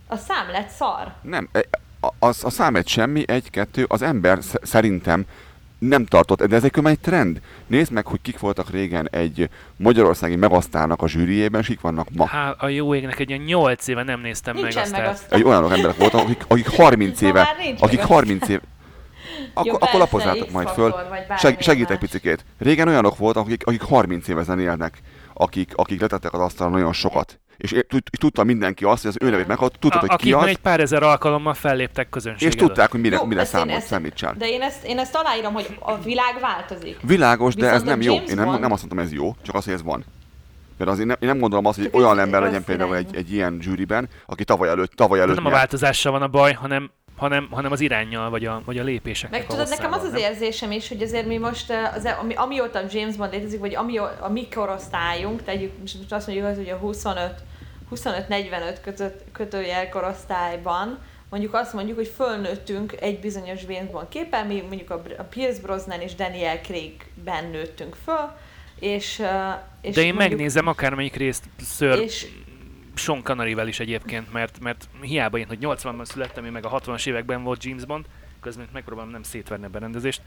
A 0.06 0.16
szám 0.16 0.50
lett 0.50 0.68
szar. 0.68 1.12
Nem, 1.22 1.48
e- 1.52 1.68
a, 2.00 2.08
az, 2.18 2.44
a 2.44 2.50
szám 2.50 2.76
egy 2.76 2.88
semmi, 2.88 3.24
egy, 3.26 3.50
kettő, 3.50 3.84
az 3.88 4.02
ember 4.02 4.38
sz- 4.42 4.66
szerintem 4.66 5.24
nem 5.88 6.04
tartott, 6.04 6.42
de 6.42 6.56
ez 6.56 6.64
egy 6.64 6.72
egy 6.84 7.00
trend. 7.00 7.40
Nézd 7.66 7.92
meg, 7.92 8.06
hogy 8.06 8.20
kik 8.22 8.38
voltak 8.38 8.70
régen 8.70 9.08
egy 9.10 9.48
magyarországi 9.76 10.36
megasztálnak 10.36 11.02
a 11.02 11.08
zsűriében, 11.08 11.60
és 11.60 11.66
kik 11.66 11.80
vannak 11.80 12.06
ma. 12.16 12.26
Há, 12.26 12.54
a 12.58 12.68
jó 12.68 12.94
égnek 12.94 13.18
egy 13.18 13.28
ilyen 13.28 13.42
8 13.42 13.86
éve 13.88 14.02
nem 14.02 14.20
néztem 14.20 14.54
meg 14.54 14.62
Nincsen 14.62 14.82
azt. 14.82 14.90
meg 14.92 15.00
tehát- 15.00 15.14
azt. 15.16 15.32
Egy 15.32 15.42
olyanok 15.42 15.72
emberek 15.72 15.96
voltak, 15.96 16.20
akik, 16.20 16.44
akik 16.48 16.68
30 16.82 17.20
Ma 17.20 17.28
éve, 17.28 17.48
akik 17.78 17.98
meg 17.98 18.06
30 18.06 18.48
éve, 18.48 18.60
akkor, 19.54 19.66
Jó, 19.66 19.74
akkor 19.74 19.98
lapozzátok 20.00 20.50
majd 20.50 20.68
föl. 20.68 20.94
Seg, 21.38 21.60
segít 21.60 21.90
egy 21.90 22.00
más. 22.00 22.10
picikét. 22.10 22.44
Régen 22.58 22.88
olyanok 22.88 23.16
voltak, 23.16 23.44
akik, 23.46 23.66
akik 23.66 23.82
30 23.82 24.28
éve 24.28 24.42
zenélnek, 24.42 24.98
akik, 25.34 25.72
akik 25.74 26.00
letettek 26.00 26.32
az 26.32 26.40
asztalra 26.40 26.72
nagyon 26.72 26.92
sokat. 26.92 27.40
És, 27.62 27.74
tudta 28.18 28.44
mindenki 28.44 28.84
azt, 28.84 29.02
hogy 29.02 29.10
az 29.10 29.26
ő 29.26 29.30
nevét 29.30 29.46
meghalt, 29.46 29.78
tudtad, 29.78 30.00
hogy 30.00 30.16
ki 30.16 30.32
az, 30.32 30.46
egy 30.46 30.58
pár 30.58 30.80
ezer 30.80 31.02
alkalommal 31.02 31.54
felléptek 31.54 32.08
közönség 32.08 32.48
és 32.48 32.54
tudták, 32.54 32.90
hogy 32.90 33.00
mire, 33.00 33.16
Jó, 33.16 33.24
mire 33.24 33.44
számolt, 33.44 33.82
számítsál. 33.82 34.34
De 34.38 34.48
én 34.48 34.62
ezt, 34.62 34.84
én 34.84 34.98
ezt 34.98 35.14
aláírom, 35.14 35.52
hogy 35.52 35.76
a 35.78 35.98
világ 35.98 36.40
változik. 36.40 36.96
Világos, 37.02 37.54
de 37.54 37.70
ez 37.70 37.82
nem 37.82 38.00
jó. 38.00 38.14
Én 38.14 38.34
nem, 38.34 38.48
nem 38.48 38.72
azt 38.72 38.86
mondtam, 38.86 38.98
ez 38.98 39.12
jó, 39.12 39.34
csak 39.42 39.54
az, 39.54 39.64
hogy 39.64 39.72
ez 39.72 39.82
van. 39.82 40.04
Mert 40.78 40.90
azért 40.90 41.06
nem, 41.06 41.16
én 41.20 41.28
nem 41.28 41.38
gondolom 41.38 41.66
azt, 41.66 41.76
hogy 41.76 41.84
Csak 41.84 41.94
olyan 41.94 42.18
ember 42.18 42.42
legyen 42.42 42.64
például 42.64 42.96
egy, 42.96 43.16
egy 43.16 43.32
ilyen 43.32 43.58
zsűriben, 43.60 44.08
aki 44.26 44.44
tavaly 44.44 44.68
előtt, 44.68 44.92
tavaly 44.92 45.20
előtt 45.20 45.36
nem 45.36 45.46
a 45.46 45.50
változással 45.50 46.12
van 46.12 46.22
a 46.22 46.28
baj, 46.28 46.52
hanem, 46.52 46.90
hanem, 47.16 47.48
hanem 47.50 47.72
az 47.72 47.80
irányjal, 47.80 48.30
vagy 48.30 48.44
a, 48.44 48.62
vagy 48.64 48.78
a 48.78 48.82
lépéseknek 48.82 49.40
Meg 49.40 49.50
a 49.50 49.52
tudod, 49.52 49.68
nekem 49.68 49.92
az 49.92 50.02
az 50.02 50.10
nem? 50.10 50.20
érzésem 50.20 50.70
is, 50.70 50.88
hogy 50.88 51.02
azért 51.02 51.26
mi 51.26 51.38
most, 51.38 51.70
eh, 51.70 51.94
az, 51.94 52.08
ami, 52.20 52.34
amióta 52.34 52.80
James 52.90 53.16
Bond 53.16 53.32
létezik, 53.32 53.60
vagy 53.60 53.74
ami, 53.74 53.98
a 53.98 54.28
mi 54.32 54.48
korosztályunk, 54.48 55.42
tegyük, 55.42 55.70
most 55.80 55.96
most 55.96 56.12
azt 56.12 56.26
mondjuk, 56.26 56.56
hogy 56.56 56.68
a 56.68 56.76
25 56.76 57.34
25-45 57.94 58.76
között, 58.82 59.24
kötőjel 59.32 59.88
korosztályban, 59.88 60.98
mondjuk 61.30 61.54
azt 61.54 61.72
mondjuk, 61.72 61.96
hogy 61.96 62.12
fölnőttünk 62.16 62.92
egy 63.00 63.20
bizonyos 63.20 63.60
James 63.68 63.90
Bond 63.90 64.08
képen, 64.08 64.46
mi 64.46 64.60
mondjuk 64.60 64.90
a, 64.90 65.02
a 65.18 65.22
Pierce 65.22 65.60
Brosnan 65.60 66.00
és 66.00 66.14
Daniel 66.14 66.60
Craigben 66.60 67.44
nőttünk 67.50 67.96
föl, 68.04 68.30
és, 68.78 69.22
és 69.80 69.94
De 69.94 70.00
én 70.00 70.14
mondjuk, 70.14 70.30
megnézem 70.30 70.66
akármelyik 70.66 71.14
részt 71.14 71.44
Sir 71.76 71.98
és 71.98 72.26
Sean 72.94 73.22
Connery-vel 73.22 73.68
is 73.68 73.80
egyébként, 73.80 74.32
mert, 74.32 74.60
mert 74.60 74.88
hiába 75.00 75.38
én, 75.38 75.46
hogy 75.46 75.58
80-ban 75.60 76.04
születtem, 76.04 76.44
én 76.44 76.52
meg 76.52 76.66
a 76.66 76.80
60-as 76.80 77.06
években 77.06 77.42
volt 77.42 77.64
James 77.64 77.84
Bond, 77.84 78.04
közben 78.40 78.68
megpróbálom 78.72 79.10
nem 79.10 79.22
szétverni 79.22 79.64
a 79.64 79.68
berendezést. 79.68 80.22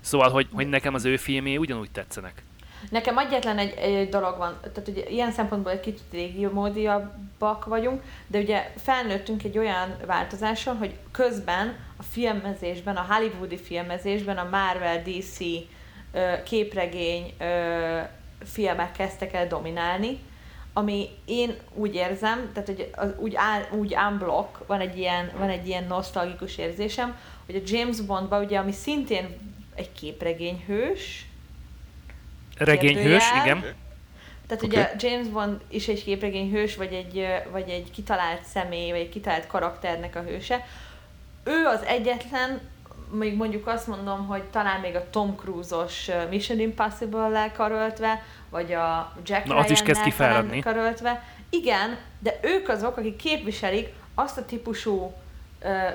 Szóval, 0.00 0.30
hogy, 0.30 0.48
hogy 0.52 0.68
nekem 0.68 0.94
az 0.94 1.04
ő 1.04 1.16
filmé 1.16 1.56
ugyanúgy 1.56 1.90
tetszenek. 1.90 2.42
Nekem 2.90 3.18
egyetlen 3.18 3.58
egy, 3.58 3.74
egy 3.78 4.08
dolog 4.08 4.36
van, 4.38 4.58
tehát 4.60 4.88
ugye 4.88 5.08
ilyen 5.08 5.32
szempontból 5.32 5.72
egy 5.72 5.80
kicsit 5.80 6.12
régiómódiabbak 6.12 7.64
vagyunk, 7.64 8.02
de 8.26 8.38
ugye 8.38 8.72
felnőttünk 8.76 9.44
egy 9.44 9.58
olyan 9.58 9.96
változáson, 10.06 10.76
hogy 10.76 10.94
közben 11.10 11.76
a 11.96 12.02
filmezésben, 12.02 12.96
a 12.96 13.06
hollywoodi 13.08 13.56
filmezésben 13.56 14.36
a 14.38 14.48
Marvel 14.50 15.02
DC 15.02 15.38
képregény 16.44 17.34
filmek 18.44 18.92
kezdtek 18.92 19.32
el 19.32 19.46
dominálni, 19.46 20.18
ami 20.72 21.08
én 21.24 21.54
úgy 21.74 21.94
érzem, 21.94 22.50
tehát 22.52 22.68
hogy 22.68 22.90
az, 22.94 23.10
úgy, 23.18 23.34
áll, 23.34 23.62
úgy 23.78 23.96
unblock, 24.10 24.66
van 24.66 24.80
egy, 24.80 24.98
ilyen, 24.98 25.30
van 25.38 25.48
egy 25.48 25.66
ilyen 25.66 25.84
nosztalgikus 25.84 26.58
érzésem, 26.58 27.16
hogy 27.46 27.54
a 27.54 27.60
James 27.64 28.00
Bondban 28.00 28.44
ugye, 28.44 28.58
ami 28.58 28.72
szintén 28.72 29.26
egy 29.74 29.92
képregényhős, 29.92 31.26
Regényhős, 32.58 33.24
igen. 33.42 33.60
tehát 34.46 34.62
Oké. 34.62 34.66
ugye 34.66 34.94
James 34.98 35.26
Bond 35.26 35.60
is 35.68 35.88
egy 35.88 36.04
képregény 36.04 36.50
hős, 36.50 36.76
vagy 36.76 36.92
egy, 36.92 37.26
vagy 37.52 37.68
egy 37.68 37.90
kitalált 37.90 38.44
személy, 38.44 38.90
vagy 38.90 39.00
egy 39.00 39.08
kitalált 39.08 39.46
karakternek 39.46 40.16
a 40.16 40.20
hőse. 40.20 40.66
Ő 41.44 41.64
az 41.64 41.82
egyetlen, 41.82 42.60
még 43.10 43.36
mondjuk 43.36 43.66
azt 43.66 43.86
mondom, 43.86 44.26
hogy 44.26 44.42
talán 44.42 44.80
még 44.80 44.94
a 44.94 45.10
Tom 45.10 45.36
Cruise-os 45.36 46.10
Mission 46.30 46.58
Impossible-lel 46.60 47.52
karöltve, 47.52 48.22
vagy 48.50 48.72
a 48.72 49.12
Jack 49.24 49.44
Na, 49.44 49.56
az 49.56 49.70
is 49.70 49.82
kezd 49.82 50.02
kifáradni. 50.02 50.60
karöltve. 50.60 51.24
Igen, 51.50 51.98
de 52.18 52.38
ők 52.42 52.68
azok, 52.68 52.96
akik 52.96 53.16
képviselik 53.16 53.88
azt 54.14 54.38
a 54.38 54.44
típusú 54.44 55.14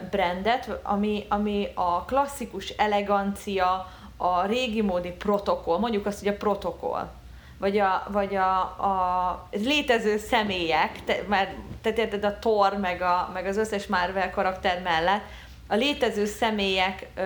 brandet, 0.09 0.79
ami, 0.83 1.25
ami 1.29 1.67
a 1.73 2.05
klasszikus 2.05 2.69
elegancia, 2.69 3.91
a 4.21 4.45
régi 4.45 4.81
módi 4.81 5.09
protokoll, 5.09 5.79
mondjuk 5.79 6.05
azt, 6.05 6.19
hogy 6.19 6.27
a 6.27 6.37
protokoll, 6.37 7.09
vagy 7.57 7.77
a, 7.77 8.03
vagy 8.11 8.35
a, 8.35 8.59
a 8.61 9.47
létező 9.51 10.17
személyek, 10.17 11.03
te, 11.03 11.23
mert 11.29 11.51
te 11.81 11.93
érted 11.95 12.23
a 12.23 12.37
Thor, 12.39 12.77
meg, 12.77 13.01
a, 13.01 13.29
meg 13.33 13.45
az 13.45 13.57
összes 13.57 13.87
Marvel 13.87 14.31
karakter 14.31 14.81
mellett, 14.81 15.21
a 15.67 15.75
létező 15.75 16.25
személyek 16.25 17.07
ö, 17.15 17.21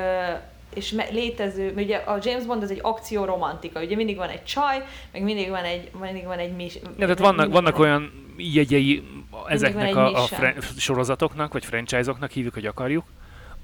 és 0.73 0.95
létező, 1.11 1.73
ugye 1.75 1.97
a 1.97 2.17
James 2.21 2.45
Bond 2.45 2.63
az 2.63 2.71
egy 2.71 2.79
akcióromantika, 2.81 3.81
ugye 3.81 3.95
mindig 3.95 4.17
van 4.17 4.29
egy 4.29 4.43
csaj, 4.43 4.83
meg 5.11 5.23
mindig 5.23 5.49
van 5.49 5.63
egy, 5.63 5.91
mindig 6.01 6.25
van 6.25 6.37
egy 6.37 6.55
mis, 6.55 6.75
Ja, 6.75 6.89
tehát 6.97 7.19
vannak, 7.19 7.51
vannak 7.51 7.79
olyan 7.79 8.11
jegyei 8.37 9.03
ezeknek 9.47 9.95
a, 9.95 10.23
a 10.23 10.27
fre- 10.27 10.79
sorozatoknak, 10.79 11.53
vagy 11.53 11.65
franchise-oknak 11.65 12.31
hívjuk, 12.31 12.53
hogy 12.53 12.65
akarjuk, 12.65 13.05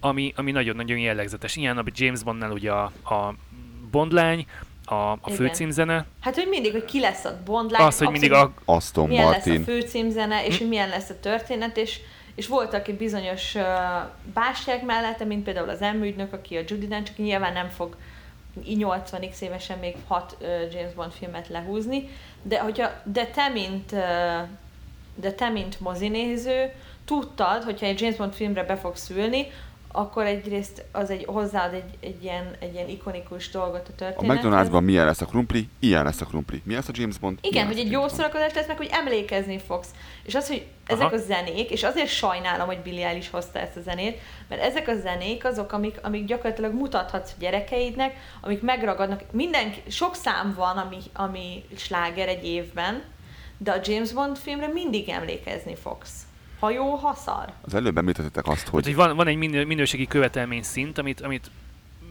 ami, 0.01 0.33
ami 0.35 0.51
nagyon-nagyon 0.51 0.97
jellegzetes. 0.97 1.55
Ilyen 1.55 1.77
a 1.77 1.83
James 1.85 2.23
Bondnál 2.23 2.51
ugye 2.51 2.71
a, 2.71 2.83
a 3.03 3.35
Bondlány, 3.91 4.45
a, 4.85 5.11
a 5.21 5.29
főcímzene, 5.29 6.05
Hát, 6.21 6.35
hogy 6.35 6.47
mindig, 6.49 6.71
hogy 6.71 6.85
ki 6.85 6.99
lesz 6.99 7.25
a 7.25 7.41
Bond 7.45 7.71
lány, 7.71 7.85
az, 7.85 7.97
hogy 7.97 8.09
mindig 8.09 8.31
a, 8.31 8.53
Aston 8.65 9.07
milyen 9.07 9.23
Martin. 9.23 9.53
lesz 9.53 9.61
a 9.61 9.71
főcímzene, 9.71 10.45
és 10.45 10.57
hogy 10.57 10.67
milyen 10.67 10.89
lesz 10.89 11.09
a 11.09 11.19
történet, 11.19 11.77
és, 11.77 11.99
és 12.35 12.47
voltak 12.47 12.87
egy 12.87 12.97
bizonyos 12.97 13.55
uh, 13.55 13.63
bástyák 14.33 14.85
mellette, 14.85 15.25
mint 15.25 15.43
például 15.43 15.69
az 15.69 15.81
emügynök, 15.81 16.33
aki 16.33 16.57
a 16.57 16.61
Judy 16.67 16.87
Dench, 16.87 17.11
aki 17.11 17.21
nyilván 17.21 17.53
nem 17.53 17.69
fog 17.69 17.95
így 18.65 18.85
80x 18.85 19.39
évesen 19.39 19.79
még 19.79 19.95
hat 20.07 20.37
ö, 20.39 20.45
James 20.71 20.93
Bond 20.93 21.11
filmet 21.11 21.47
lehúzni, 21.47 22.09
de, 22.41 22.59
hogyha, 22.59 22.89
de 23.03 23.25
te, 23.25 23.49
mint, 23.49 23.91
ö, 23.91 23.97
de 25.15 25.31
te, 25.31 25.49
mint 25.49 25.79
mozinéző, 25.79 26.71
tudtad, 27.05 27.63
hogyha 27.63 27.85
egy 27.85 28.01
James 28.01 28.15
Bond 28.17 28.33
filmre 28.33 28.63
be 28.63 28.75
fogsz 28.75 29.09
ülni, 29.09 29.47
akkor 29.91 30.25
egyrészt 30.25 30.85
az 30.91 31.09
egy, 31.09 31.25
hozzáad 31.25 31.73
egy, 31.73 31.97
egy, 31.99 32.23
ilyen, 32.23 32.55
egy 32.59 32.73
ilyen 32.73 32.89
ikonikus 32.89 33.49
dolgot 33.49 33.87
a 33.87 33.91
A 33.91 33.95
történethez. 33.95 34.45
McDonald'sban 34.45 34.83
milyen 34.83 35.05
lesz 35.05 35.21
a 35.21 35.25
krumpli, 35.25 35.69
ilyen 35.79 36.03
lesz 36.03 36.21
a 36.21 36.25
krumpli. 36.25 36.61
Mi 36.65 36.73
lesz 36.73 36.87
a 36.87 36.91
James 36.95 37.17
Bond? 37.17 37.37
Igen, 37.41 37.67
hogy 37.67 37.77
egy 37.77 37.87
a 37.87 37.91
jó 37.91 38.07
szórakozás 38.07 38.53
lesz, 38.53 38.67
meg 38.67 38.77
hogy 38.77 38.89
emlékezni 38.91 39.59
fogsz. 39.59 39.89
És 40.23 40.35
az, 40.35 40.47
hogy 40.47 40.65
ezek 40.85 41.05
Aha. 41.05 41.15
a 41.15 41.17
zenék, 41.17 41.69
és 41.69 41.83
azért 41.83 42.07
sajnálom, 42.07 42.67
hogy 42.67 42.79
Billie 42.79 43.07
Eilish 43.07 43.31
hozta 43.31 43.59
ezt 43.59 43.77
a 43.77 43.81
zenét, 43.81 44.19
mert 44.47 44.61
ezek 44.61 44.87
a 44.87 44.95
zenék 44.95 45.45
azok, 45.45 45.71
amik, 45.71 45.99
amik 46.01 46.25
gyakorlatilag 46.25 46.73
mutathatsz 46.73 47.31
a 47.31 47.35
gyerekeidnek, 47.39 48.15
amik 48.41 48.61
megragadnak. 48.61 49.23
Mindenki, 49.31 49.81
sok 49.87 50.15
szám 50.15 50.53
van, 50.57 50.77
ami, 50.77 50.97
ami 51.13 51.63
sláger 51.75 52.27
egy 52.27 52.45
évben, 52.45 53.03
de 53.57 53.71
a 53.71 53.79
James 53.83 54.11
Bond 54.11 54.37
filmre 54.37 54.67
mindig 54.67 55.09
emlékezni 55.09 55.75
fogsz. 55.75 56.13
Ha 56.61 56.69
jó, 56.71 56.95
ha 56.95 57.13
szar. 57.13 57.45
Az 57.61 57.73
előbb 57.73 57.97
említettek 57.97 58.47
azt, 58.47 58.61
Hogy, 58.67 58.71
hogy 58.71 58.83
hogy 58.83 58.95
van, 58.95 59.15
van 59.15 59.27
egy 59.27 59.35
minő, 59.35 59.65
minőségi 59.65 60.07
követelmény 60.07 60.63
szint, 60.63 60.97
amit, 60.97 61.21
amit 61.21 61.51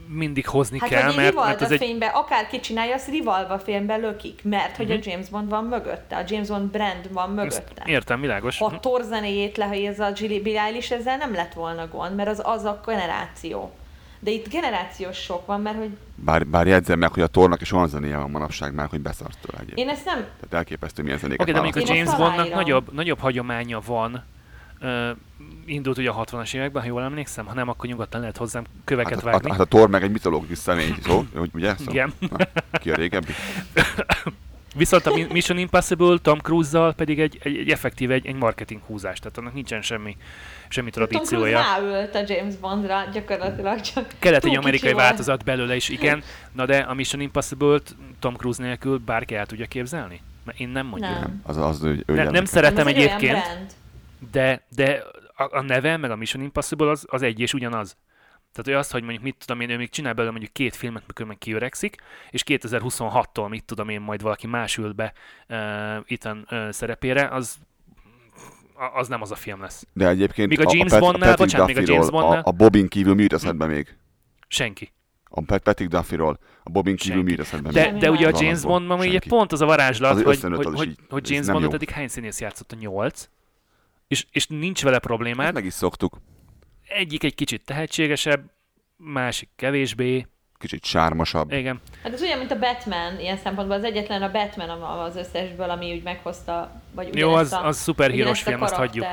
mindig 0.07 0.47
hozni 0.47 0.79
Hát, 0.79 0.89
kell, 0.89 1.13
mert, 1.15 1.35
mert 1.35 1.61
ez 1.61 1.71
egy... 1.71 1.77
fénybe, 1.77 2.05
akárki 2.05 2.59
csinálja, 2.59 2.93
azt 2.93 3.07
Rivalva 3.09 3.59
filmbe 3.59 3.95
lökik, 3.95 4.39
mert 4.43 4.75
hogy 4.77 4.87
Mhm. 4.87 4.95
a 4.97 4.99
James 5.03 5.29
Bond 5.29 5.49
van 5.49 5.63
mögötte, 5.63 6.15
a 6.17 6.23
James 6.27 6.47
Bond 6.47 6.71
brand 6.71 7.13
van 7.13 7.39
Ezt 7.39 7.57
mögötte. 7.57 7.83
Értem, 7.85 8.21
világos. 8.21 8.57
Ha 8.57 8.65
a 8.65 8.79
Thor 8.79 9.01
zenéjét 9.03 9.57
lehelyezze 9.57 10.05
a 10.05 10.11
Billie 10.11 10.61
Eilish, 10.61 10.91
ezzel 10.91 11.17
nem 11.17 11.33
lett 11.33 11.53
volna 11.53 11.87
gond, 11.87 12.15
mert 12.15 12.29
az 12.29 12.41
az 12.43 12.63
a 12.63 12.81
generáció. 12.85 13.71
De 14.19 14.31
itt 14.31 14.49
generációs 14.49 15.17
sok 15.17 15.45
van, 15.45 15.61
mert 15.61 15.77
hogy 15.77 15.89
bár, 16.15 16.47
bár 16.47 16.67
jegyzem 16.67 16.99
meg, 16.99 17.11
hogy 17.13 17.23
a 17.23 17.27
tornak 17.27 17.61
is 17.61 17.71
olyan 17.71 17.87
zenéje 17.87 18.17
van 18.17 18.29
manapság 18.31 18.73
már, 18.73 18.87
hogy 18.89 18.99
beszart 18.99 19.37
tőle 19.41 19.57
egyébként. 19.61 19.87
én 19.87 19.93
ezt 19.95 20.05
nem... 20.05 20.15
Tehát 20.15 20.53
elképesztő 20.53 21.03
milyen 21.03 21.17
zenéket 21.17 21.41
Oké, 21.41 21.51
de 21.51 21.61
mondjuk 21.61 21.87
a 21.87 21.89
ezt 21.91 21.97
James 21.99 22.15
Bondnak 22.17 22.53
nagyobb, 22.53 22.93
nagyobb 22.93 23.19
hagyománya 23.19 23.79
van. 23.85 24.23
Indult 25.65 25.97
ugye 25.97 26.09
a 26.09 26.23
60-as 26.25 26.53
években, 26.53 26.81
ha 26.81 26.87
jól 26.87 27.01
emlékszem, 27.03 27.45
ha 27.45 27.53
nem, 27.53 27.69
akkor 27.69 27.89
nyugodtan 27.89 28.19
lehet 28.19 28.37
hozzám 28.37 28.63
köveket 28.83 29.13
Hát, 29.13 29.21
a- 29.21 29.25
vágni. 29.25 29.49
hát, 29.49 29.57
hát 29.57 29.65
a 29.73 29.75
Thor 29.77 29.89
meg 29.89 30.03
egy 30.03 30.11
mitológikus 30.11 30.57
személy, 30.57 30.93
szó, 31.05 31.25
hogy 31.35 31.49
ugye? 31.53 31.75
Szó? 31.77 31.91
Igen. 31.91 32.13
Na, 32.19 32.37
ki 32.73 32.91
a 32.91 32.95
régebbi? 32.95 33.31
Viszont 34.75 35.05
a 35.05 35.13
Mission 35.31 35.57
Impossible 35.57 36.17
Tom 36.21 36.39
Cruise-zal 36.39 36.93
pedig 36.93 37.19
egy, 37.19 37.37
egy, 37.43 37.57
egy 37.57 37.69
effektív, 37.69 38.11
egy, 38.11 38.25
egy 38.25 38.35
marketing 38.35 38.81
húzás, 38.87 39.19
tehát 39.19 39.37
annak 39.37 39.53
nincsen 39.53 39.81
semmi, 39.81 40.17
semmi 40.67 40.89
Tom 40.89 41.05
Cruise 41.05 41.25
tradíciója. 41.25 41.59
ráült 41.59 42.15
a 42.15 42.23
James 42.27 42.55
Bondra, 42.55 43.03
gyakorlatilag 43.13 43.81
csak 43.81 44.05
Kellett 44.19 44.43
egy 44.45 44.55
amerikai 44.57 44.93
változat 44.93 45.43
belőle 45.43 45.75
is, 45.75 45.89
igen. 45.89 46.23
Na 46.51 46.65
de 46.65 46.77
a 46.77 46.93
Mission 46.93 47.21
Impossible-t 47.21 47.95
Tom 48.19 48.35
Cruise 48.35 48.63
nélkül 48.63 48.97
bárki 49.05 49.35
el 49.35 49.45
tudja 49.45 49.65
képzelni? 49.65 50.21
Mert 50.45 50.59
én 50.59 50.69
nem 50.69 50.85
mondjuk. 50.85 51.11
Nem. 51.11 51.41
Az, 51.43 51.57
az, 51.57 51.83
ő, 51.83 51.89
ő 51.89 52.03
Ne, 52.05 52.13
jelent. 52.13 52.31
nem 52.35 52.45
szeretem 52.45 52.85
olyan 52.85 52.97
egyébként, 52.99 53.31
brand. 53.45 53.71
De, 54.31 54.65
de 54.75 55.03
a, 55.35 55.57
a 55.57 55.61
neve, 55.61 55.97
meg 55.97 56.11
a 56.11 56.15
Mission 56.15 56.43
Impossible 56.43 56.89
az, 56.89 57.05
az 57.09 57.21
egy 57.21 57.39
és 57.39 57.53
ugyanaz. 57.53 57.97
Tehát 58.51 58.65
hogy 58.65 58.73
azt, 58.73 58.91
hogy 58.91 59.01
mondjuk 59.01 59.23
mit 59.23 59.35
tudom 59.45 59.61
én, 59.61 59.69
ő 59.69 59.77
még 59.77 59.89
csinál 59.89 60.13
belőle 60.13 60.31
mondjuk 60.31 60.53
két 60.53 60.75
filmet, 60.75 61.03
mikor 61.07 61.25
meg 61.25 61.37
kiöregszik, 61.37 61.95
és 62.29 62.43
2026-tól 62.45 63.49
mit 63.49 63.63
tudom 63.63 63.89
én, 63.89 64.01
majd 64.01 64.21
valaki 64.21 64.47
más 64.47 64.77
ül 64.77 64.91
be 64.91 65.13
uh, 65.49 65.57
Ethan 66.07 66.47
uh, 66.51 66.69
szerepére, 66.69 67.27
az 67.27 67.55
az 68.93 69.07
nem 69.07 69.21
az 69.21 69.31
a 69.31 69.35
film 69.35 69.61
lesz. 69.61 69.87
De 69.93 70.07
egyébként 70.07 70.49
Míg 70.49 70.59
a 70.59 70.71
James 70.73 70.99
Bondnál, 70.99 71.35
bocsánat, 71.35 71.67
még 71.67 71.77
a 71.77 71.81
James 71.85 72.09
Bondnál- 72.09 72.45
A, 72.45 72.49
a 72.49 72.51
Bobin 72.51 72.87
kívül 72.87 73.13
mi 73.13 73.21
jut 73.21 73.33
eszedbe 73.33 73.65
még? 73.65 73.97
Senki. 74.47 74.91
A 75.29 75.41
Pat- 75.41 75.63
Patrick 75.63 75.91
Duffyról, 75.91 76.39
a 76.63 76.69
Bobin 76.69 76.95
kívül 76.95 77.23
mi 77.23 77.31
jut 77.31 77.39
eszedbe 77.39 77.71
De, 77.71 77.91
még? 77.91 78.01
de 78.01 78.11
ugye 78.11 78.27
a. 78.27 78.31
James 78.41 78.61
Bondban 78.61 78.99
ugye 78.99 79.09
Senki. 79.09 79.29
pont 79.29 79.51
az 79.51 79.61
a 79.61 79.65
varázslat, 79.65 80.11
Az 80.11 80.21
hogy, 80.23 80.41
hogy, 80.41 80.65
hogy, 80.65 80.95
hogy 81.09 81.29
James 81.29 81.47
Bondot 81.47 81.73
eddig 81.73 81.89
hány 81.89 82.07
színész 82.07 82.39
játszott 82.39 82.71
a 82.71 82.75
nyolc, 82.79 83.29
és, 84.11 84.25
és 84.31 84.47
nincs 84.47 84.83
vele 84.83 84.99
problémád. 84.99 85.53
meg 85.53 85.65
is 85.65 85.73
szoktuk. 85.73 86.17
Egyik 86.87 87.23
egy 87.23 87.35
kicsit 87.35 87.65
tehetségesebb, 87.65 88.51
másik 88.97 89.49
kevésbé. 89.55 90.27
Kicsit 90.57 90.85
sármosabb. 90.85 91.51
Igen. 91.51 91.81
Hát 92.03 92.13
ez 92.13 92.21
olyan, 92.21 92.37
mint 92.37 92.51
a 92.51 92.59
Batman, 92.59 93.19
ilyen 93.19 93.37
szempontból 93.37 93.77
az 93.77 93.83
egyetlen 93.83 94.21
a 94.21 94.31
Batman 94.31 94.69
am- 94.69 94.99
az 94.99 95.15
összesből, 95.15 95.69
ami 95.69 95.93
úgy 95.93 96.03
meghozta, 96.03 96.81
vagy 96.91 97.17
Jó, 97.17 97.33
az, 97.33 97.53
a, 97.53 97.65
az 97.65 97.87
a 97.87 98.33
film, 98.33 98.61
azt 98.61 98.73
hagyjuk. 98.73 99.05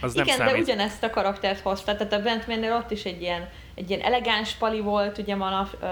Az 0.00 0.14
nem 0.14 0.24
Igen, 0.24 0.38
de 0.38 0.44
számít. 0.46 0.62
ugyanezt 0.62 1.02
a 1.02 1.10
karaktert 1.10 1.60
hozta, 1.60 1.96
tehát 1.96 2.12
a 2.12 2.22
Batmannél 2.22 2.72
ott 2.72 2.90
is 2.90 3.04
egy 3.04 3.20
ilyen, 3.20 3.48
egy 3.74 3.90
ilyen 3.90 4.02
elegáns 4.02 4.52
pali 4.52 4.80
volt, 4.80 5.18
ugye 5.18 5.36
van 5.36 5.52
a 5.52 5.68
uh, 5.80 5.88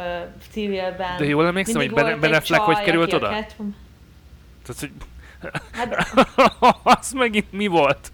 civilben. 0.51 1.17
De 1.19 1.25
jól 1.25 1.47
emlékszem, 1.47 1.81
hogy 1.81 1.93
Ben, 1.93 2.21
ben 2.21 2.35
Affleck 2.35 2.63
hogy 2.63 2.81
került 2.81 3.13
oda? 3.13 3.29
Tehát, 3.29 3.55
hogy 4.79 4.91
Hát, 5.73 6.07
az 6.99 7.13
megint 7.13 7.53
mi 7.53 7.67
volt? 7.67 8.13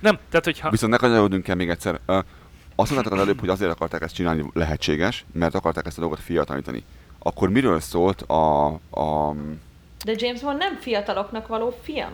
Nem, 0.00 0.18
tehát 0.28 0.44
hogyha... 0.44 0.70
Viszont 0.70 0.92
ne 0.92 0.98
kanyarodjunk 0.98 1.48
el 1.48 1.54
még 1.54 1.68
egyszer. 1.68 2.00
Azt 2.76 2.90
mondtátok 2.90 3.18
az 3.18 3.24
előbb, 3.24 3.40
hogy 3.40 3.48
azért 3.48 3.70
akarták 3.70 4.02
ezt 4.02 4.14
csinálni 4.14 4.44
lehetséges, 4.52 5.24
mert 5.32 5.54
akarták 5.54 5.86
ezt 5.86 5.98
a 5.98 6.00
dolgot 6.00 6.20
fiatalítani. 6.20 6.84
Akkor 7.18 7.48
miről 7.48 7.80
szólt 7.80 8.22
a, 8.22 8.66
a 8.90 9.34
de 10.04 10.14
James 10.16 10.40
Bond 10.40 10.58
nem 10.58 10.76
fiataloknak 10.80 11.46
való 11.46 11.78
film. 11.82 12.10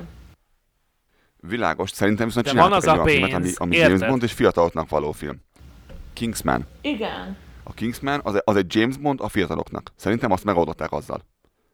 világos? 1.41 1.91
Szerintem 1.91 2.27
viszont 2.27 2.45
De 2.45 2.51
csináltak 2.51 2.83
van 2.83 2.95
az 2.95 2.95
egy 2.95 2.99
a 2.99 3.03
olyan 3.03 3.15
filmet, 3.15 3.33
ami, 3.35 3.45
pénz, 3.45 3.57
ami 3.57 3.75
érted? 3.77 3.91
James 3.91 4.09
Bond 4.09 4.23
és 4.23 4.33
fiataloknak 4.33 4.89
való 4.89 5.13
film. 5.13 5.37
Kingsman. 6.13 6.67
Igen. 6.81 7.37
A 7.63 7.73
Kingsman 7.73 8.21
az, 8.25 8.41
az 8.45 8.57
egy 8.57 8.75
James 8.75 8.97
Bond 8.97 9.21
a 9.21 9.29
fiataloknak. 9.29 9.93
Szerintem 9.97 10.33
azt 10.33 10.45
megoldották 10.45 10.93
azzal. 10.93 11.25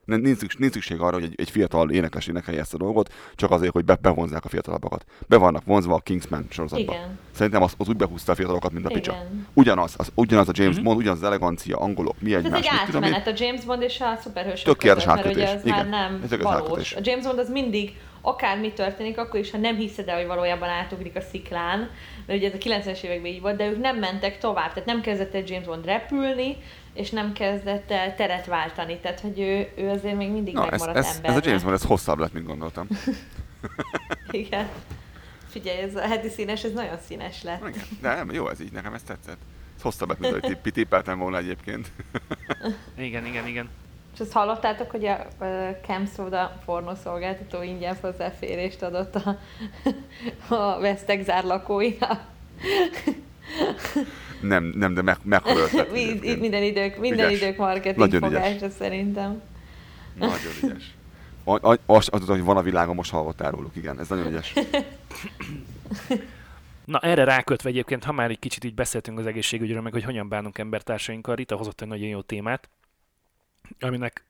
Nem- 0.07 0.21
Nincs, 0.21 0.39
szükség- 0.39 0.61
nincs 0.61 0.73
szükség 0.73 1.01
arra, 1.01 1.13
hogy 1.15 1.25
egy, 1.25 1.35
egy 1.37 1.51
fiatal 1.51 1.91
énekes 1.91 2.27
énekelje 2.27 2.61
ezt 2.61 2.75
a 2.75 2.77
dolgot, 2.77 3.13
csak 3.35 3.51
azért, 3.51 3.73
hogy 3.73 3.85
be, 3.85 3.95
bevonzák 4.01 4.45
a 4.45 4.49
fiatalabbakat. 4.49 5.05
Be 5.29 5.37
vannak 5.37 5.65
vonzva 5.65 5.95
a 5.95 5.99
Kingsman 5.99 6.47
sorozatba. 6.51 6.93
Igen. 6.93 7.19
Szerintem 7.31 7.63
az, 7.63 7.75
az 7.79 7.89
úgy 7.89 7.97
behúzta 7.97 8.33
a 8.33 8.35
fiatalokat, 8.35 8.73
mint 8.73 8.87
a 8.87 8.91
picsa. 8.91 9.13
Igen. 9.13 9.47
Ugyanaz, 9.55 9.95
az, 9.97 10.13
ugyanaz 10.15 10.49
a 10.49 10.53
James 10.55 10.75
Mhm. 10.75 10.85
Bond, 10.85 10.99
ugyanaz 10.99 11.19
az 11.19 11.25
elegancia, 11.25 11.77
angolok, 11.79 12.15
mi 12.21 12.31
Hát 12.31 12.39
Ez 12.39 12.45
egymás, 12.45 12.67
egy 12.67 12.73
mit 12.73 12.85
tudom 12.87 13.03
én. 13.03 13.13
átmenet 13.15 13.41
a 13.41 13.45
James 13.45 13.65
Bond 13.65 13.83
és 13.83 14.01
a 14.01 14.17
szuperhősök 14.23 14.65
Tökéletes 14.67 15.05
között, 15.05 15.23
mert 15.25 15.35
ugye 15.37 15.47
átkötés. 15.47 15.65
ez 15.65 15.71
már 15.77 15.87
Igen. 15.87 15.89
nem 16.01 16.21
Ez 16.25 16.43
valós. 16.43 16.55
átkötés. 16.63 16.95
A 16.95 16.99
James 17.03 17.25
Bond 17.25 17.39
az 17.39 17.51
mindig, 17.51 17.93
akármi 18.21 18.73
történik, 18.73 19.19
akkor 19.19 19.41
is, 19.41 19.51
ha 19.51 19.59
nem 19.59 19.77
hiszed 19.77 20.09
el, 20.09 20.17
hogy 20.17 20.27
valójában 20.27 20.69
átugrik 20.69 21.17
a 21.17 21.21
sziklán, 21.21 21.91
mert 22.27 22.39
ugye 22.39 22.49
ez 22.49 22.55
a 22.55 22.59
90-es 22.59 23.03
években 23.03 23.31
így 23.33 23.41
volt, 23.41 23.57
de 23.57 23.69
ők 23.69 23.81
nem 23.81 23.97
mentek 23.99 24.39
tovább, 24.39 24.69
tehát 24.69 24.85
nem 24.85 25.01
kezdett 25.01 25.35
el 25.35 25.43
James 25.47 25.67
Bond 25.67 25.85
repülni, 25.85 26.57
és 26.97 27.11
nem 27.11 27.33
kezdett 27.33 27.91
el 27.91 28.15
teret 28.15 28.47
váltani, 28.47 28.99
tehát 28.99 29.21
hogy 29.21 29.41
ő, 29.41 29.69
ő 29.77 29.89
azért 29.89 30.17
még 30.17 30.31
mindig 30.31 30.55
Na, 30.55 30.65
ez, 30.65 30.71
megmaradt 30.71 30.97
ez, 30.97 31.15
ember. 31.17 31.31
ez 31.31 31.37
a 31.37 31.41
James 31.45 31.63
Bond, 31.63 31.75
ez 31.75 31.85
hosszabb 31.85 32.19
lett, 32.19 32.33
mint 32.33 32.47
gondoltam. 32.47 32.89
Igen. 34.31 34.69
Figyelj, 35.49 35.79
ez 35.79 35.97
a 35.97 36.01
heti 36.01 36.29
színes, 36.29 36.65
ez 36.65 36.73
nagyon 36.73 36.99
színes 37.07 37.43
lett. 37.43 37.69
Igen, 37.69 37.83
De 38.01 38.15
nem, 38.15 38.33
jó 38.33 38.49
ez 38.49 38.61
így, 38.61 38.73
nekem 38.73 38.95
ez 38.95 39.03
tetszett. 39.03 39.39
Ez 39.77 39.83
hosszabb 39.83 40.09
lett, 40.09 40.19
mint 40.19 40.35
ahogy 40.35 40.59
tipp, 40.59 40.75
tippeltem 40.75 41.19
volna 41.19 41.37
egyébként. 41.37 41.91
Igen, 42.97 43.27
igen, 43.27 43.47
igen. 43.47 43.69
És 44.15 44.21
azt 44.21 44.33
hallottátok, 44.33 44.91
hogy 44.91 45.05
a 45.05 45.27
Camp 45.87 46.09
Soda 46.15 46.59
pornószolgáltató 46.65 47.63
ingyen 47.63 47.97
hozzáférést 48.01 48.83
adott 48.83 49.15
a, 49.15 49.39
a 50.55 50.81
Vesztek 50.81 51.23
zárlakóinak. 51.23 52.21
Nem, 54.41 54.65
nem, 54.65 54.95
de 54.95 55.03
meg, 55.03 55.17
ötlet. 55.25 55.93
Mi- 55.93 56.03
egyébként. 56.03 56.41
minden 56.41 56.63
idők, 56.63 56.99
minden 56.99 57.29
Ügyes. 57.29 57.41
idők 57.41 57.57
marketing 57.57 57.97
Nagyon 57.97 58.21
fogása 58.21 58.71
szerintem. 58.71 59.43
Nagyon 60.15 60.53
ügyes. 60.63 60.95
Azt 61.45 61.79
azt 61.87 62.11
tudod, 62.11 62.29
hogy 62.37 62.45
van 62.45 62.57
a 62.57 62.63
világon, 62.63 62.95
most 62.95 63.11
hallottál 63.11 63.51
róluk, 63.51 63.77
igen, 63.77 64.01
ez 64.01 64.09
nagyon 64.09 64.27
ügyes. 64.27 64.53
Na 66.85 66.99
erre 66.99 67.25
rákötve 67.25 67.69
egyébként, 67.69 68.05
ha 68.05 68.13
már 68.13 68.31
egy 68.31 68.39
kicsit 68.39 68.65
így 68.65 68.75
beszéltünk 68.75 69.19
az 69.19 69.27
egészségügyről, 69.27 69.81
meg 69.81 69.93
hogy 69.93 70.05
hogyan 70.05 70.29
bánunk 70.29 70.59
embertársainkkal, 70.59 71.35
Rita 71.35 71.57
hozott 71.57 71.81
egy 71.81 71.89
nagyon 71.89 72.09
jó 72.09 72.21
témát, 72.21 72.69
aminek 73.81 74.25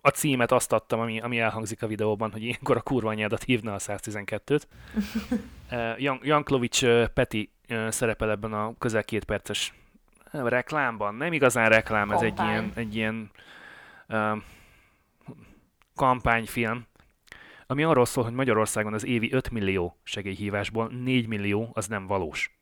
a 0.00 0.08
címet 0.08 0.52
azt 0.52 0.72
adtam, 0.72 1.00
ami, 1.00 1.20
ami 1.20 1.38
elhangzik 1.38 1.82
a 1.82 1.86
videóban, 1.86 2.32
hogy 2.32 2.42
ilyenkor 2.42 2.76
a 2.76 2.80
kurva 2.80 3.08
anyádat 3.08 3.42
hívna 3.42 3.74
a 3.74 3.78
112-t. 3.78 4.62
Uh, 5.70 6.00
Jan- 6.02 6.24
Janklovics 6.24 6.82
uh, 6.82 7.06
Peti 7.06 7.50
szerepel 7.88 8.30
ebben 8.30 8.52
a 8.52 8.74
közel 8.78 9.04
két 9.04 9.24
perces 9.24 9.74
reklámban. 10.30 11.14
Nem 11.14 11.32
igazán 11.32 11.68
reklám, 11.68 12.10
ez 12.10 12.20
egy 12.20 12.34
Kampány. 12.34 12.48
ilyen, 12.50 12.72
egy 12.74 12.94
ilyen 12.96 13.30
uh, 14.08 14.42
kampányfilm, 15.94 16.86
ami 17.66 17.84
arról 17.84 18.04
szól, 18.04 18.24
hogy 18.24 18.32
Magyarországon 18.32 18.94
az 18.94 19.04
évi 19.04 19.32
5 19.32 19.50
millió 19.50 19.98
segélyhívásból 20.02 20.88
4 20.88 21.26
millió 21.26 21.70
az 21.72 21.86
nem 21.86 22.06
valós. 22.06 22.58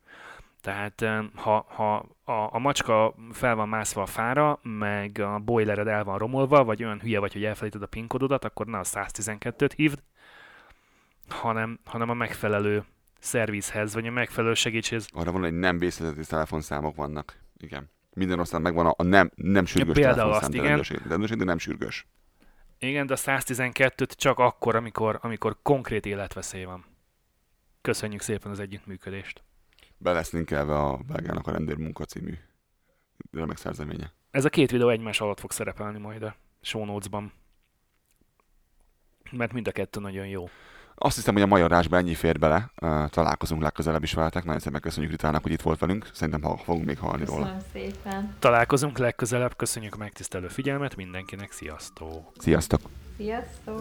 Tehát 0.61 1.03
eh, 1.03 1.25
ha, 1.35 1.67
ha 1.69 1.97
a, 2.25 2.55
a 2.55 2.59
macska 2.59 3.15
fel 3.33 3.55
van 3.55 3.69
mászva 3.69 4.03
a 4.03 4.07
fára, 4.07 4.59
meg 4.63 5.19
a 5.19 5.39
boilered 5.39 5.87
el 5.87 6.05
van 6.05 6.19
romolva, 6.19 6.65
vagy 6.65 6.85
olyan 6.85 7.01
hülye 7.01 7.19
vagy, 7.19 7.33
hogy 7.33 7.45
elfelejted 7.45 7.83
a 7.83 7.87
PIN 7.87 8.07
kódodat, 8.07 8.45
akkor 8.45 8.67
ne 8.67 8.79
a 8.79 8.85
112-t 8.85 9.71
hívd, 9.77 10.03
hanem, 11.29 11.79
hanem 11.85 12.11
a 12.11 12.15
megfelelő 12.15 12.85
szervizhez, 13.19 13.95
vagy 13.95 14.07
a 14.07 14.11
megfelelő 14.11 14.55
segítséghez. 14.55 15.09
Arra 15.13 15.33
van, 15.33 15.41
hogy 15.41 15.53
nem 15.53 15.79
vészhelyzeti 15.79 16.27
telefonszámok 16.27 16.97
vannak. 16.97 17.39
Igen. 17.57 17.91
Minden 18.15 18.39
ország 18.39 18.63
megvan 18.63 18.87
a, 18.87 18.95
a 18.97 19.03
nem, 19.03 19.31
nem 19.35 19.65
sürgős 19.65 19.95
például 19.95 20.15
telefonszám 20.17 20.49
azt, 20.49 20.55
igen. 20.55 20.67
rendőrség, 20.67 21.01
rendőrség, 21.09 21.39
de 21.39 21.45
nem 21.45 21.59
sürgős. 21.59 22.07
Igen, 22.79 23.07
de 23.07 23.13
a 23.13 23.17
112-t 23.17 24.11
csak 24.17 24.39
akkor, 24.39 24.77
amikor, 24.77 25.19
amikor 25.23 25.57
konkrét 25.63 26.07
életveszély 26.07 26.65
van. 26.65 26.85
Köszönjük 27.81 28.21
szépen 28.21 28.51
az 28.51 28.61
együttműködést. 28.61 29.43
Be 29.97 30.13
lesz 30.13 30.33
linkelve 30.33 30.79
a 30.79 30.97
Belgának 30.97 31.47
a 31.47 31.51
rendőr 31.51 31.77
munka 31.77 32.05
című 32.05 32.35
remek 33.31 33.57
szerzeménye. 33.57 34.13
Ez 34.31 34.45
a 34.45 34.49
két 34.49 34.71
videó 34.71 34.89
egymás 34.89 35.21
alatt 35.21 35.41
fog 35.41 35.53
szerepelni 35.53 35.99
majd 35.99 36.23
a 36.23 36.37
show 36.61 36.85
notes-ban. 36.85 37.33
Mert 39.31 39.53
mind 39.53 39.69
a 39.69 39.73
kettő 39.73 40.01
nagyon 40.01 40.27
jó. 40.27 40.49
Azt 41.01 41.17
hiszem, 41.17 41.35
hogy 41.35 41.43
a 41.43 41.47
mai 41.47 41.61
adásban 41.61 41.99
ennyi 41.99 42.15
fér 42.15 42.39
bele. 42.39 42.71
Találkozunk 43.11 43.63
legközelebb 43.63 44.03
is 44.03 44.13
veletek. 44.13 44.45
Nagyon 44.45 44.61
szépen 44.61 44.81
köszönjük 44.81 45.11
Ritának, 45.11 45.43
hogy 45.43 45.53
itt 45.53 45.61
volt 45.63 45.79
velünk. 45.79 46.11
Szerintem 46.13 46.43
ha 46.43 46.57
fogunk 46.57 46.87
még 46.87 46.99
hallani 46.99 47.25
róla. 47.25 47.43
Köszönöm 47.43 47.63
szépen. 47.73 48.35
Találkozunk 48.39 48.99
legközelebb, 48.99 49.57
köszönjük 49.57 49.95
a 49.95 49.99
megtisztelő 49.99 50.49
figyelmet 50.49 50.97
mindenkinek, 50.97 51.53
sziasztok! 51.53 52.33
Sziasztok! 52.39 52.81
Sziasztok! 53.17 53.81